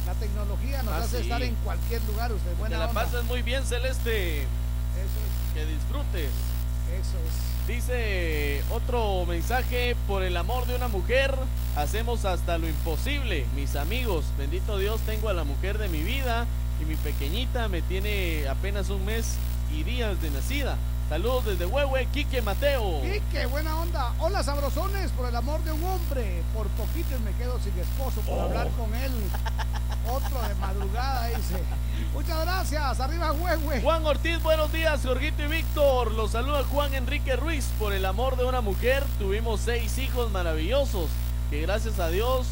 [0.07, 1.23] la tecnología nos Ah, hace sí.
[1.23, 2.31] estar en cualquier lugar.
[2.31, 4.39] Usted, Que buena la pases muy bien, Celeste.
[4.41, 6.29] Eso Que disfrutes.
[6.93, 7.67] es, eso es.
[7.67, 11.35] Dice otro mensaje, por el amor de una mujer,
[11.75, 13.45] hacemos hasta lo imposible.
[13.55, 16.45] Mis amigos, bendito Dios, tengo a la mujer de mi vida
[16.81, 19.35] y mi pequeñita me tiene apenas un mes
[19.75, 20.77] y días de nacida.
[21.09, 23.01] Saludos desde Huehue, Quique Mateo.
[23.01, 24.11] Quique, buena onda.
[24.19, 26.43] Hola, sabrosones, por el amor de un hombre.
[26.53, 28.41] Por poquito me quedo sin esposo por Oh.
[28.43, 29.11] hablar con él.
[30.11, 31.63] Otro de madrugada, dice.
[32.13, 32.99] Muchas gracias.
[32.99, 33.81] Arriba, huehue.
[33.81, 36.11] Juan Ortiz, buenos días, Jorgito y Víctor.
[36.11, 37.69] Los saluda Juan Enrique Ruiz.
[37.79, 41.07] Por el amor de una mujer, tuvimos seis hijos maravillosos
[41.49, 42.47] que gracias a Dios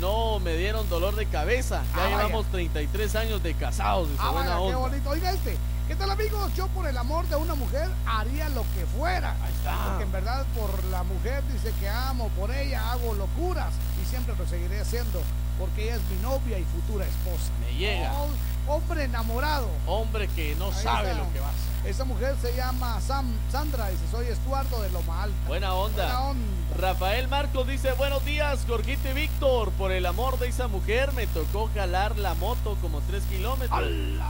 [0.00, 1.82] no me dieron dolor de cabeza.
[1.96, 4.08] Ya Ah, llevamos 33 años de casados.
[4.18, 5.08] Ah, vaya, qué bonito.
[5.10, 5.56] Oiga este.
[5.92, 6.50] ¿Qué tal amigos?
[6.54, 9.36] Yo por el amor de una mujer haría lo que fuera.
[9.42, 9.76] Ahí está.
[9.88, 14.34] Porque en verdad por la mujer dice que amo, por ella hago locuras y siempre
[14.34, 15.20] lo seguiré haciendo
[15.62, 17.52] porque ella es mi novia y futura esposa.
[17.60, 18.12] Me llega.
[18.14, 19.68] Oh, hombre enamorado.
[19.86, 21.22] Hombre que no Ahí sabe está.
[21.22, 21.72] lo que va a hacer.
[21.88, 25.36] Esa mujer se llama Sam, Sandra y dice soy Estuardo de Loma Alta.
[25.48, 26.04] Buena onda.
[26.04, 26.46] Buena onda.
[26.78, 29.70] Rafael Marcos dice, buenos días, Jorgito y Víctor.
[29.72, 33.80] Por el amor de esa mujer me tocó jalar la moto como 3 kilómetros.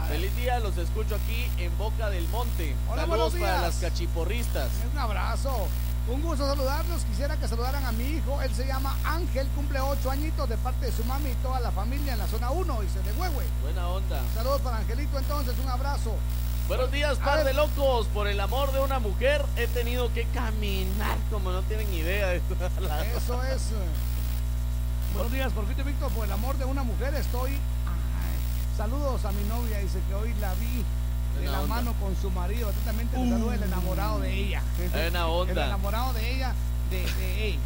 [0.09, 2.75] Feliz día, los escucho aquí en Boca del Monte.
[2.91, 3.81] Hola, Saludos buenos para días.
[3.81, 4.69] las cachiporristas.
[4.93, 5.69] Un abrazo.
[6.13, 7.05] Un gusto saludarlos.
[7.05, 8.41] Quisiera que saludaran a mi hijo.
[8.43, 11.71] Él se llama Ángel, cumple 8 añitos de parte de su mami y toda la
[11.71, 13.45] familia en la zona 1, dice de Huehue.
[13.63, 14.21] Buena onda.
[14.35, 16.15] Saludos para Angelito entonces, un abrazo.
[16.69, 18.07] Buenos días, par de locos.
[18.09, 22.41] Por el amor de una mujer he tenido que caminar como no tienen idea de
[22.41, 23.63] toda la- Eso es.
[23.73, 23.75] eh.
[25.15, 26.11] Buenos días, Jorgito y Víctor.
[26.13, 27.51] Por el amor de una mujer estoy.
[27.53, 29.79] Ay, saludos a mi novia.
[29.79, 30.85] Dice que hoy la vi
[31.41, 31.75] de la onda.
[31.75, 32.69] mano con su marido.
[32.69, 34.63] Atentamente le saluda el enamorado de ella.
[34.93, 35.53] Buena onda.
[35.53, 36.55] El enamorado de ella,
[36.91, 37.59] de, de ella.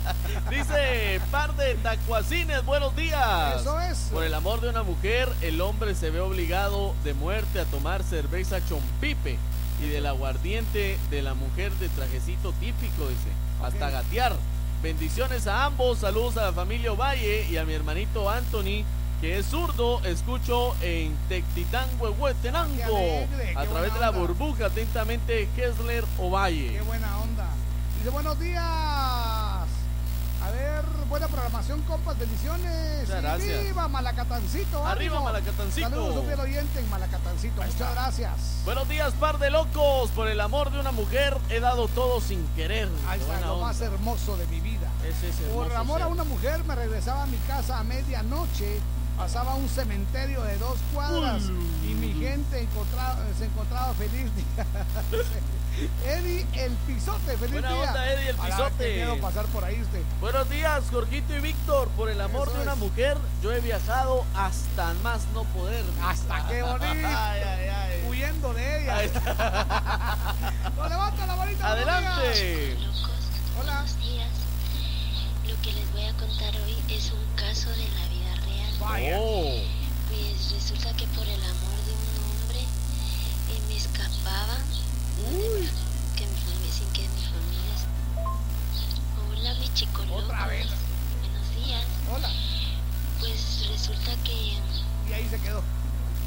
[0.50, 3.60] Dice, par de tacuacines, buenos días.
[3.60, 3.98] Eso es.
[4.12, 8.02] Por el amor de una mujer, el hombre se ve obligado de muerte a tomar
[8.02, 9.38] cerveza chompipe
[9.82, 13.28] y del aguardiente de la mujer de trajecito típico, dice.
[13.62, 14.34] Hasta gatear.
[14.82, 18.84] Bendiciones a ambos, saludos a la familia Ovalle y a mi hermanito Anthony,
[19.20, 24.20] que es zurdo, escucho en Tectitán, Huehuetenango, alegre, a través de la onda.
[24.20, 26.72] burbuja, atentamente, Kessler Ovalle.
[26.72, 27.48] Qué buena onda.
[27.98, 28.64] Dice, buenos días.
[30.40, 33.00] A ver, buena programación, compas, bendiciones.
[33.00, 33.64] Muchas gracias.
[33.64, 34.86] ¡Viva Malacatancito!
[34.86, 35.20] Arriba.
[35.20, 35.90] Malacatancito.
[35.90, 37.60] Saludos a un oyente en Malacatancito.
[37.62, 38.30] Muchas gracias.
[38.64, 40.10] Buenos días, par de locos.
[40.10, 42.88] Por el amor de una mujer he dado todo sin querer.
[43.08, 43.66] Ahí está, lo onda.
[43.66, 44.88] más hermoso de mi vida.
[45.04, 48.78] Ese es Por hermoso amor a una mujer me regresaba a mi casa a medianoche,
[49.18, 51.42] pasaba un cementerio de dos cuadras
[51.84, 54.66] y mi gente encontraba- se encontraba feliz día.
[56.06, 57.82] Eddie el pisote, feliz Buena día.
[57.82, 59.18] onda, Eddie, el pisote.
[59.20, 60.02] pasar por ahí usted.
[60.20, 61.88] Buenos días, Jorgito y Víctor.
[61.90, 62.78] Por el amor Eso de una es.
[62.78, 65.84] mujer, yo he viajado hasta más no poder.
[66.02, 66.84] Hasta qué bonito.
[67.06, 68.04] Ay, ay, ay.
[68.08, 68.96] Huyendo de ella.
[68.96, 70.16] Ahí está.
[70.76, 71.66] No, levanta la manita.
[71.72, 72.76] Adelante.
[73.60, 73.74] Hola.
[73.74, 74.28] Buenos días.
[75.46, 78.17] Lo que les voy a contar hoy es un caso de la vida.
[78.90, 79.60] Oh.
[80.08, 84.56] Pues resulta que por el amor de un hombre eh, me escapaba
[86.16, 87.76] que mi familia, sin que mi familia...
[89.30, 90.66] Hola, mi chico Otra vez.
[91.20, 91.84] Buenos días.
[92.12, 92.30] Hola.
[93.20, 94.32] Pues resulta que...
[94.32, 95.62] Y ahí se quedó.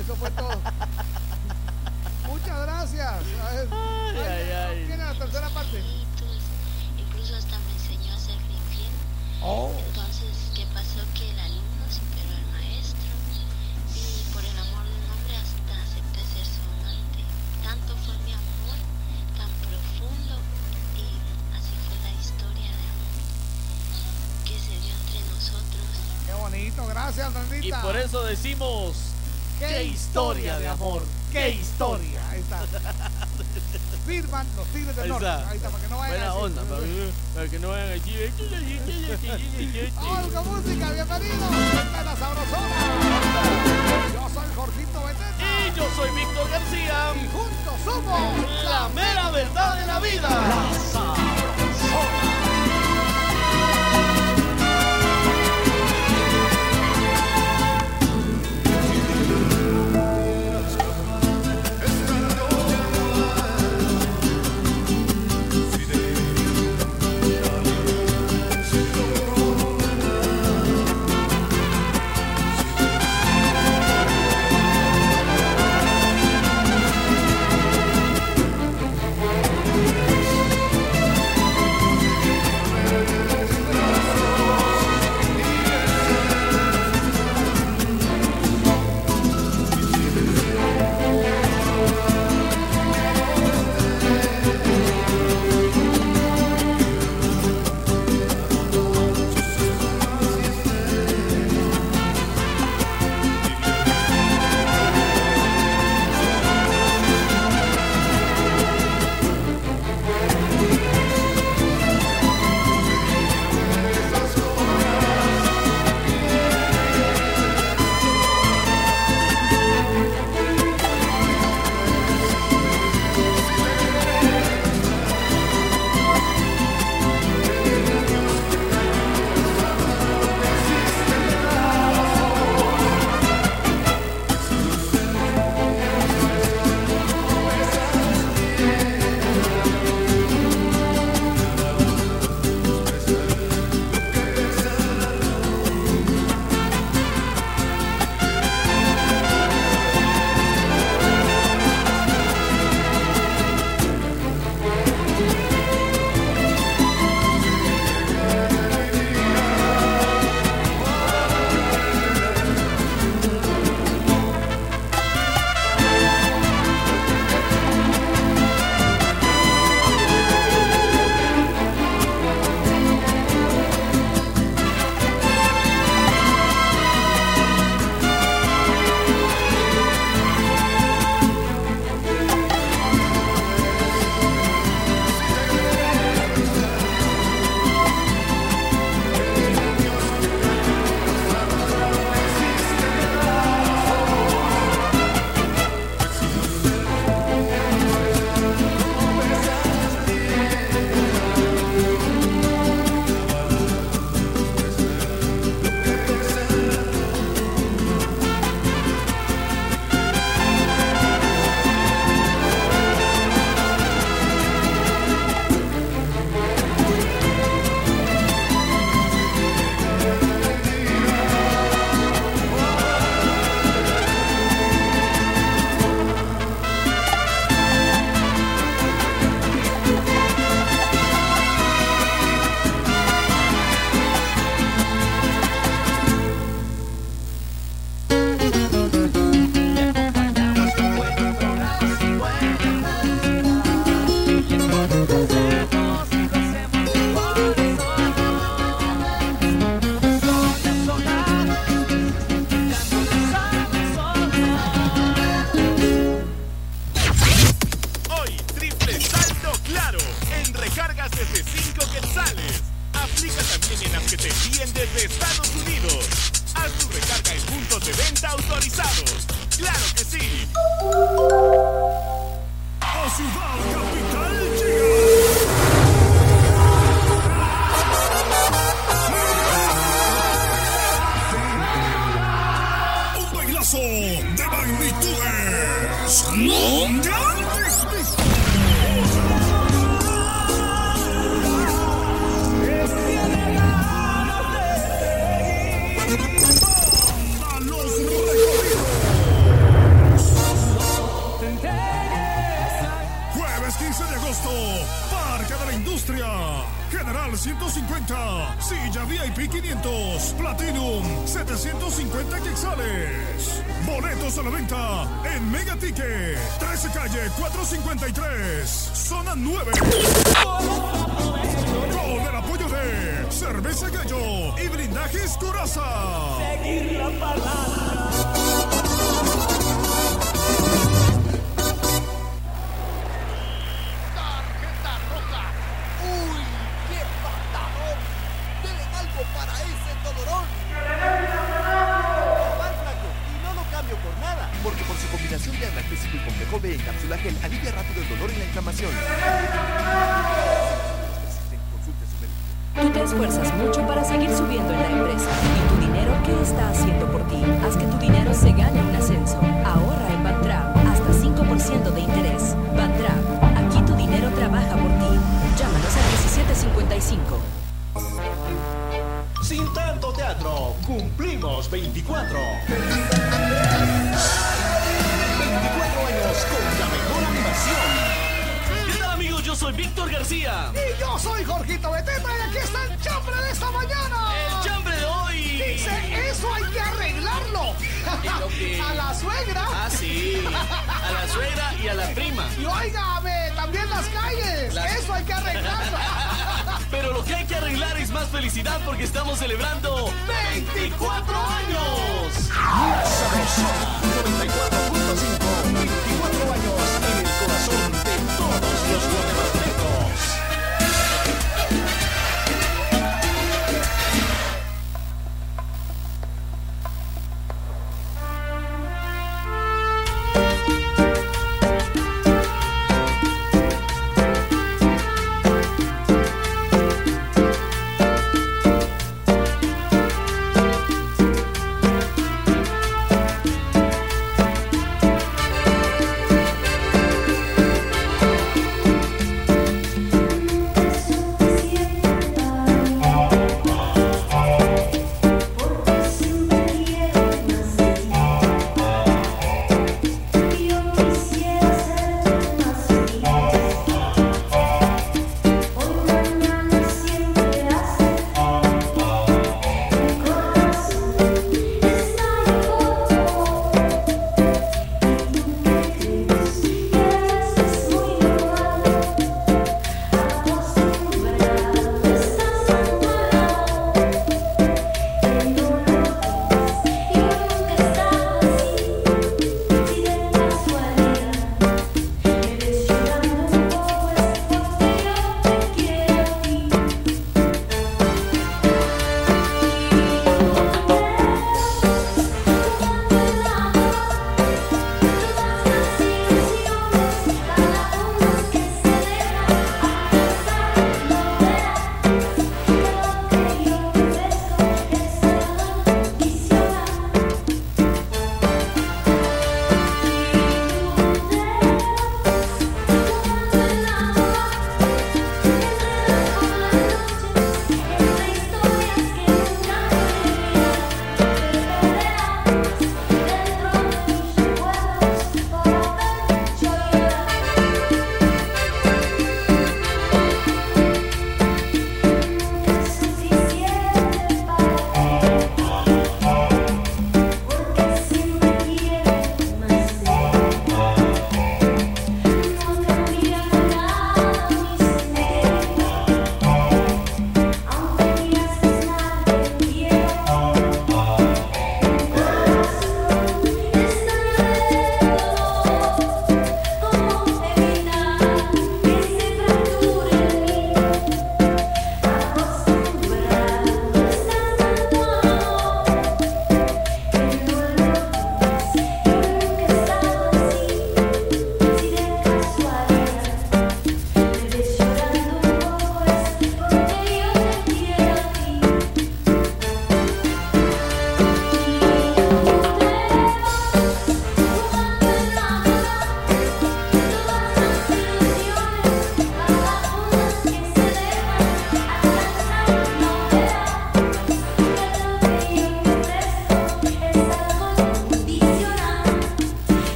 [0.00, 0.48] Eso fue todo.
[2.26, 3.06] Muchas gracias.
[3.06, 4.84] A ver, Ay, ay, ay.
[4.86, 5.82] Viene la tercera parte.
[6.98, 8.92] Incluso hasta me enseñó a ser infiel.
[9.42, 9.70] Oh.
[9.88, 11.00] Entonces, ¿qué pasó?
[11.14, 11.35] Que
[26.50, 26.86] bonito.
[26.86, 27.32] Gracias,
[27.62, 28.96] Y por eso decimos,
[29.58, 31.02] qué historia de amor.
[31.32, 32.20] Qué historia.
[32.30, 32.60] Ahí está.
[34.06, 35.26] Firman los Tigres del Norte.
[35.26, 36.82] Ahí está, para que no vayan Buena a onda, para,
[37.34, 37.94] para que no vayan a.
[39.96, 41.52] Vamos con música, bienvenidos.
[41.52, 42.76] Esta es la sabrosona.
[44.14, 45.36] Yo soy Jorgito Beteta.
[45.42, 47.12] Y yo soy Víctor García.
[47.16, 50.28] Y juntos somos La mera verdad de la vida.
[50.92, 51.35] Thank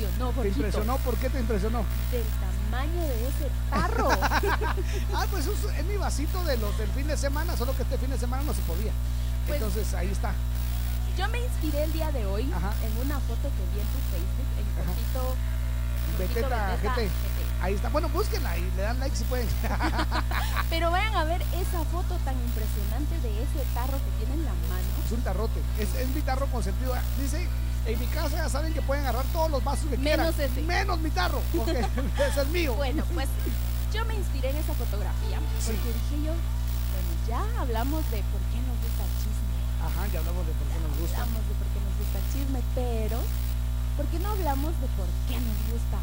[0.00, 0.56] impresionó, ¿Te Jorgito.
[0.56, 0.96] impresionó?
[0.98, 1.84] ¿Por qué te impresionó?
[2.10, 2.24] Del
[2.70, 4.08] tamaño de ese tarro.
[5.14, 8.10] ah, pues es, mi vasito de los del fin de semana, solo que este fin
[8.10, 8.92] de semana no se podía.
[9.46, 10.32] Pues- Entonces ahí está.
[11.16, 14.48] Yo me inspiré el día de hoy en una foto que vi en tu Facebook,
[14.58, 15.36] en Jorgito.
[16.18, 17.10] Beteta GT.
[17.62, 17.88] Ahí está.
[17.90, 19.46] Bueno, búsquenla y le dan like si pueden.
[20.70, 24.52] Pero vayan a ver esa foto tan impresionante de ese tarro que tiene en la
[24.52, 24.88] mano.
[25.04, 25.60] es un tarrote.
[25.78, 26.94] Es, es mi tarro consentido.
[27.20, 27.46] Dice,
[27.86, 30.52] en mi casa ya saben que pueden agarrar todos los vasos que Menos quieran.
[30.52, 30.62] ese.
[30.62, 31.80] Menos mi tarro, porque
[32.28, 32.74] ese es mío.
[32.74, 33.28] Bueno, pues
[33.92, 38.58] yo me inspiré en esa fotografía porque dije yo, bueno, ya hablamos de por qué
[38.64, 39.52] nos gusta el chisme.
[39.82, 41.22] Ajá, ya hablamos de por qué nos gusta.
[41.22, 43.18] Hablamos de por qué nos gusta el chisme, pero
[43.96, 45.98] ¿por qué no hablamos de por qué nos gusta?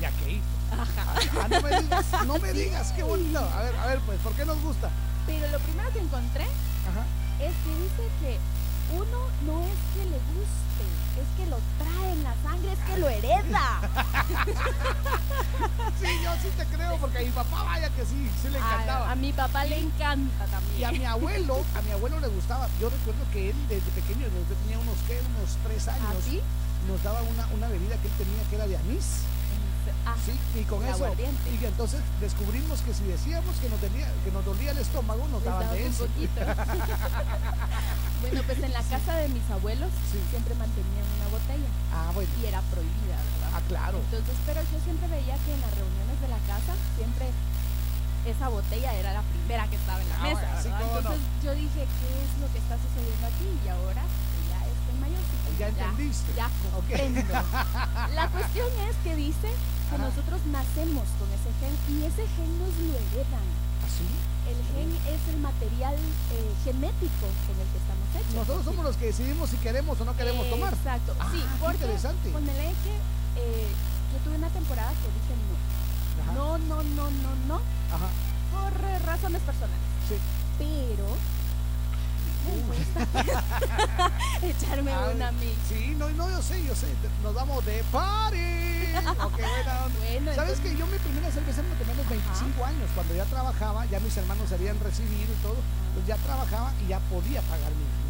[0.00, 0.40] Ya que
[0.70, 1.14] Ajá.
[1.40, 3.38] Ah, no me digas, no me digas, qué bonito.
[3.38, 4.90] A ver, a ver, pues, ¿por qué nos gusta?
[5.26, 8.38] Pero lo primero que encontré es que dice que
[8.94, 10.65] uno no es que le guste,
[11.36, 13.80] que lo trae en la sangre, es que lo hereda.
[16.00, 19.08] Sí, yo sí te creo, porque a mi papá, vaya que sí, sí le encantaba.
[19.08, 20.78] A, a mi papá le encanta también.
[20.78, 22.68] Y a mi abuelo, a mi abuelo le gustaba.
[22.80, 25.18] Yo recuerdo que él desde pequeño, desde que tenía unos, ¿qué?
[25.38, 26.42] Unos tres años, ¿Ah, sí?
[26.86, 29.22] nos daba una, una bebida que él tenía que era de anís.
[30.04, 31.06] Ah, Sí, y con eso,
[31.52, 35.26] y que entonces descubrimos que si decíamos que nos dolía, que nos dolía el estómago,
[35.28, 36.06] nos daban de eso.
[38.22, 39.90] Bueno, pues en la casa de mis abuelos
[40.30, 41.68] siempre mantenían una botella.
[41.92, 42.28] Ah, bueno.
[42.42, 43.50] Y era prohibida, ¿verdad?
[43.54, 43.98] Ah, claro.
[43.98, 47.30] Entonces, pero yo siempre veía que en las reuniones de la casa siempre
[48.26, 50.68] esa botella era la primera que estaba en la Ah, mesa, sí.
[50.68, 53.46] Entonces yo dije, ¿qué es lo que está sucediendo aquí?
[53.64, 55.22] Y ahora que ya estoy mayor.
[55.58, 56.30] Ya entendiste.
[56.36, 57.22] Ya comprendo.
[58.14, 59.46] La cuestión es que dice
[59.88, 60.04] que Ajá.
[60.10, 63.46] nosotros nacemos con ese gen y ese gen nos lo heredan.
[63.86, 64.02] ¿Así?
[64.50, 68.34] El gen es el material eh, genético con el que estamos hechos.
[68.34, 70.74] Nosotros somos los que decidimos si queremos o no queremos tomar.
[70.74, 72.28] Exacto, Ah, sí, porque interesante.
[72.30, 72.94] ponele que
[73.36, 73.66] eh,
[74.12, 76.22] yo tuve una temporada que dije no.
[76.22, 76.32] Ajá.
[76.32, 77.54] No, no, no, no, no.
[77.92, 78.08] Ajá.
[78.52, 79.80] Por eh, razones personales.
[80.08, 80.16] Sí.
[80.58, 81.06] Pero
[82.46, 84.10] me gusta
[84.42, 85.52] echarme Ah, una a mí.
[85.68, 86.86] Sí, no, no, yo sé, yo sé.
[87.22, 88.36] Nos vamos de party.
[89.22, 89.98] Ok, buena onda.
[90.06, 92.88] Bueno, ¿Sabes entonces- que yo mi primera cerveza me tomé a los 25 años?
[92.94, 95.56] Cuando ya trabajaba, ya mis hermanos se habían recibido y todo.
[95.94, 97.84] Pues ya trabajaba y ya podía pagar mi.
[97.84, 98.06] mi-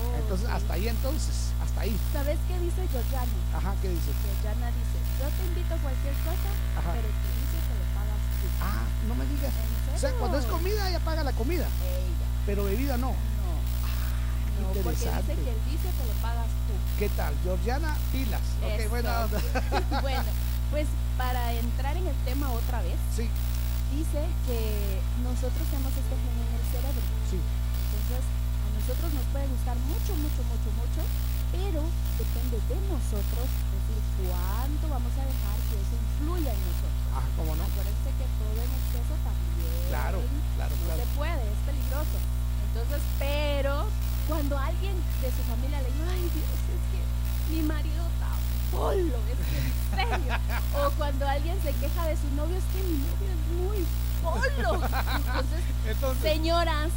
[0.00, 0.52] Oh, Entonces, sí.
[0.54, 1.96] hasta ahí entonces, hasta ahí.
[2.12, 3.32] ¿Sabes qué dice Georgiana?
[3.56, 4.10] Ajá, ¿qué dice?
[4.20, 6.90] Georgiana dice, yo te invito a cualquier cosa, Ajá.
[6.92, 8.46] pero tú dices que lo pagas tú.
[8.60, 9.52] Ah, no me digas.
[9.94, 11.66] O sea, cuando es comida, ella paga la comida.
[11.84, 12.26] Ella.
[12.46, 13.10] Pero bebida no.
[13.16, 13.52] No.
[14.60, 16.74] No, porque dice que él dice que lo pagas tú.
[16.98, 17.32] ¿Qué tal?
[17.42, 18.44] Georgiana, pilas.
[18.60, 18.90] Ok, Eso.
[18.90, 19.40] buena onda.
[20.02, 20.30] bueno,
[20.70, 20.86] pues
[21.16, 23.24] para entrar en el tema otra vez, Sí,
[23.96, 27.02] dice que nosotros tenemos este gen en el cerebro.
[27.32, 27.40] sí.
[27.40, 31.02] Entonces, a nosotros nos puede gustar mucho, mucho, mucho, mucho,
[31.52, 31.82] pero
[32.18, 37.02] depende de nosotros decir cuánto vamos a dejar que eso influya en nosotros.
[37.14, 37.62] Ah, ¿cómo no?
[37.64, 39.50] Acuérdense que todo en exceso también
[39.90, 40.18] Claro,
[40.56, 41.00] claro, no claro.
[41.02, 42.16] se puede, es peligroso.
[42.70, 43.74] Entonces, pero
[44.28, 47.00] cuando alguien de su familia le dice, ay Dios, es que
[47.50, 48.30] mi marido está
[48.70, 50.34] polo, es que en serio.
[50.78, 53.80] o cuando alguien se queja de su novio, es que mi novio es muy
[54.22, 54.86] polo.
[55.18, 56.90] Entonces, Entonces- señoras,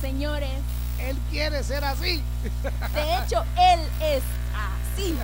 [0.00, 0.60] señores,
[1.00, 2.22] Él quiere ser así.
[2.94, 4.22] de hecho, él es
[4.54, 5.16] así.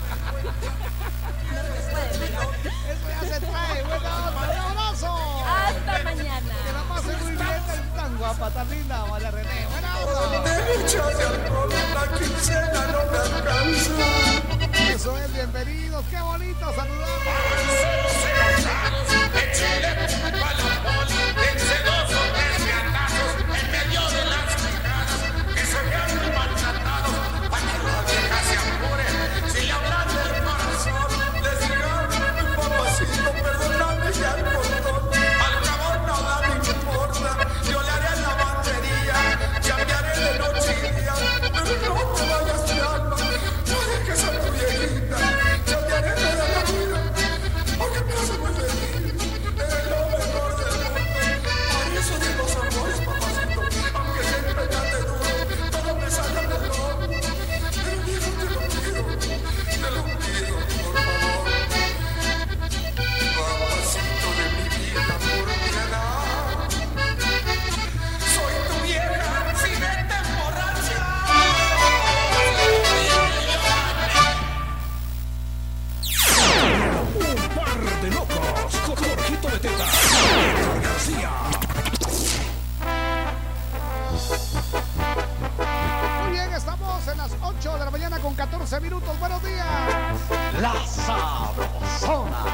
[2.89, 3.83] Eso ya se trae.
[3.83, 4.41] Buena onda.
[4.51, 5.11] Un abrazo.
[5.47, 6.55] Hasta mañana.
[6.65, 7.39] Que la pase muy bien.
[7.39, 9.67] Tan, tan guapa, tan linda, María René.
[9.71, 10.41] Buena onda.
[10.43, 14.93] Derechas de alcohol, la quincena no me alcanza.
[14.93, 16.05] Eso es, bienvenidos.
[16.11, 17.25] Qué bonito saludarlos.
[88.85, 89.19] minutos.
[89.19, 89.66] Buenos días.
[90.61, 92.54] La Sabrosona.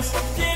[0.00, 0.49] Dios.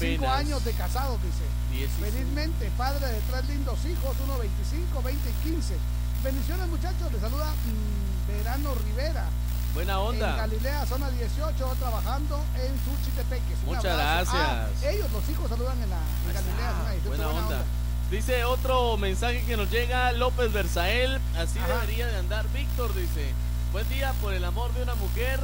[0.00, 1.44] 25 apenas años de casado, dice.
[1.72, 2.12] 16.
[2.14, 5.76] Felizmente, padre de tres lindos hijos, uno 25, 20 y 15.
[6.24, 7.12] Bendiciones, muchachos.
[7.12, 9.26] Le saluda mm, Verano Rivera.
[9.74, 10.36] Buena En onda.
[10.36, 13.58] Galilea, zona 18, trabajando en Suchitepeques.
[13.66, 14.32] Muchas abrazo.
[14.32, 14.82] gracias.
[14.84, 17.08] Ah, ellos, los hijos, saludan en, la, en Galilea, zona 18.
[17.08, 17.64] Buena onda.
[18.10, 21.20] Dice otro mensaje que nos llega López Versael.
[21.36, 21.80] Así Ajá.
[21.80, 23.30] debería de andar Víctor, dice.
[23.72, 25.40] Buen día por el amor de una mujer.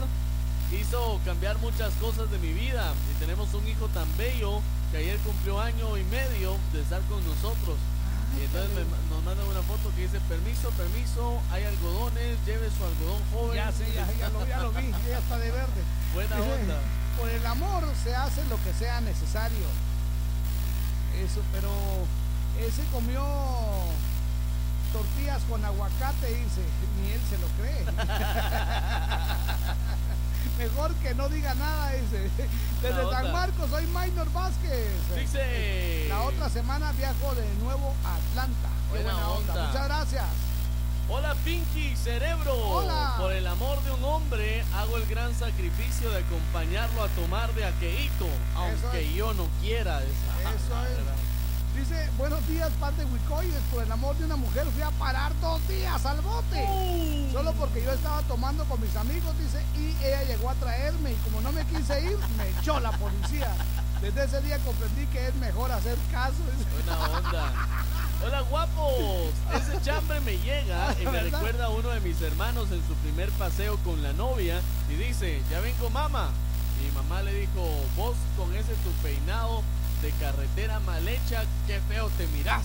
[0.81, 2.93] Hizo cambiar muchas cosas de mi vida.
[3.11, 4.61] Y tenemos un hijo tan bello
[4.91, 7.77] que ayer cumplió año y medio de estar con nosotros.
[8.41, 8.85] Y entonces me
[9.15, 13.57] nos mandan una foto que dice, permiso, permiso, hay algodones, lleve su algodón joven.
[13.57, 15.83] Ya, sí, ya, ya lo, ya lo vi, ya está de verde.
[16.15, 16.81] Buena Dice, onda.
[17.19, 19.67] Por el amor se hace lo que sea necesario.
[21.23, 21.71] Eso, pero
[22.59, 23.23] ese comió
[24.93, 26.63] tortillas con aguacate, dice.
[27.03, 27.85] Ni él se lo cree.
[30.59, 32.31] Mejor que no diga nada, dice.
[32.83, 33.33] Desde San.
[33.33, 34.89] Marcos, soy Minor Vázquez.
[35.17, 38.69] Dice- La otra semana viajo de nuevo a Atlanta.
[38.93, 39.53] Qué Buena buena onda.
[39.53, 39.67] onda.
[39.67, 40.25] Muchas gracias.
[41.09, 42.55] Hola Pinky Cerebro.
[42.55, 43.17] Hola.
[43.19, 47.67] Por el amor de un hombre hago el gran sacrificio de acompañarlo a tomar de
[47.67, 49.15] aqueíto, aunque es.
[49.15, 49.99] yo no quiera.
[49.99, 50.51] Esa.
[50.51, 51.24] Eso es.
[51.75, 53.61] Dice, buenos días, pan de Wicoides.
[53.73, 56.65] Por el amor de una mujer fui a parar dos días al bote.
[56.69, 57.33] Uh.
[57.33, 61.15] Solo porque yo estaba tomando con mis amigos, dice, y ella llegó a traerme y
[61.17, 63.53] como no me quise ir, me echó la policía.
[64.01, 66.37] Desde ese día comprendí que es mejor hacer caso.
[66.75, 67.53] Buena onda.
[68.25, 69.33] Hola guapos.
[69.55, 73.31] Ese chambre me llega y me recuerda a uno de mis hermanos en su primer
[73.33, 76.31] paseo con la novia y dice, ya vengo mamá.
[76.81, 79.63] Y mi mamá le dijo, vos con ese tu peinado
[80.05, 82.63] de carretera mal hecha, qué feo te mirás.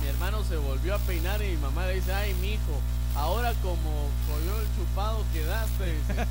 [0.00, 2.80] Mi hermano se volvió a peinar y mi mamá le dice, ay mi hijo,
[3.14, 6.26] ahora como cogió el chupado quedaste dice,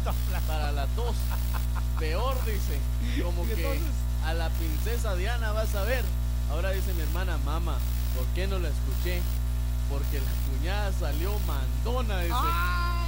[0.47, 1.15] para la tos.
[1.99, 2.79] Peor dice,
[3.23, 3.79] como que
[4.25, 6.03] a la princesa Diana vas a ver.
[6.49, 7.77] Ahora dice mi hermana, mamá,
[8.15, 9.21] ¿por qué no la escuché?
[9.91, 12.35] Porque la cuñada salió mandona, dice.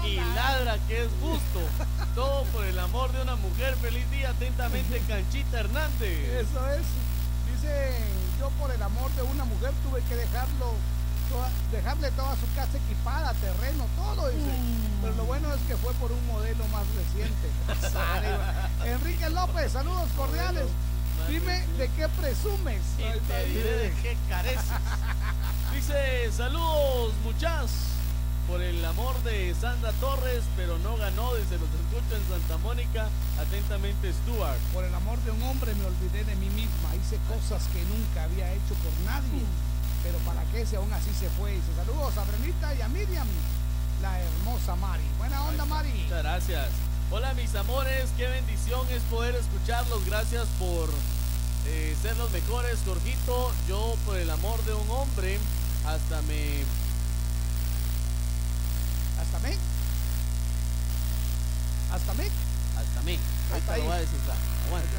[0.06, 1.62] y ladra que es gusto.
[2.16, 3.76] Todo por el amor de una mujer.
[3.78, 6.20] Feliz día, atentamente, Canchita Hernández.
[6.30, 7.03] Eso es.
[7.64, 10.74] Dice una mujer tuve que dejarlo,
[11.30, 14.52] toda- dejarle toda su casa equipada, terreno, todo, dice.
[15.02, 17.50] Pero lo bueno es que fue por un modelo más reciente.
[18.86, 20.66] Enrique López, saludos cordiales.
[21.30, 22.82] Dime de qué presumes.
[22.98, 24.60] Y te diré de qué careces.
[25.74, 27.72] Dice, saludos muchas
[28.48, 33.08] por el amor de Sandra Torres, pero no ganó, dice, los escucho en Santa Mónica.
[33.40, 34.60] Atentamente, Stuart.
[34.74, 36.96] Por el amor de un hombre me olvidé de mí misma.
[36.96, 39.44] Hice cosas que nunca había hecho por nadie.
[40.04, 41.54] Pero para qué si aún así se fue.
[41.54, 43.28] Dice saludos a Brenita y a Miriam,
[44.02, 45.04] la hermosa Mari.
[45.18, 45.92] Buena onda, Mari.
[46.04, 46.68] Muchas gracias.
[47.12, 50.04] Hola mis amores, qué bendición es poder escucharlos.
[50.06, 50.90] Gracias por
[51.68, 53.52] eh, ser los mejores, Jorgito.
[53.68, 55.38] Yo por el amor de un hombre
[55.86, 56.64] hasta me...
[59.24, 59.56] ¿Hasta mí?
[61.94, 62.28] ¿Hasta mí?
[62.76, 63.20] Hasta mí.
[63.52, 63.80] Ahorita ahí.
[63.80, 64.38] lo voy a descifrar.
[64.68, 64.90] Aguanta.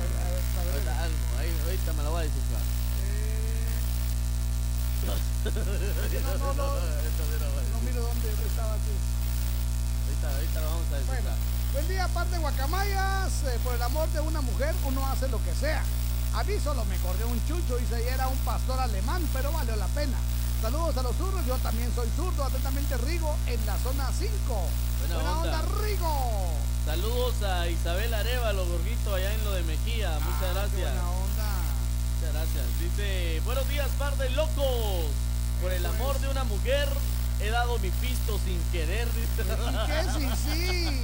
[0.65, 1.17] Ahorita algo,
[1.65, 2.65] ahorita me lo voy a descifrar.
[5.05, 5.13] No,
[6.41, 6.65] no, no.
[7.75, 8.95] No miro dónde estaba tú.
[10.09, 11.21] Ahorita, ahorita lo vamos a descifrar.
[11.21, 11.37] Bueno,
[11.75, 13.33] buen día, par de guacamayas.
[13.45, 15.85] Eh, por el amor de una mujer, uno hace lo que sea.
[16.35, 19.77] A mí solo me corrió un chucho y se era un pastor alemán, pero valió
[19.77, 20.17] la pena.
[20.65, 24.33] Saludos a los zurdos, yo también soy zurdo, atentamente Rigo en la zona 5.
[24.99, 25.83] Buena Buena onda, onda.
[25.83, 26.55] Rigo.
[26.87, 30.19] Saludos a Isabel Arevalo, Gorguito, allá en lo de Mejía.
[30.21, 30.89] Muchas gracias.
[30.89, 31.51] Ah, Buena onda.
[32.15, 32.65] Muchas gracias.
[32.81, 35.05] Dice, buenos días, par de locos.
[35.61, 36.89] Por el amor de una mujer,
[37.41, 39.07] he dado mi pisto sin querer.
[39.09, 39.45] ¿Y qué?
[40.17, 41.03] Sí, sí.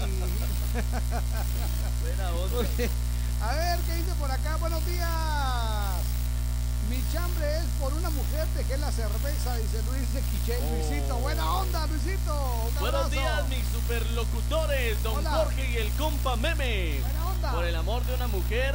[2.01, 2.67] Buena onda.
[3.43, 4.57] A ver, ¿qué dice por acá?
[4.57, 5.07] Buenos días.
[6.91, 10.59] Mi chambre es por una mujer, dejé la cerveza, dice Luis de Quiché.
[10.59, 10.75] Oh.
[10.75, 12.65] Luisito, buena onda, Luisito.
[12.67, 15.31] Un Buenos días, mis superlocutores, don Hola.
[15.31, 16.99] Jorge y el compa Meme.
[17.01, 17.53] Buena onda.
[17.53, 18.75] Por el amor de una mujer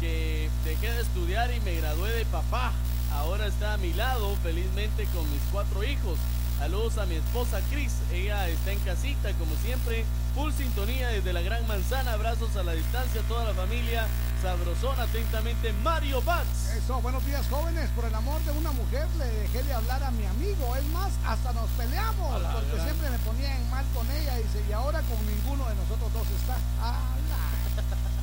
[0.00, 2.72] que dejé de estudiar y me gradué de papá.
[3.12, 6.18] Ahora está a mi lado, felizmente con mis cuatro hijos.
[6.58, 10.04] Saludos a mi esposa Cris, ella está en casita como siempre.
[10.34, 14.06] Full sintonía desde la Gran Manzana, abrazos a la distancia, toda la familia.
[14.42, 16.74] Sabrosón, atentamente Mario Bats.
[16.76, 17.88] Eso, buenos días jóvenes.
[17.90, 20.74] Por el amor de una mujer le dejé de hablar a mi amigo.
[20.74, 22.42] Es más, hasta nos peleamos.
[22.42, 22.84] Porque gran.
[22.86, 24.36] siempre me ponía en mal con ella.
[24.36, 26.54] Dice, y ahora con ninguno de nosotros dos está.
[26.82, 27.44] ¡Hala!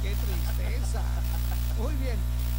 [0.01, 1.01] ¡Qué tristeza!
[1.79, 2.17] Muy bien.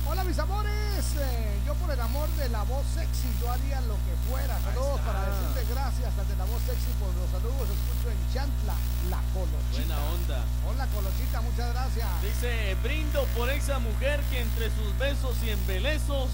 [0.08, 0.72] Hola mis amores,
[1.18, 4.58] Eh, yo por el amor de la voz sexy, yo haría lo que fuera.
[4.60, 7.68] Saludos para decirte gracias al de la voz sexy por los saludos.
[7.68, 8.74] Escucho en Chantla,
[9.10, 9.96] la colochita.
[9.96, 10.44] Buena onda.
[10.68, 12.08] Hola colochita, muchas gracias.
[12.22, 16.28] Dice, brindo por esa mujer que entre sus besos y embelezos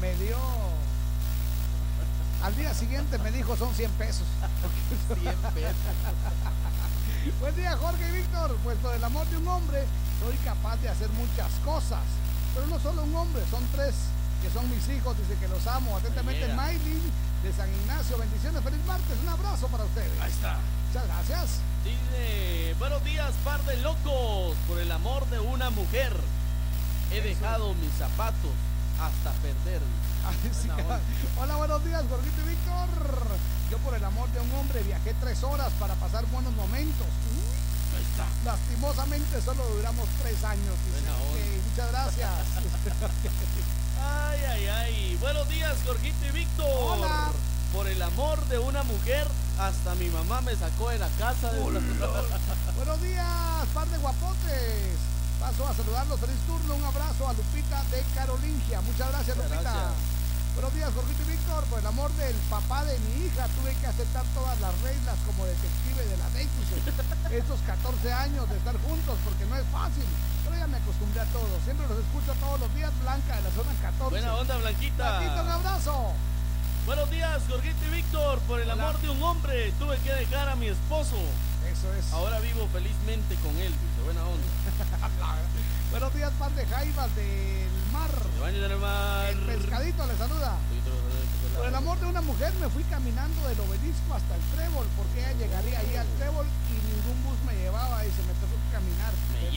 [0.00, 0.38] me dio.
[2.42, 4.26] Al día siguiente me dijo son 100 pesos.
[5.22, 5.76] 100 pesos.
[7.40, 8.56] Buen día Jorge y Víctor.
[8.62, 9.84] Pues por el amor de un hombre
[10.20, 12.02] soy capaz de hacer muchas cosas.
[12.54, 13.94] Pero no solo un hombre, son tres
[14.42, 15.16] que son mis hijos.
[15.18, 15.96] Dice que los amo.
[15.96, 16.52] Atentamente.
[16.54, 17.00] Maylin
[17.42, 18.18] de San Ignacio.
[18.18, 19.16] Bendiciones, feliz martes.
[19.22, 20.20] Un abrazo para ustedes.
[20.20, 20.58] Ahí está.
[20.88, 21.60] Muchas gracias.
[21.84, 26.12] Dice, buenos días, par de locos, por el amor de una mujer.
[27.12, 28.50] He dejado mis zapatos
[29.00, 29.80] hasta perder.
[30.52, 30.68] Sí.
[31.40, 32.88] Hola, buenos días, Gordito y Víctor.
[33.70, 37.06] Yo por el amor de un hombre viajé tres horas para pasar buenos momentos.
[37.96, 38.26] Ahí está.
[38.44, 40.74] Lastimosamente solo duramos tres años.
[40.86, 41.60] dice.
[41.78, 42.30] Muchas gracias.
[44.02, 45.18] Ay, ay, ay.
[45.20, 46.66] Buenos días, Jorgito y Víctor.
[46.66, 47.30] Hola.
[47.72, 49.24] Por el amor de una mujer,
[49.60, 51.52] hasta mi mamá me sacó de la casa.
[51.52, 54.98] De Buenos días, par de guapotes.
[55.38, 56.18] Paso a saludarlos.
[56.18, 56.74] Feliz turno.
[56.74, 58.80] Un abrazo a Lupita de Carolingia.
[58.80, 59.70] Muchas gracias, Muchas Lupita.
[59.70, 60.18] gracias.
[60.54, 61.62] Buenos días, Jorgito y Víctor.
[61.70, 65.46] Por el amor del papá de mi hija, tuve que aceptar todas las reglas como
[65.46, 67.38] detective de la dice.
[67.38, 70.02] Estos 14 años de estar juntos, porque no es fácil.
[70.58, 71.46] Ya me acostumbré a todo.
[71.64, 72.90] Siempre los escucho todos los días.
[73.02, 74.10] Blanca de la zona 14.
[74.10, 75.18] Buena onda, Blanquita.
[75.18, 76.12] Blanquita, un abrazo.
[76.84, 78.40] Buenos días, Jorgito y Víctor.
[78.40, 78.82] Por el Hola.
[78.82, 81.14] amor de un hombre, tuve que dejar a mi esposo.
[81.70, 82.12] Eso es.
[82.12, 84.02] Ahora vivo felizmente con él, dice.
[84.04, 84.42] Buena onda.
[85.90, 88.10] Buenos días, par de jaivas del mar.
[88.10, 89.26] Se baña en el mar.
[89.30, 90.56] El pescadito le saluda.
[91.56, 95.18] Por el amor de una mujer me fui caminando del obelisco hasta el trébol porque
[95.18, 98.70] ella llegaría ahí al trébol y ningún bus me llevaba y se me tuvo que
[98.70, 99.12] caminar.
[99.32, 99.50] Me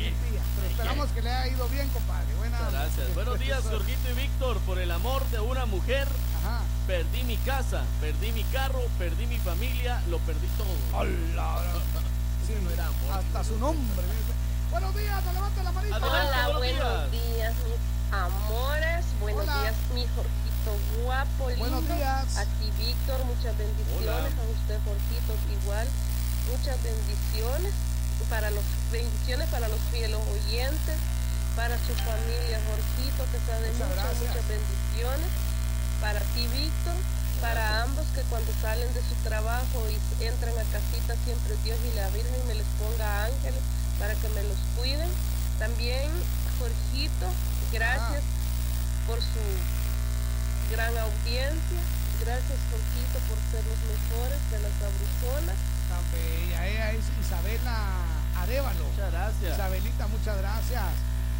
[0.69, 2.33] Esperamos que le haya ido bien, compadre.
[2.35, 2.83] Buena Muchas onda.
[2.83, 3.15] gracias.
[3.15, 4.57] Buenos días, Jorgito y Víctor.
[4.59, 6.07] Por el amor de una mujer,
[6.43, 6.61] Ajá.
[6.87, 10.67] perdí mi casa, perdí mi carro, perdí mi familia, lo perdí todo.
[12.47, 13.19] Sí, no era amor.
[13.19, 14.03] Hasta su nombre.
[14.71, 15.95] Buenos días, te levanta la manita.
[15.97, 17.35] Adelante, Hola, buenos buenos días.
[17.37, 19.05] días, mis amores.
[19.19, 19.61] Buenos Hola.
[19.61, 21.65] días, mi Jorgito guapo, lindo.
[21.69, 22.37] Buenos días.
[22.37, 24.01] A ti, Víctor, muchas bendiciones.
[24.01, 24.17] Hola.
[24.17, 25.87] A usted, Jorgito, igual.
[26.49, 27.73] Muchas bendiciones.
[28.31, 30.95] Para los bendiciones para los fieles oyentes,
[31.55, 35.27] para su familia, Jorgito, que sea de Muchas muchas, bendiciones.
[35.99, 36.95] para ti Víctor,
[37.43, 41.95] para ambos que cuando salen de su trabajo y entran a casita siempre Dios y
[41.99, 43.59] la Virgen me les ponga ángeles
[43.99, 45.11] para que me los cuiden.
[45.59, 46.07] También
[46.55, 47.27] Jorgito,
[47.75, 48.23] gracias
[49.07, 49.43] por su
[50.71, 51.83] gran audiencia.
[52.23, 55.57] Gracias Jorgito por ser los mejores de las sabrosonas.
[55.91, 58.83] Tan bella, ella es Isabela Arevalo.
[58.85, 59.53] Muchas gracias.
[59.53, 60.83] Isabelita, muchas gracias.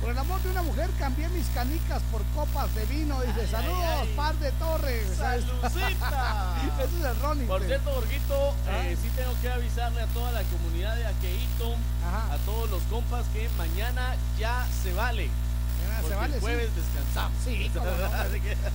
[0.02, 3.22] Por el amor de una mujer cambié mis canicas por copas de vino.
[3.22, 4.14] Dice, saludos, ay.
[4.16, 5.06] par de torres.
[5.16, 6.56] ¡Salucita!
[6.84, 7.46] Ese es el Ronnie.
[7.46, 8.84] Por cierto, Jorgito, Ah.
[8.88, 13.26] eh, sí tengo que avisarle a toda la comunidad de Aqueito, a todos los compas
[13.32, 15.30] que mañana ya se vale.
[15.84, 16.46] Mañana se vale, el sí.
[16.46, 17.38] jueves descansamos.
[17.44, 17.82] Sí, no,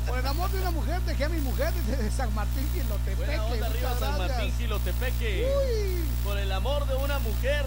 [0.07, 3.17] Por el amor de una mujer dejé a mi mujer desde San Martín Gilotepeque.
[3.17, 4.19] Buena onda arriba San.
[6.23, 7.65] Por el amor de una mujer.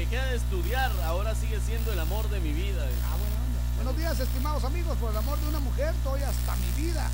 [0.00, 2.88] Dejé de estudiar, ahora sigue siendo el amor de mi vida.
[3.04, 3.60] Ah, buena onda.
[3.76, 4.96] Buenos días, estimados amigos.
[4.96, 7.06] Por el amor de una mujer doy hasta mi vida.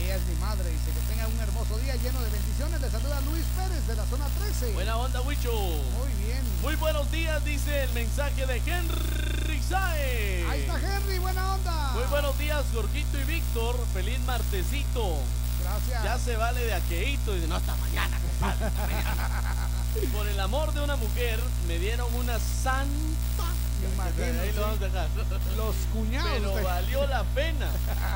[0.00, 0.70] Ella es mi madre.
[0.70, 2.80] Dice que tenga un hermoso día lleno de bendiciones.
[2.80, 4.72] Le saluda Luis Pérez de la zona 13.
[4.72, 5.50] Buena onda, Huicho.
[5.50, 6.40] Muy bien.
[6.62, 10.48] Muy buenos días, dice el mensaje de Henry Saez.
[10.48, 11.90] Ahí está Henry, buena onda.
[11.94, 13.74] Muy buenos días, Jorgito y Víctor.
[13.92, 15.18] Feliz martesito.
[15.64, 16.04] Gracias.
[16.04, 17.34] Ya se vale de aqueíto.
[17.34, 19.68] Dice, no, hasta mañana, compadre, hasta mañana.
[20.06, 22.88] Por el amor de una mujer, me dieron una santa.
[23.94, 25.08] Imagino, Ahí lo vamos a dejar.
[25.56, 26.30] Los cuñados.
[26.32, 27.68] Pero valió la pena.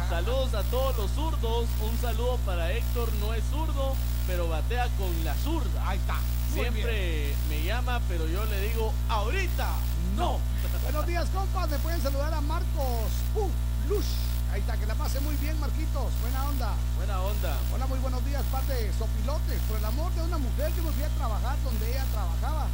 [0.09, 1.67] Saludos a todos los zurdos.
[1.81, 3.95] Un saludo para Héctor, no es zurdo,
[4.27, 5.89] pero batea con la zurda.
[5.89, 6.15] Ahí está.
[6.55, 9.69] Muy Siempre me llama, pero yo le digo, ahorita
[10.17, 10.39] no.
[10.85, 11.69] Buenos días, compas.
[11.69, 13.49] Me pueden saludar a Marcos uh,
[13.89, 14.05] Lush.
[14.53, 16.11] Ahí está, que la pase muy bien, Marquitos.
[16.21, 16.75] Buena onda.
[16.97, 17.57] Buena onda.
[17.73, 19.61] Hola, muy buenos días, parte de Sopilotes.
[19.69, 22.67] Por el amor de una mujer, yo me fui a trabajar donde ella trabajaba.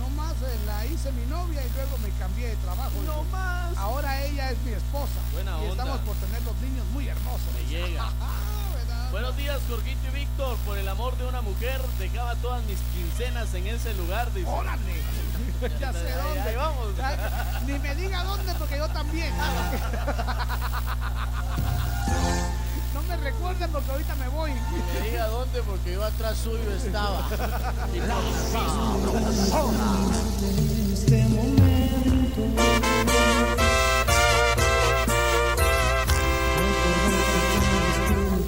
[0.00, 2.90] No más eh, la hice mi novia y luego me cambié de trabajo.
[3.06, 3.76] No más.
[3.78, 5.20] Ahora ella es mi esposa.
[5.32, 5.84] Buena y onda.
[5.84, 7.54] estamos por tener los niños muy hermosos.
[7.54, 8.10] Me llega.
[9.12, 10.56] Buenos días, Jorgito y Víctor.
[10.66, 14.32] Por el amor de una mujer, dejaba todas mis quincenas en ese lugar.
[14.34, 14.50] Dice.
[14.50, 15.02] ¡Órale!
[15.78, 16.40] ya sé dónde.
[16.40, 16.88] ahí vamos.
[17.64, 19.32] Ni me diga dónde porque yo también.
[23.22, 24.52] Recuerden porque ahorita me voy.
[24.52, 27.26] Me diga dónde porque yo atrás suyo estaba.
[27.94, 28.16] Y La
[28.52, 29.96] sabrosona.
[30.92, 32.42] este momento.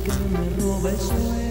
[0.04, 1.49] que me roba el sueño.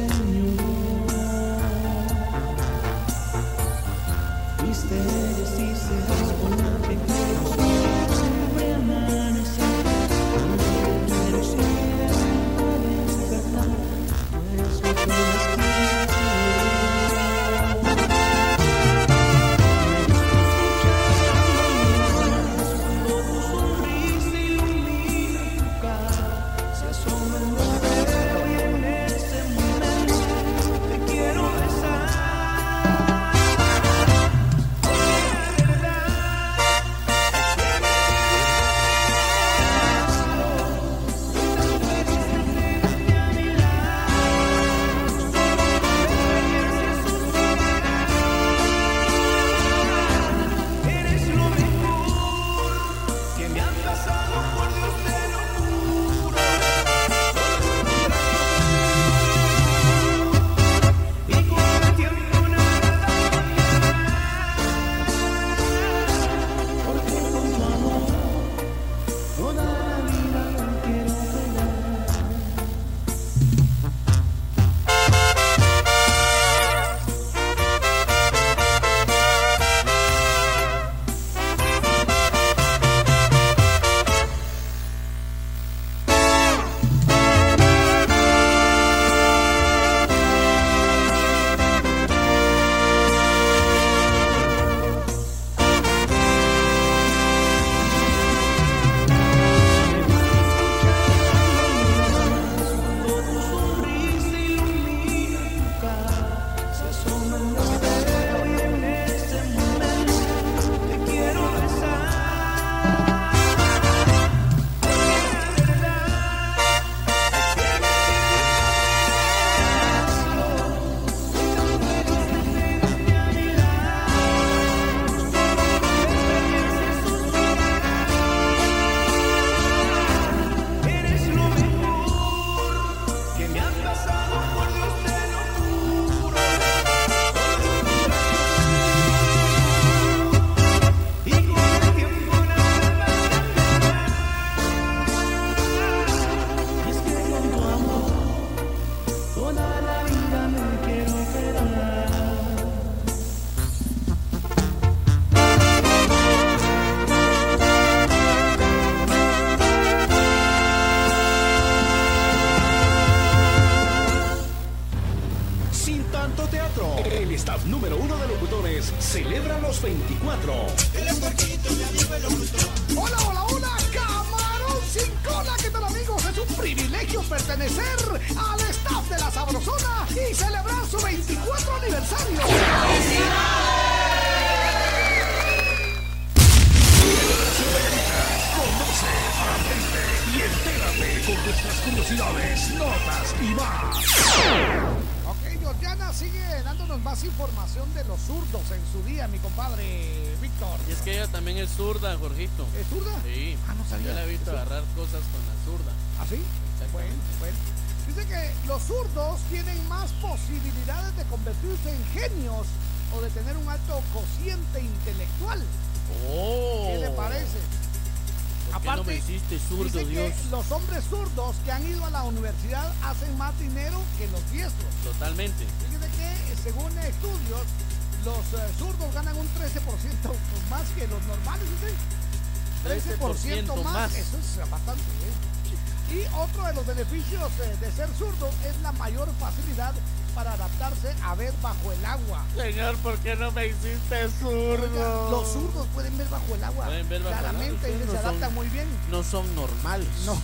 [237.59, 239.93] De ser zurdo es la mayor facilidad
[240.33, 242.45] para adaptarse a ver bajo el agua.
[242.55, 244.83] Señor, ¿por qué no me hiciste zurdo?
[244.83, 246.85] Oiga, los zurdos pueden ver bajo el agua.
[246.85, 248.87] Pueden ver bajo el agua, claramente y se no son- adaptan muy bien.
[249.11, 250.07] No son normales.
[250.25, 250.33] No.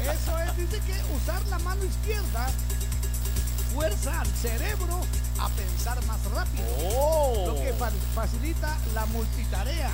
[0.00, 2.48] Eso es, dice que usar la mano izquierda
[3.72, 5.00] fuerza al cerebro
[5.40, 6.64] a pensar más rápido.
[6.96, 7.44] Oh.
[7.48, 9.90] Lo que fa- facilita la multitarea.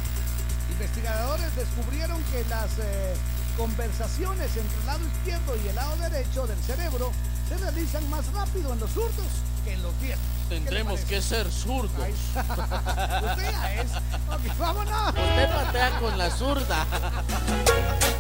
[0.71, 3.15] Investigadores descubrieron que las eh,
[3.61, 7.13] conversaciones entre el lado izquierdo y el lado derecho del cerebro
[7.47, 9.27] se realizan más rápido en los zurdos
[9.67, 10.27] que en los diestros.
[10.49, 11.93] ¿Qué le Tendremos que ser zurdos.
[12.35, 13.93] Usted ya es.
[13.93, 15.09] Ok, vámonos.
[15.09, 16.87] Usted patea con la zurda.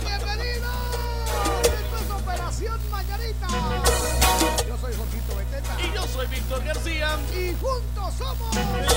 [0.05, 0.69] ¡Bienvenidos!
[1.63, 3.47] Esto es Operación Mañanita.
[4.69, 5.75] Yo soy Jorgito Beteta.
[5.81, 7.19] Y yo soy Víctor García.
[7.33, 8.55] Y juntos somos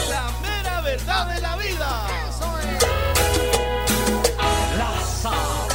[0.10, 2.08] La mera verdad de la vida.
[2.28, 2.84] Eso es.
[4.78, 5.73] La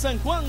[0.00, 0.46] San Juan.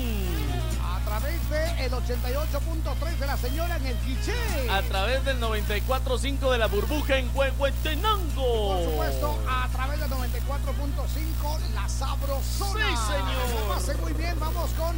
[0.82, 4.32] A través del 88.3 de la señora en el Quiché.
[4.70, 8.68] A través del 94.5 de la burbuja en Huehuetenango.
[8.68, 12.86] Por supuesto, a través del 94.5 La Sabrosona.
[12.86, 13.68] Sí, señor.
[13.68, 14.96] Pase muy bien, vamos con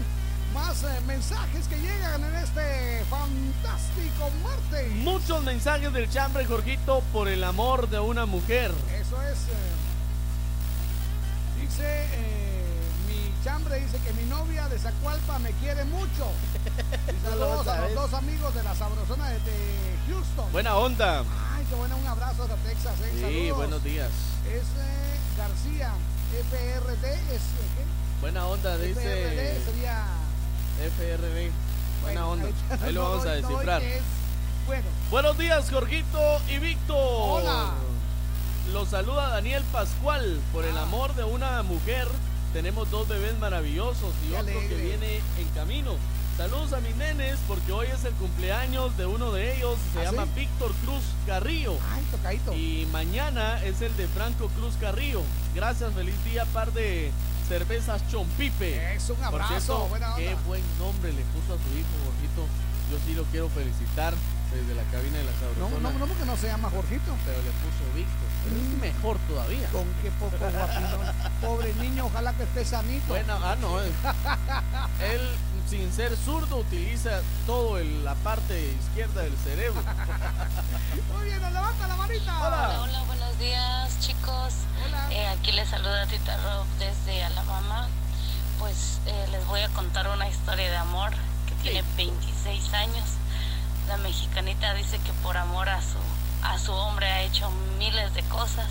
[0.55, 4.89] más eh, mensajes que llegan en este fantástico martes.
[4.99, 8.71] Muchos mensajes del chambre, Jorgito, por el amor de una mujer.
[9.01, 9.04] Es.
[20.55, 21.25] Buena onda.
[21.53, 22.95] Ay, qué buena, un abrazo hasta Texas.
[23.03, 23.57] eh, Sí, saludos.
[23.57, 24.09] buenos días.
[24.47, 25.93] Es eh, García,
[26.49, 27.85] FRD, es eh, ¿qué?
[28.21, 30.05] Buena onda, dice FRD sería.
[30.81, 31.51] FRB.
[32.03, 32.47] Buena Bueno, onda.
[32.47, 33.83] ahí- Ahí lo no vamos a no descifrar.
[33.83, 34.03] es-
[34.67, 36.97] Bueno, Buenos días, Jorgito y Víctor.
[36.99, 37.73] Hola.
[38.73, 40.41] Los saluda Daniel Pascual.
[40.53, 40.69] Por Ah.
[40.69, 42.07] el amor de una mujer,
[42.53, 45.97] tenemos dos bebés maravillosos y Qué otro que viene en camino.
[46.45, 49.79] Saludos a mis nenes porque hoy es el cumpleaños de uno de ellos.
[49.95, 50.41] Se ¿Ah, llama sí?
[50.41, 51.75] Víctor Cruz Carrillo.
[51.91, 52.53] ay, tocadito.
[52.53, 55.23] Y mañana es el de Franco Cruz Carrillo.
[55.55, 57.11] Gracias, feliz día, par de
[57.49, 58.95] cervezas Chompipe.
[58.95, 62.47] Es un abrazo, cierto, buena qué buen nombre le puso a su hijo, Jorgito.
[62.93, 64.13] Yo sí lo quiero felicitar
[64.53, 65.81] desde la cabina de la No, Sabrosona.
[65.91, 67.17] no, no, porque no se llama Jorgito.
[67.25, 68.29] Pero le puso Víctor.
[68.53, 69.67] Es mejor todavía.
[69.71, 71.15] Con qué poco guapinón.
[71.41, 73.07] Pobre niño, ojalá que esté sanito.
[73.09, 73.83] Bueno, ah, no.
[73.83, 73.91] eh.
[75.15, 75.21] Él,
[75.69, 79.81] sin ser zurdo, utiliza todo el- la parte izquierda del cerebro.
[81.17, 82.47] Muy bien, nos levanta la manita.
[82.47, 84.55] Hola, hola, buenos días chicos.
[85.11, 87.89] Eh, aquí les saluda Tita Rob desde Alabama.
[88.59, 91.11] Pues eh, les voy a contar una historia de amor
[91.49, 93.05] que tiene 26 años.
[93.89, 95.99] La mexicanita dice que por amor a su,
[96.43, 98.69] a su hombre ha hecho miles de cosas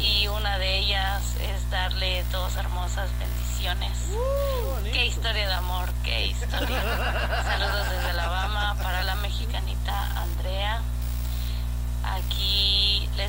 [0.00, 2.67] y una de ellas es darle dos hermosas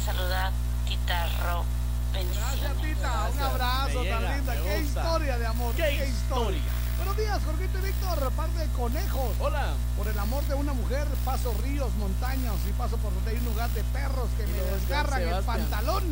[0.09, 0.51] Aquí les saluda
[0.87, 1.27] Tita.
[2.13, 2.61] Bendiciones.
[2.61, 3.29] Gracias, Tita.
[3.31, 4.53] Un abrazo tan linda.
[4.53, 5.01] Qué gusta.
[5.01, 5.75] historia de amor.
[5.75, 6.61] Qué historia.
[6.97, 8.31] Buenos días, Jorgito y Víctor.
[8.31, 9.35] Par de conejos.
[9.39, 9.73] Hola.
[9.97, 13.45] Por el amor de una mujer, paso ríos, montañas y paso por donde hay un
[13.45, 16.03] lugar de perros que me desgarran el pantalón.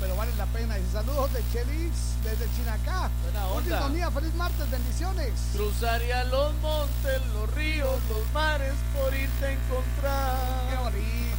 [0.00, 0.78] Pero vale la pena.
[0.78, 3.10] Y saludos de Chelis desde Chinacá.
[3.22, 4.10] Buena Buen onda.
[4.10, 5.32] feliz martes, bendiciones.
[5.54, 10.36] Cruzaría los montes, los ríos, los mares por irte a encontrar.
[10.70, 11.29] Qué bonito.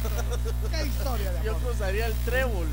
[0.70, 1.62] Qué historia de Yo amor.
[1.70, 2.66] cruzaría el trébol.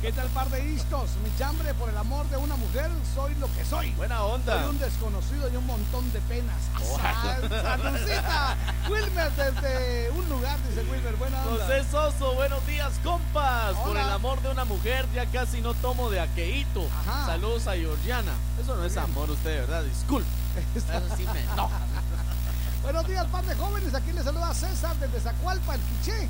[0.00, 1.10] ¿Qué tal par de istos?
[1.24, 3.90] Mi chambre por el amor de una mujer, soy lo que soy.
[3.92, 4.60] Buena onda.
[4.62, 6.54] Soy un desconocido y un montón de penas.
[7.02, 8.56] Sal- Salucita.
[8.88, 11.16] Wilmer desde un lugar, dice Wilmer.
[11.16, 11.64] Buena onda.
[11.66, 13.74] José Soso, buenos días, compas.
[13.78, 16.86] Por el amor de una mujer, ya casi no tomo de aqueíto.
[17.26, 18.32] Saludos a Georgiana.
[18.62, 19.82] Eso no es amor, usted, ¿verdad?
[19.82, 20.28] Disculpe.
[20.76, 21.80] Eso sí me enoja.
[22.82, 23.94] Buenos días, par de jóvenes.
[23.94, 26.28] Aquí les saluda César desde Zacualpa, el Quiché.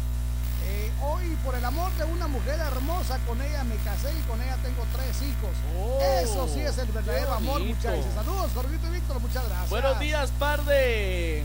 [0.65, 4.41] Eh, hoy, por el amor de una mujer hermosa, con ella me casé y con
[4.43, 5.51] ella tengo tres hijos.
[5.79, 8.05] Oh, Eso sí es el verdadero amor, muchachos.
[8.15, 9.71] Saludos, Jorgito y Víctor, muchas gracias.
[9.71, 11.45] Buenos días, par de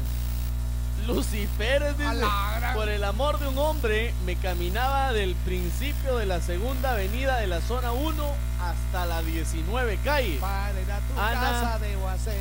[1.94, 2.04] dice.
[2.04, 7.38] Gran- Por el amor de un hombre, me caminaba del principio de la segunda avenida
[7.38, 8.24] de la zona 1
[8.62, 10.38] hasta la 19 calle.
[10.40, 11.40] Para ir a tu Ana.
[11.42, 12.34] casa debo hacer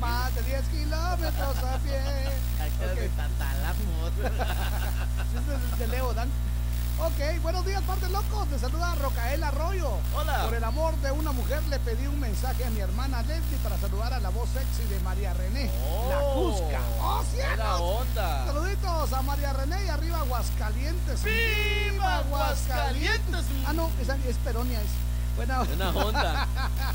[0.00, 2.00] más de 10 kilómetros a pie.
[2.80, 2.98] Ok.
[2.98, 3.10] Es
[5.78, 6.28] de, de Leo Dan.
[6.98, 8.48] Ok, buenos días, parte locos.
[8.48, 9.90] Te saluda Rocael Arroyo.
[10.14, 10.44] Hola.
[10.44, 13.78] Por el amor de una mujer le pedí un mensaje a mi hermana Leslie para
[13.78, 15.70] saludar a la voz sexy de María René.
[16.08, 16.80] la Oh, Cusca.
[17.00, 17.80] ¡Oh, cielos!
[17.80, 18.46] onda.
[18.46, 21.22] Saluditos a María René y arriba Aguascalientes.
[21.24, 23.44] ¡Viva Aguascalientes!
[23.66, 24.80] Ah, no, esa es Peronia.
[24.80, 25.09] Es.
[25.36, 26.46] Buena, Buena onda.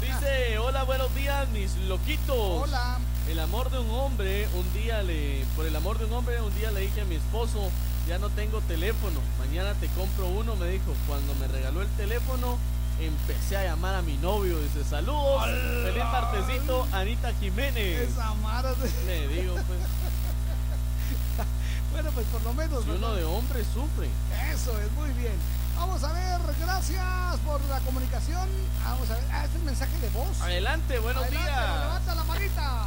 [0.02, 2.36] Dice, hola, buenos días, mis loquitos.
[2.38, 3.00] Hola.
[3.30, 6.54] El amor de un hombre, un día le, por el amor de un hombre, un
[6.56, 7.72] día le dije a mi esposo,
[8.08, 10.94] ya no tengo teléfono, mañana te compro uno, me dijo.
[11.08, 12.58] Cuando me regaló el teléfono,
[13.00, 15.44] empecé a llamar a mi novio, dice, saludos,
[15.84, 18.10] feliz martesito, Anita Jiménez.
[18.10, 18.34] Esa
[18.76, 19.80] de- Le digo, pues,
[21.94, 22.84] Bueno, pues por lo menos.
[22.84, 24.08] si uno de hombre sufre.
[24.54, 25.34] Eso es, muy bien.
[25.76, 28.48] Vamos a ver, gracias por la comunicación.
[28.84, 30.42] Vamos a ver, ah, es el mensaje de voz.
[30.42, 31.80] Adelante, buenos Adelante, días.
[31.80, 32.84] Levanta la manita.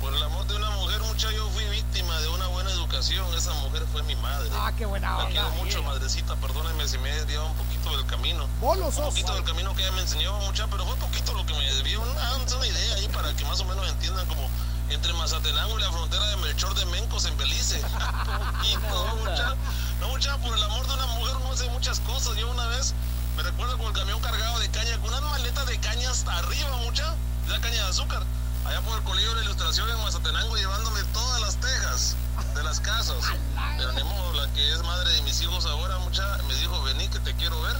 [0.00, 3.26] Por el amor de una mujer, mucha yo fui víctima de una buena educación.
[3.36, 4.48] Esa mujer fue mi madre.
[4.54, 5.30] Ah, qué buena La onda.
[5.30, 6.36] quiero mucho, madrecita.
[6.36, 8.46] Perdóneme si me he desviado un poquito del camino.
[8.60, 11.52] Bolo Un poquito del camino que ella me enseñó mucha, pero fue poquito lo que
[11.52, 12.00] me desvió.
[12.00, 14.48] Una, una idea ahí para que más o menos entiendan como
[14.90, 17.80] entre Mazatenango y la frontera de Melchor de Mencos en Belice.
[18.58, 19.54] poquito, no mucha,
[20.00, 22.36] no mucha, por el amor de una mujer uno hace muchas cosas.
[22.36, 22.94] Yo una vez
[23.36, 26.76] me recuerdo con el camión cargado de caña, con unas maletas de caña hasta arriba,
[26.78, 27.14] mucha,
[27.48, 28.22] la caña de azúcar.
[28.66, 32.16] Allá por el colegio de la ilustración en Mazatenango llevándome todas las tejas
[32.54, 33.24] de las casas.
[33.78, 37.08] Pero ni modo, la que es madre de mis hijos ahora, mucha, me dijo, vení
[37.08, 37.76] que te quiero ver.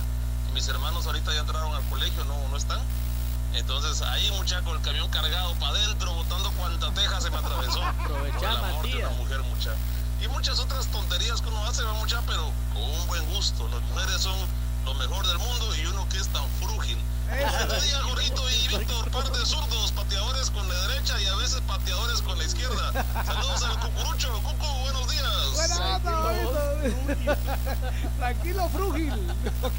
[0.49, 2.81] Y mis hermanos ahorita ya entraron al colegio, no, no están.
[3.55, 7.83] Entonces ahí mucha con el camión cargado para adentro, botando cuanta teja se me atravesó.
[8.01, 9.09] Aprovechá, Por el amor de Matías.
[9.11, 9.71] una mujer mucha.
[10.23, 13.69] Y muchas otras tonterías que uno hace, va mucha, pero con un buen gusto.
[13.69, 14.37] Las mujeres son
[14.85, 16.99] lo mejor del mundo y uno que es tan frúgil.
[17.31, 21.61] Otro día, Jorito y Víctor, par de zurdos, pateadores con la derecha y a veces
[21.61, 22.93] pateadores con la izquierda.
[23.25, 24.33] Saludos al cucurucho.
[24.43, 25.55] Cucu, buenos días.
[25.55, 27.37] Buena onda, bonito.
[28.19, 29.15] Tranquilo, Frúgil.
[29.63, 29.73] Ok.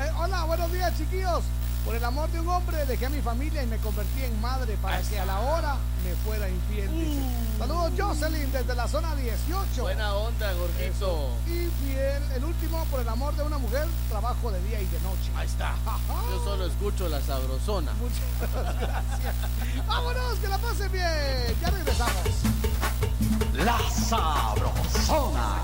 [0.00, 1.44] Eh, hola, buenos días, chiquillos.
[1.88, 4.76] Por el amor de un hombre dejé a mi familia y me convertí en madre
[4.82, 6.90] para que a la hora me fuera infiel.
[6.92, 7.18] dice.
[7.58, 9.80] Saludos, Jocelyn, desde la zona 18.
[9.80, 11.30] Buena onda, gordito.
[11.46, 12.22] Infiel.
[12.36, 15.32] El último, por el amor de una mujer, trabajo de día y de noche.
[15.34, 15.76] Ahí está.
[16.30, 17.90] Yo solo escucho la sabrosona.
[17.94, 19.86] Muchas gracias.
[19.86, 21.56] Vámonos, que la pasen bien.
[21.62, 22.22] Ya regresamos.
[23.54, 25.56] La Sabrosona.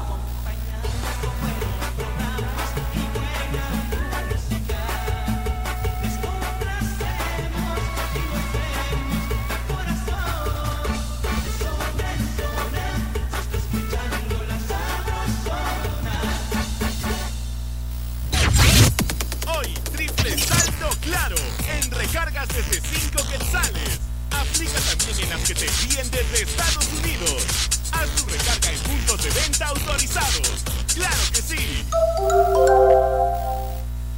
[22.15, 24.01] Recargas desde 5 quetzales.
[24.31, 27.43] Aplica también en las que te envíen desde Estados Unidos.
[27.91, 30.65] Haz tu recarga en puntos de venta autorizados.
[30.95, 31.85] ¡Claro que sí!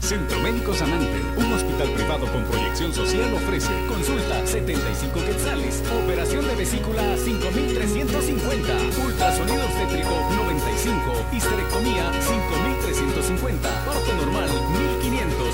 [0.00, 6.46] Centro Médico San Ángel, un hospital privado con proyección social ofrece consulta 75 quetzales, operación
[6.46, 8.72] de vesícula 5350,
[9.04, 14.85] ultrasonido obstétrico 95, histerectomía 5350, parto normal 1500,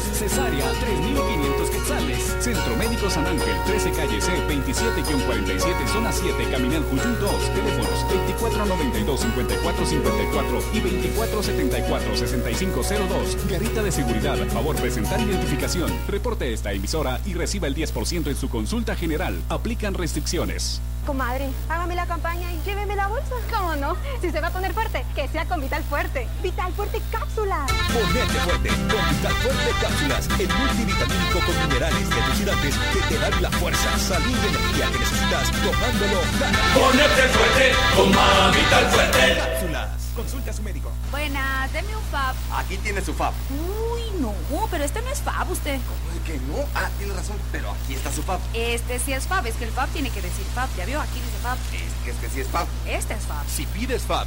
[0.03, 2.37] cesárea 3500 quetzales.
[2.41, 9.21] Centro Médico San Ángel, 13 calle C 27-47 zona 7 Caminal Juyú 2, teléfonos 2492
[9.21, 13.49] 5454 y 2474 6502.
[13.49, 15.91] Garita de seguridad, favor presentar identificación.
[16.09, 19.41] Reporte esta emisora y reciba el 10% en su consulta general.
[19.49, 20.81] Aplican restricciones.
[21.07, 23.35] Comadre, hágame la campaña y lléveme la bolsa.
[23.53, 23.97] ¿Cómo no?
[24.21, 26.29] Si se va a poner fuerte, que sea con Vital Fuerte.
[26.43, 27.67] Vital Fuerte Cápsula.
[27.93, 33.43] Ponerte fuerte con Vital Fuerte Cápsulas, el multivitamínico con minerales y antioxidantes que te dan
[33.43, 36.75] la fuerza, salud y energía que necesitas tomándolo cada día.
[36.75, 39.39] Ponerte fuerte, toma Vital Fuerte.
[39.39, 40.02] Cápsulas.
[40.15, 40.93] Consulte a su médico.
[41.11, 42.35] Buenas, deme un fab.
[42.53, 43.33] Aquí tiene su FAB.
[43.51, 44.35] Uy, no,
[44.71, 45.81] pero este no es fab usted.
[45.81, 46.65] ¿Cómo es que no?
[46.75, 48.39] Ah, tiene razón, pero aquí está su FAB.
[48.53, 50.69] Este sí es fab, es que el fab tiene que decir fab.
[50.77, 51.01] ¿Ya vio?
[51.01, 51.57] Aquí dice fab.
[51.73, 52.67] Es que este sí es FAB.
[52.87, 53.49] Este es fab.
[53.49, 54.27] Si pides FAB,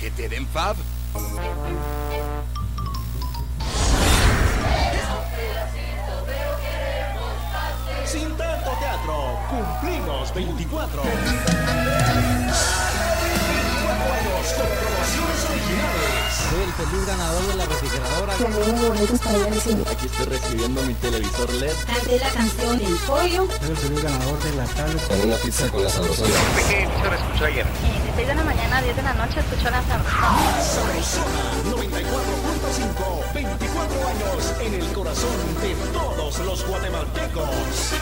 [0.00, 0.76] que te den FAB.
[8.04, 11.02] Sin tanto teatro, cumplimos 24.
[14.42, 16.34] 24 años con promociones originales.
[16.50, 18.32] Soy el feliz ganador de la refrigeradora.
[19.92, 21.72] Aquí estoy recibiendo mi televisor LED.
[21.86, 23.46] Canté la canción El Pollo.
[23.46, 25.06] Soy el feliz ganador de la tablet.
[25.06, 26.34] Con una pizza con la sabrosona.
[26.68, 27.66] ¿Qué emisora escuchó ayer?
[27.66, 33.34] De 6 de la mañana a 10 de la noche escuchó la La Sabrosona 94.5.
[33.34, 37.92] 24 años en el corazón de todos los guatemaltecos.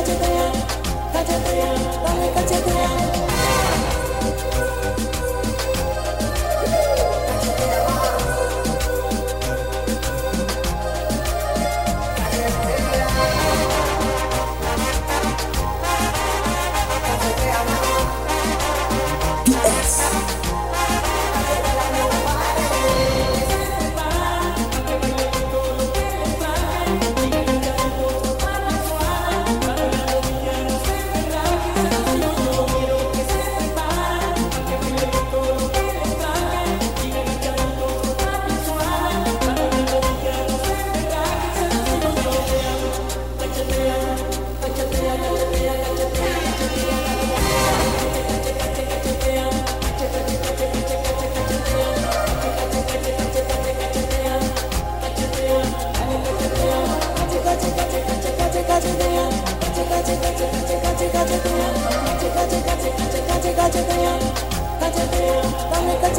[0.00, 0.52] catch it down,
[1.12, 1.44] catch it
[2.02, 2.99] let me catch it.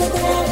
[0.09, 0.50] to you.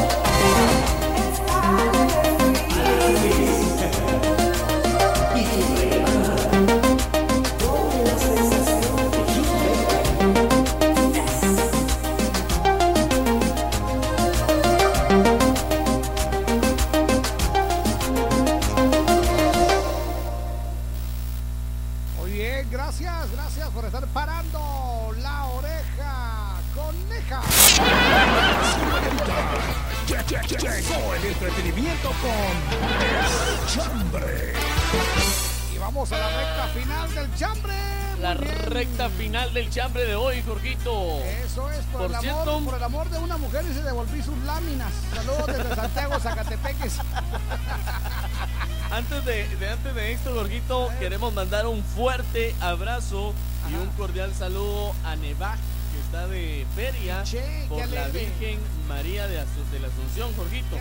[49.80, 53.33] Antes de esto, Jorgito, queremos mandar un fuerte abrazo
[53.69, 58.08] y un cordial saludo a Nevac, que está de feria Quiché, por la.
[58.09, 58.59] Virgen
[58.90, 60.75] María de, Asu- de la Asunción, Jorgito.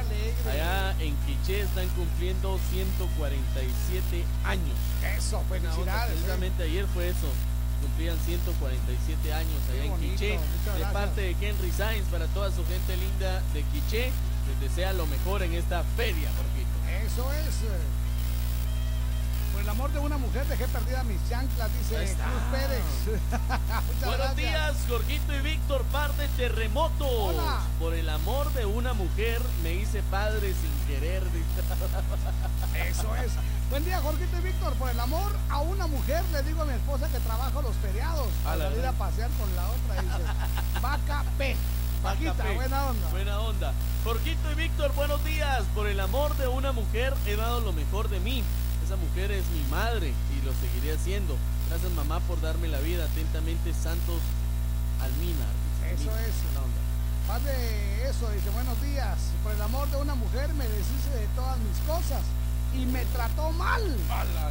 [0.51, 4.77] Allá en Quiché están cumpliendo 147 años.
[5.17, 6.11] Eso, felicidades.
[6.11, 6.15] eh.
[6.15, 7.29] Precisamente ayer fue eso.
[7.83, 10.39] Cumplían 147 años allá en bonito, Quiché.
[10.77, 14.11] De parte de Henry Sainz, para toda su gente linda de Quiché,
[14.49, 17.07] les desea lo mejor en esta feria, Jorgito.
[17.07, 17.47] Eso es.
[19.79, 22.43] Por el amor de una mujer dejé perdida mis chanclas, dice Cruz.
[22.51, 23.21] Pérez.
[24.01, 24.37] Buenos gracias.
[24.37, 27.09] días, Jorgito y Víctor, par de terremotos.
[27.09, 27.61] Hola.
[27.79, 31.23] Por el amor de una mujer me hice padre sin querer.
[32.89, 33.33] Eso es.
[33.71, 34.73] Buen día, Jorgito y Víctor.
[34.75, 38.27] Por el amor a una mujer le digo a mi esposa que trabajo los feriados
[38.41, 40.03] A para la salir a pasear con la otra.
[40.03, 40.33] Dice,
[40.83, 41.55] vaca P.
[42.03, 42.55] Café.
[42.55, 43.09] buena onda.
[43.11, 43.73] Buena onda.
[44.03, 45.63] Jorgito y Víctor, buenos días.
[45.75, 48.43] Por el amor de una mujer he dado lo mejor de mí.
[48.89, 51.37] Esa mujer es mi madre y lo seguiré haciendo.
[51.69, 53.05] Gracias mamá por darme la vida.
[53.05, 54.17] Atentamente, Santos
[55.03, 55.53] Alminar.
[55.93, 56.33] dice Eso es.
[57.29, 59.19] Más de eso, dice, buenos días.
[59.45, 62.23] Por el amor de una mujer me deshice de todas mis cosas
[62.75, 63.83] y me trató mal.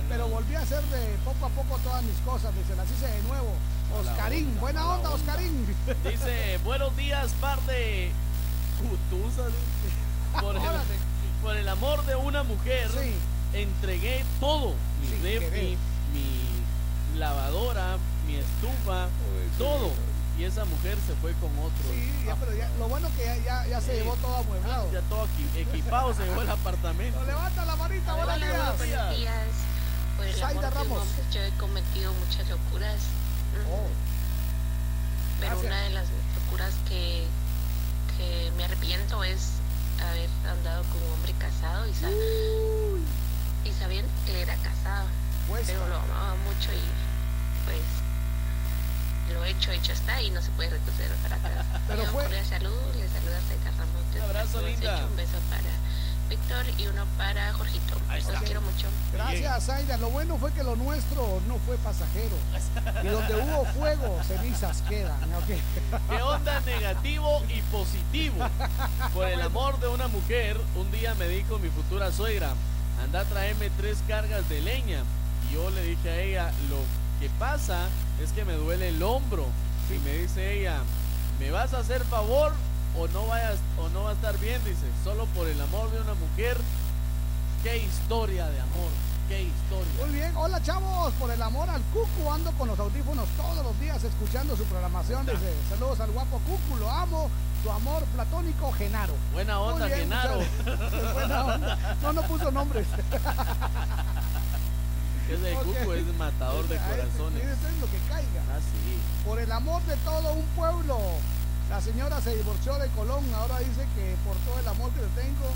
[0.07, 2.53] Pero volví a hacer de poco a poco todas mis cosas.
[2.53, 3.55] Dice, las hice de nuevo.
[3.99, 5.15] Oscarín, onda, buena onda, onda.
[5.15, 5.65] Oscarín.
[6.03, 8.11] Dice, buenos días, par de.
[10.39, 10.61] Por el,
[11.41, 13.15] por el amor de una mujer, Sí.
[13.53, 14.73] Entregué todo.
[15.01, 15.77] Mi Sin refri, querer.
[16.13, 19.07] mi lavadora, mi estufa,
[19.57, 19.91] todo.
[20.37, 21.89] Y esa mujer se fue con otro.
[21.91, 24.91] Sí, ya, pero ya, lo bueno que ya, ya, ya se llevó todo amueblado.
[24.91, 27.23] Ya todo aquí, equipado se llevó el apartamento.
[27.25, 28.77] Levanta la manita, buenos Hola, días.
[28.77, 29.45] buenos días.
[30.15, 31.01] Por el Zaida amor de un Ramos.
[31.01, 32.99] hombre, yo he cometido muchas locuras.
[33.71, 33.87] Oh,
[35.39, 35.65] Pero gracias.
[35.65, 36.05] una de las
[36.45, 37.25] locuras que,
[38.17, 39.39] que me arrepiento es
[40.07, 42.09] haber andado con un hombre casado y, sa-
[43.67, 45.07] y él era casado.
[45.49, 47.81] Pues, pero lo amaba mucho y pues
[49.33, 51.65] lo hecho, hecho está y no se puede retroceder para atrás.
[51.87, 53.39] Pero Yo, fue- cordial salud, les saluda
[53.77, 53.93] Ramos.
[54.13, 55.05] desde abrazo, linda.
[55.05, 55.67] Un beso para
[56.29, 57.95] Víctor y uno para Jorgito.
[58.09, 58.87] Los quiero mucho.
[59.13, 59.97] Gracias, Zaida.
[59.97, 62.35] Lo bueno fue que lo nuestro no fue pasajero.
[63.03, 65.21] Y donde hubo fuego, cenizas quedan.
[65.35, 65.99] ok.
[66.09, 68.45] ¿Qué onda negativo y positivo?
[69.13, 72.53] Por el amor de una mujer, un día me dijo mi futura suegra,
[73.07, 75.01] anda a traerme tres cargas de leña.
[75.49, 76.77] Y yo le dije a ella, lo
[77.19, 77.87] que pasa
[78.21, 79.45] es que me duele el hombro.
[79.89, 80.81] Y me dice ella,
[81.39, 82.51] ¿me vas a hacer favor
[82.97, 84.61] o no vayas o no va a estar bien?
[84.65, 86.57] Dice, solo por el amor de una mujer.
[87.63, 88.91] Qué historia de amor,
[89.27, 89.91] qué historia.
[90.05, 93.79] Muy bien, hola chavos, por el amor al Cucu ando con los audífonos todos los
[93.79, 95.25] días escuchando su programación.
[95.25, 97.29] Dice, saludos al guapo Cucu, lo amo,
[97.63, 99.13] tu amor platónico Genaro.
[99.33, 100.39] Buena onda, bien, Genaro.
[101.13, 101.77] Buena onda.
[102.01, 102.87] No, no puso nombres.
[105.29, 105.63] Ese Ok.
[105.65, 107.43] cuco es matador de corazones.
[107.43, 108.41] es lo que caiga.
[108.55, 108.97] Ah, sí.
[109.25, 110.97] Por el amor de todo un pueblo.
[111.69, 115.07] La señora se divorció de Colón, ahora dice que por todo el amor que le
[115.21, 115.51] tengo,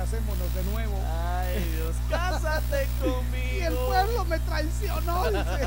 [0.00, 0.98] casémonos de nuevo.
[1.12, 3.50] Ay, Dios, cásate conmigo.
[3.60, 5.40] Y el pueblo me traicionó, dice.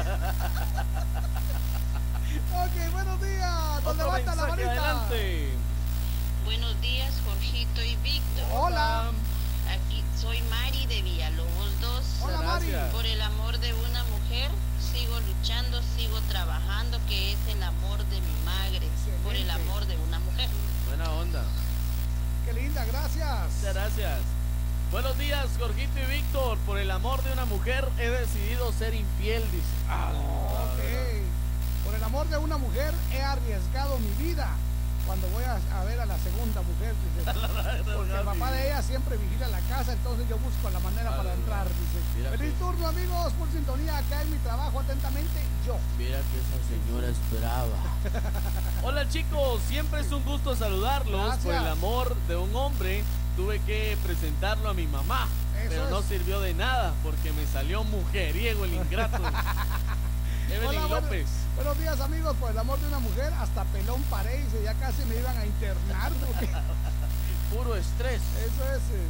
[2.52, 3.84] ok, buenos días.
[3.84, 4.72] ¿Dónde levanta la manita?
[4.72, 5.50] adelante.
[6.46, 8.46] Buenos días, Jorgito y Víctor.
[8.54, 9.12] Hola.
[9.70, 12.04] Aquí soy Mari de Villalobos 2.
[12.24, 12.70] Hola, Mari.
[12.70, 12.92] Gracias.
[12.92, 18.20] Por el amor de una mujer, sigo luchando, sigo trabajando, que es el amor de
[18.20, 18.90] mi madre.
[19.24, 20.50] Por el amor de una mujer.
[20.88, 21.44] Buena onda.
[22.54, 23.54] Qué linda, gracias.
[23.58, 24.20] Muchas gracias.
[24.92, 26.58] Buenos días, Jorgito y Víctor.
[26.60, 29.64] Por el amor de una mujer he decidido ser infiel, dice.
[29.90, 31.86] Ah, Ok.
[31.86, 34.50] Por el amor de una mujer he arriesgado mi vida.
[35.06, 37.32] Cuando voy a, a ver a la segunda mujer, dice.
[37.96, 41.34] Porque el papá de ella siempre vigila la casa, entonces yo busco la manera para
[41.34, 42.00] entrar, dice.
[42.18, 43.98] Mira Feliz que- turno, amigos, por sintonía.
[43.98, 45.78] Acá en mi trabajo, atentamente, yo.
[45.98, 47.78] Mira que esa señora esperaba.
[48.84, 51.36] Hola chicos, siempre es un gusto saludarlos.
[51.38, 53.04] Por el amor de un hombre
[53.36, 55.28] tuve que presentarlo a mi mamá.
[55.60, 59.22] Eso pero no sirvió de nada porque me salió mujeriego el ingrato.
[60.54, 61.28] Evelyn Hola, López.
[61.56, 62.36] buenos días, amigos.
[62.38, 64.64] Por el amor de una mujer, hasta pelón paré, dice.
[64.64, 66.12] Ya casi me iban a internar.
[66.26, 66.50] porque
[67.52, 68.22] Puro estrés.
[68.40, 68.82] Eso es.
[68.94, 69.08] eh,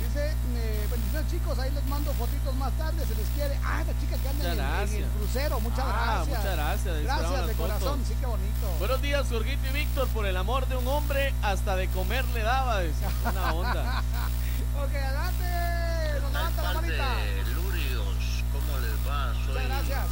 [0.00, 3.54] Dice, eh, bendiciones chicos, ahí les mando fotitos más tarde, se les quiere.
[3.62, 4.52] Ah, la chica que anda
[4.84, 6.38] en el, en crucero, muchas Ah, gracias.
[6.38, 8.08] muchas gracias, Gracias de corazón, fotos.
[8.08, 8.66] sí que bonito.
[8.78, 12.42] Buenos días, Jorgito y Víctor, por el amor de un hombre, hasta de comer le
[12.42, 12.80] daba.
[12.80, 13.04] dice.
[13.30, 14.02] Una onda.
[14.82, 17.08] ok, adelante, nos levanta la manita.
[17.54, 19.34] Lurios, ¿cómo les va?
[19.34, 20.06] Soy Muchas gracias.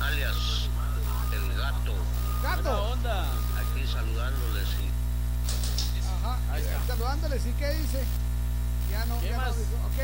[0.00, 0.68] Alias
[1.32, 1.94] El Gato.
[2.42, 2.82] Gato.
[2.92, 3.24] onda.
[3.58, 4.90] Aquí saludándoles y
[6.24, 6.86] Ajá, Ahí está.
[6.86, 8.04] saludándoles, ¿y qué dice?
[8.90, 9.48] Ya no, ¿Qué ya más?
[9.48, 9.98] no dijo, ok.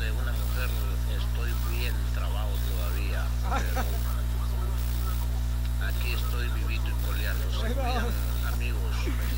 [0.00, 0.70] de una mujer
[1.18, 3.26] estoy bien trabado todavía.
[3.42, 3.82] pero
[5.88, 7.44] aquí estoy vivito y coleando.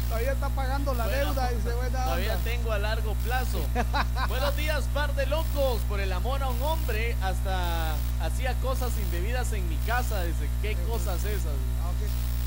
[0.08, 2.44] Todavía está pagando la Bueno, deuda, dice, buena Todavía onda.
[2.44, 3.60] tengo a largo plazo.
[4.28, 5.80] Buenos días, par de locos.
[5.88, 10.22] Por el amor a un hombre, hasta hacía cosas indebidas en mi casa.
[10.24, 11.52] Dice, ¿qué cosas esas?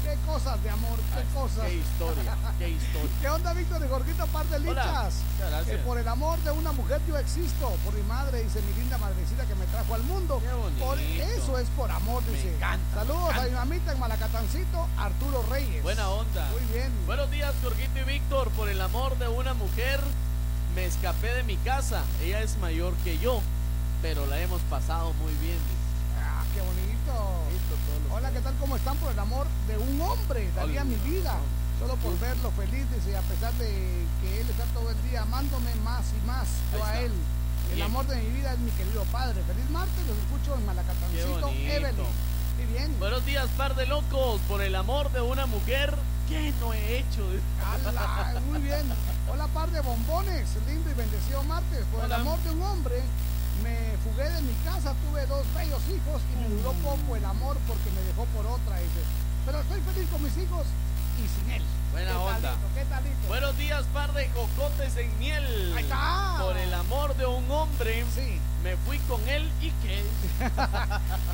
[0.08, 0.98] ¿Qué cosas de amor?
[1.14, 1.66] ¿Qué cosas?
[1.66, 3.10] Qué historia, qué historia.
[3.22, 4.86] ¿Qué onda, Víctor y Jorgito, par de Hola.
[4.86, 5.16] lichas?
[5.66, 7.69] Que por el amor de una mujer yo existo.
[7.84, 10.40] Por mi madre, dice mi linda madrecita que me trajo al mundo.
[10.42, 10.86] Qué bonito.
[10.86, 12.56] Por eso es por amor, Me dice.
[12.56, 15.84] encanta, Saludos me a mi mamita en Malacatancito, Arturo Reyes.
[15.84, 16.48] Buena onda.
[16.52, 16.90] Muy bien.
[17.06, 18.50] Buenos días, Jorgito y Víctor.
[18.52, 20.00] Por el amor de una mujer,
[20.74, 22.02] me escapé de mi casa.
[22.24, 23.42] Ella es mayor que yo,
[24.02, 25.58] pero la hemos pasado muy bien.
[25.58, 25.77] dice.
[26.24, 27.44] Ah, qué bonito.
[27.52, 28.55] Listo, todo Hola, ¿qué tal?
[28.59, 28.97] ¿Cómo están?
[28.97, 31.37] Por el amor de un hombre, daría mi vida.
[31.79, 33.67] Solo por verlo feliz, dice, a pesar de
[34.21, 37.11] que él está todo el día amándome más y más, yo a él.
[37.71, 39.43] El amor de mi vida es mi querido padre.
[39.43, 41.49] Feliz martes, los escucho en Malacatancito.
[41.49, 42.05] Evelyn.
[42.57, 42.95] Qué bien.
[42.97, 44.41] Buenos días, par de locos.
[44.47, 45.93] Por el amor de una mujer,
[46.27, 47.23] ¿qué no he hecho?
[47.85, 48.81] Ala, muy bien.
[49.31, 50.49] Hola, par de bombones.
[50.67, 51.85] Lindo y bendecido martes.
[51.91, 52.15] Por Hola.
[52.15, 53.03] el amor de un hombre,
[53.91, 54.93] me fugué de mi casa.
[55.07, 58.77] Tuve dos bellos hijos y me duró poco el amor porque me dejó por otra.
[58.77, 59.01] Dice.
[59.45, 60.65] Pero estoy feliz con mis hijos
[61.23, 61.64] y sin él.
[61.91, 62.33] Buena ¿Qué onda.
[62.41, 62.67] talito?
[62.75, 63.27] ¿Qué talito?
[63.27, 65.73] Buenos días, par de cocotes en miel.
[65.75, 66.38] Ahí está.
[66.41, 68.39] Por el amor de un hombre, Sí.
[68.64, 70.03] me fui con él y qué.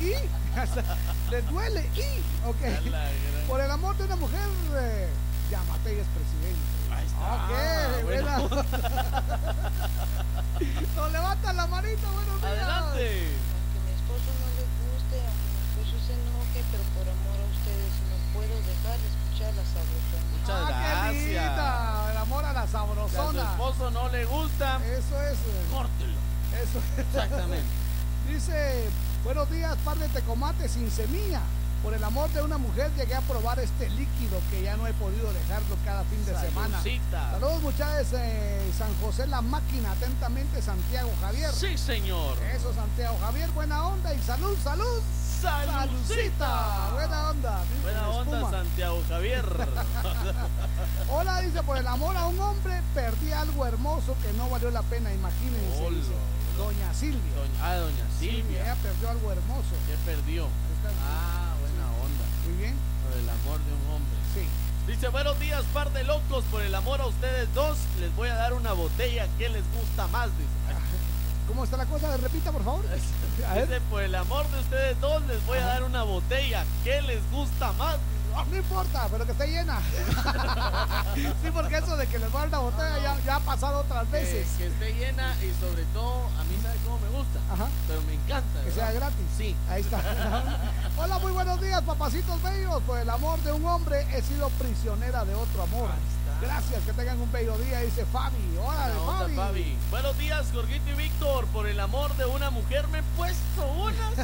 [0.00, 4.40] y le duele y ok por el amor de una mujer
[4.76, 5.08] eh,
[5.50, 6.60] llámate y es presidente
[6.92, 7.34] Ahí está.
[7.34, 10.23] ok Buena buena onda.
[10.96, 13.34] nos levantan la manita buenos días Adelante.
[13.54, 17.46] Aunque mi esposo no le guste, aunque mi esposo se enoje, pero por amor a
[17.50, 20.26] ustedes no puedo dejar de escuchar la sabrosona.
[20.30, 21.46] Muchas ah, qué gracias.
[21.48, 25.38] linda el amor a la Si a su sabrosona esposo no le gusta, eso es
[25.38, 26.18] eh, córtelo.
[26.62, 27.66] eso es Exactamente.
[28.28, 28.88] dice
[29.24, 31.40] buenos días par de tecomate sin semilla
[31.84, 34.94] por el amor de una mujer llegué a probar este líquido que ya no he
[34.94, 37.30] podido dejarlo cada fin de semana Saludcita.
[37.32, 41.52] Saludos muchachos, eh, San José La Máquina, atentamente Santiago Javier.
[41.52, 42.38] Sí, señor.
[42.56, 45.02] Eso Santiago Javier, buena onda y salud, salud.
[45.42, 46.90] Saludcita.
[46.94, 47.60] Buena onda.
[47.82, 48.50] Buena onda.
[48.50, 49.44] Santiago Javier.
[51.10, 54.80] Hola, dice, por el amor a un hombre perdí algo hermoso que no valió la
[54.82, 55.84] pena, imagínense.
[55.84, 55.98] Hola.
[56.56, 57.20] Doña Silvia.
[57.36, 58.62] Doña- ah, doña Silvia, Silvia.
[58.62, 59.74] ella perdió algo hermoso.
[59.86, 60.46] ¿Qué perdió?
[61.04, 61.43] Ah.
[62.46, 62.74] Muy bien.
[63.02, 64.18] Por el amor de un hombre.
[64.34, 64.46] Sí.
[64.86, 66.44] Dice, buenos días, par de locos.
[66.50, 70.06] Por el amor a ustedes dos, les voy a dar una botella que les gusta
[70.08, 70.26] más.
[70.36, 70.50] Dice.
[71.48, 72.16] ¿Cómo está la cosa?
[72.16, 72.84] Repita, por favor.
[72.88, 77.20] Dice, por el amor de ustedes dos, les voy a dar una botella que les
[77.30, 77.96] gusta más.
[78.34, 79.80] No importa, pero que esté llena.
[81.14, 83.80] sí, porque eso de que les va a dar una botella ya, ya ha pasado
[83.80, 84.48] otras Que, veces.
[84.58, 87.38] que esté llena y sobre todo, a mí sabe cómo me gusta.
[87.52, 87.68] Ajá.
[87.86, 88.62] Pero me encanta.
[88.64, 89.26] Que sea gratis.
[89.36, 89.56] Sí.
[89.70, 90.00] Ahí está.
[90.96, 92.82] Hola, muy buenos días, papacitos bellos.
[92.82, 95.90] Por el amor de un hombre he sido prisionera de otro amor.
[96.40, 98.58] Gracias, que tengan un bello día, dice Fabi.
[98.58, 99.36] Onda, Fabi.
[99.36, 99.78] Fabi.
[99.90, 101.46] Buenos días, Jorgito y Víctor.
[101.46, 104.18] Por el amor de una mujer me he puesto unas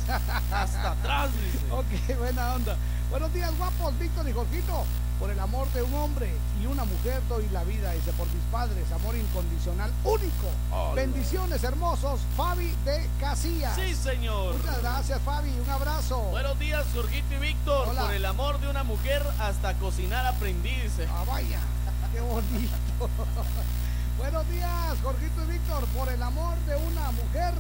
[0.53, 1.65] hasta atrás, dice.
[1.71, 2.77] Ok, buena onda.
[3.11, 4.85] Buenos días, guapos, Víctor y Jorgito.
[5.19, 6.33] Por el amor de un hombre
[6.63, 10.95] y una mujer doy la vida, dice, por mis padres, amor incondicional, único.
[10.95, 13.75] Bendiciones hermosos, Fabi de Casillas.
[13.75, 14.55] Sí, señor.
[14.55, 16.21] Muchas gracias, Fabi, un abrazo.
[16.31, 17.89] Buenos días, Jorgito y Víctor.
[17.89, 18.03] Hola.
[18.03, 21.09] Por el amor de una mujer hasta cocinar aprendí, dice.
[21.11, 21.59] Ah, vaya,
[22.13, 22.71] qué bonito.
[24.19, 25.85] Buenos días, Jorgito y Víctor.
[25.97, 27.55] Por el amor de una mujer,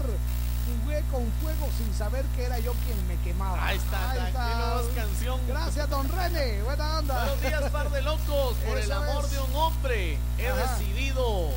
[0.82, 3.64] jugué con fuego sin saber que era yo quien me quemaba.
[3.66, 5.40] Ahí está, tranquilo, dos canción.
[5.48, 6.62] Gracias, don René.
[6.62, 7.14] Buena onda.
[7.24, 8.56] Buenos días, par de locos.
[8.66, 9.30] Por el amor es.
[9.30, 10.76] de un hombre, he Ajá.
[10.76, 11.48] decidido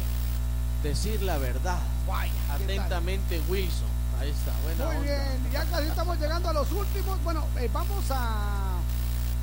[0.84, 1.80] decir la verdad.
[2.52, 3.88] Atentamente, Wilson.
[4.20, 5.24] Ahí está, buena Muy onda.
[5.24, 7.22] bien, ya casi estamos llegando a los últimos.
[7.24, 8.73] Bueno, eh, vamos a.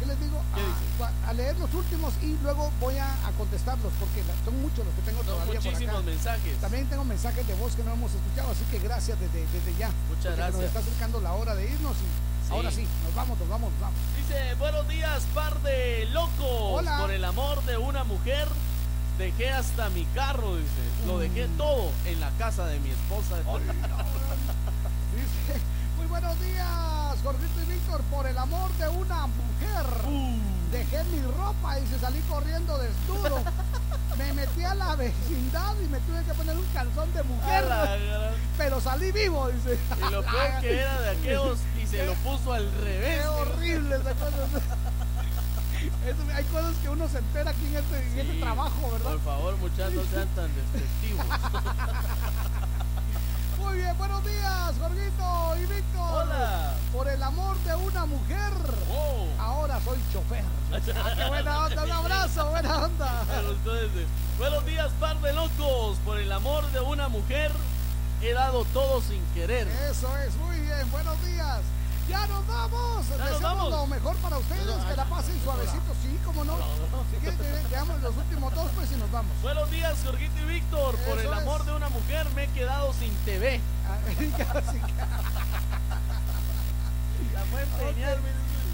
[0.01, 0.41] ¿Qué les digo?
[0.55, 4.85] ¿Qué a, a leer los últimos y luego voy a, a contestarlos porque son muchos
[4.85, 6.03] los que tengo todavía por muchísimos acá.
[6.07, 6.57] mensajes.
[6.59, 9.91] También tengo mensajes de voz que no hemos escuchado, así que gracias desde, desde ya.
[10.09, 10.65] Muchas porque Nos gracias.
[10.65, 12.57] está acercando la hora de irnos y Sí.
[12.57, 13.99] ahora sí, nos vamos, nos vamos, nos vamos.
[14.17, 16.81] Dice, buenos días, par de locos.
[16.81, 16.99] Hola.
[16.99, 18.49] Por el amor de una mujer,
[19.19, 21.07] Dejé hasta mi carro, dice.
[21.07, 23.37] Lo dejé todo en la casa de mi esposa.
[25.15, 25.61] Dice,
[25.99, 26.67] muy buenos días,
[27.23, 29.87] Jorgito y Víctor, por el amor de una mujer.
[30.73, 33.43] Dejé mi ropa y se salí corriendo desnudo.
[34.19, 37.65] Me metí a la vecindad y me tuve que poner un calzón de mujer.
[37.65, 39.79] La Pero salí vivo, dice.
[39.97, 43.23] Y lo peor que era de aquellos y se lo puso al revés.
[43.23, 44.47] Qué horrible esa cosa.
[46.07, 49.11] Eso, hay cosas que uno se entera aquí en este, en este trabajo, ¿verdad?
[49.13, 51.25] Por favor, muchachos, no sean tan despectivos.
[53.71, 56.13] Muy bien, buenos días, Jorgito y Víctor.
[56.13, 56.75] Hola.
[56.93, 58.53] Por el amor de una mujer,
[59.39, 60.43] ahora soy chofer.
[60.73, 63.25] Ah, qué buena onda, un abrazo, buena onda.
[64.39, 65.99] Buenos días, par de locos.
[66.05, 67.53] Por el amor de una mujer,
[68.21, 69.69] he dado todo sin querer.
[69.89, 71.61] Eso es, muy bien, buenos días.
[72.11, 73.07] Ya nos vamos.
[73.09, 73.71] Ya nos vamos.
[73.71, 76.59] lo mejor para ustedes, que la pasen suavecito, sí, como no.
[77.69, 79.31] Quedamos los últimos dos, pues y nos vamos.
[79.43, 80.97] Buenos días, Jorgito y Víctor.
[80.97, 81.67] Por el amor es.
[81.67, 83.61] de una mujer, me he quedado sin TV.
[87.33, 88.19] La fue empeñar.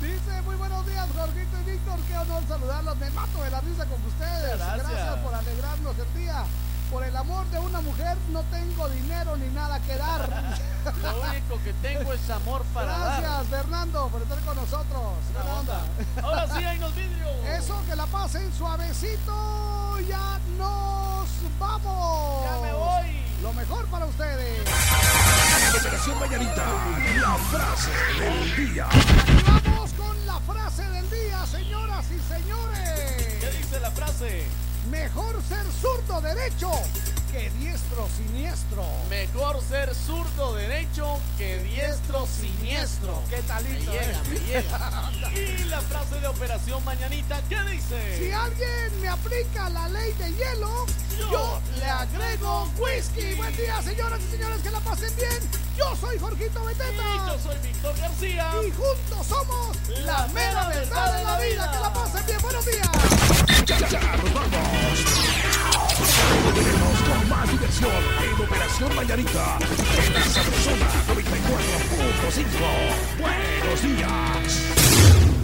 [0.01, 1.99] Dice, muy buenos días, Jorgito y Víctor.
[2.09, 2.97] Qué honor saludarlos.
[2.97, 4.59] Me mato de la risa con ustedes.
[4.59, 5.19] Gracias.
[5.19, 6.43] por alegrarnos el día.
[6.91, 10.29] Por el amor de una mujer no tengo dinero ni nada que dar.
[11.03, 13.23] Lo único que tengo es amor para dar.
[13.23, 15.03] Gracias, Fernando, por estar con nosotros.
[15.35, 15.81] Buena onda.
[16.23, 17.31] Ahora sí, hay los vidrios.
[17.59, 19.99] Eso, que la pasen suavecito.
[20.09, 22.45] Ya nos vamos.
[22.45, 23.27] Ya me voy.
[23.43, 24.61] Lo mejor para ustedes.
[25.79, 26.65] Operación Mañanita,
[27.21, 27.91] la frase
[28.21, 28.89] del día.
[29.47, 33.41] Vamos con la frase del día, señoras y señores.
[33.41, 34.47] ¿Qué dice la frase?
[34.91, 36.71] Mejor ser zurdo derecho
[37.33, 38.85] que diestro siniestro.
[39.11, 43.21] Mejor ser zurdo derecho que diestro siniestro.
[43.29, 43.91] ¿Qué talito?
[43.91, 44.23] Me llega, eh?
[44.29, 45.11] me llega.
[45.37, 48.19] Y la frase de Operación Mañanita, ¿qué dice?
[48.19, 50.87] Si alguien me aplica la ley de hielo,
[51.19, 53.35] yo, le agrego whisky.
[53.35, 55.67] Buen día, señoras y señores, que la pasen bien.
[55.77, 56.93] Yo soy Jorgito Beteta.
[56.93, 58.51] Y yo soy Víctor García.
[58.67, 61.71] Y juntos somos La mera verdad de la vida.
[61.73, 62.39] Que la pasen bien.
[62.41, 65.05] Buenos días ya, ya, nos vamos.
[66.45, 67.91] Volveremos con más diversión
[68.23, 69.59] en Operación Mañanita.
[70.07, 73.21] En la sabrosona 94.5.
[73.21, 75.36] Buenos días.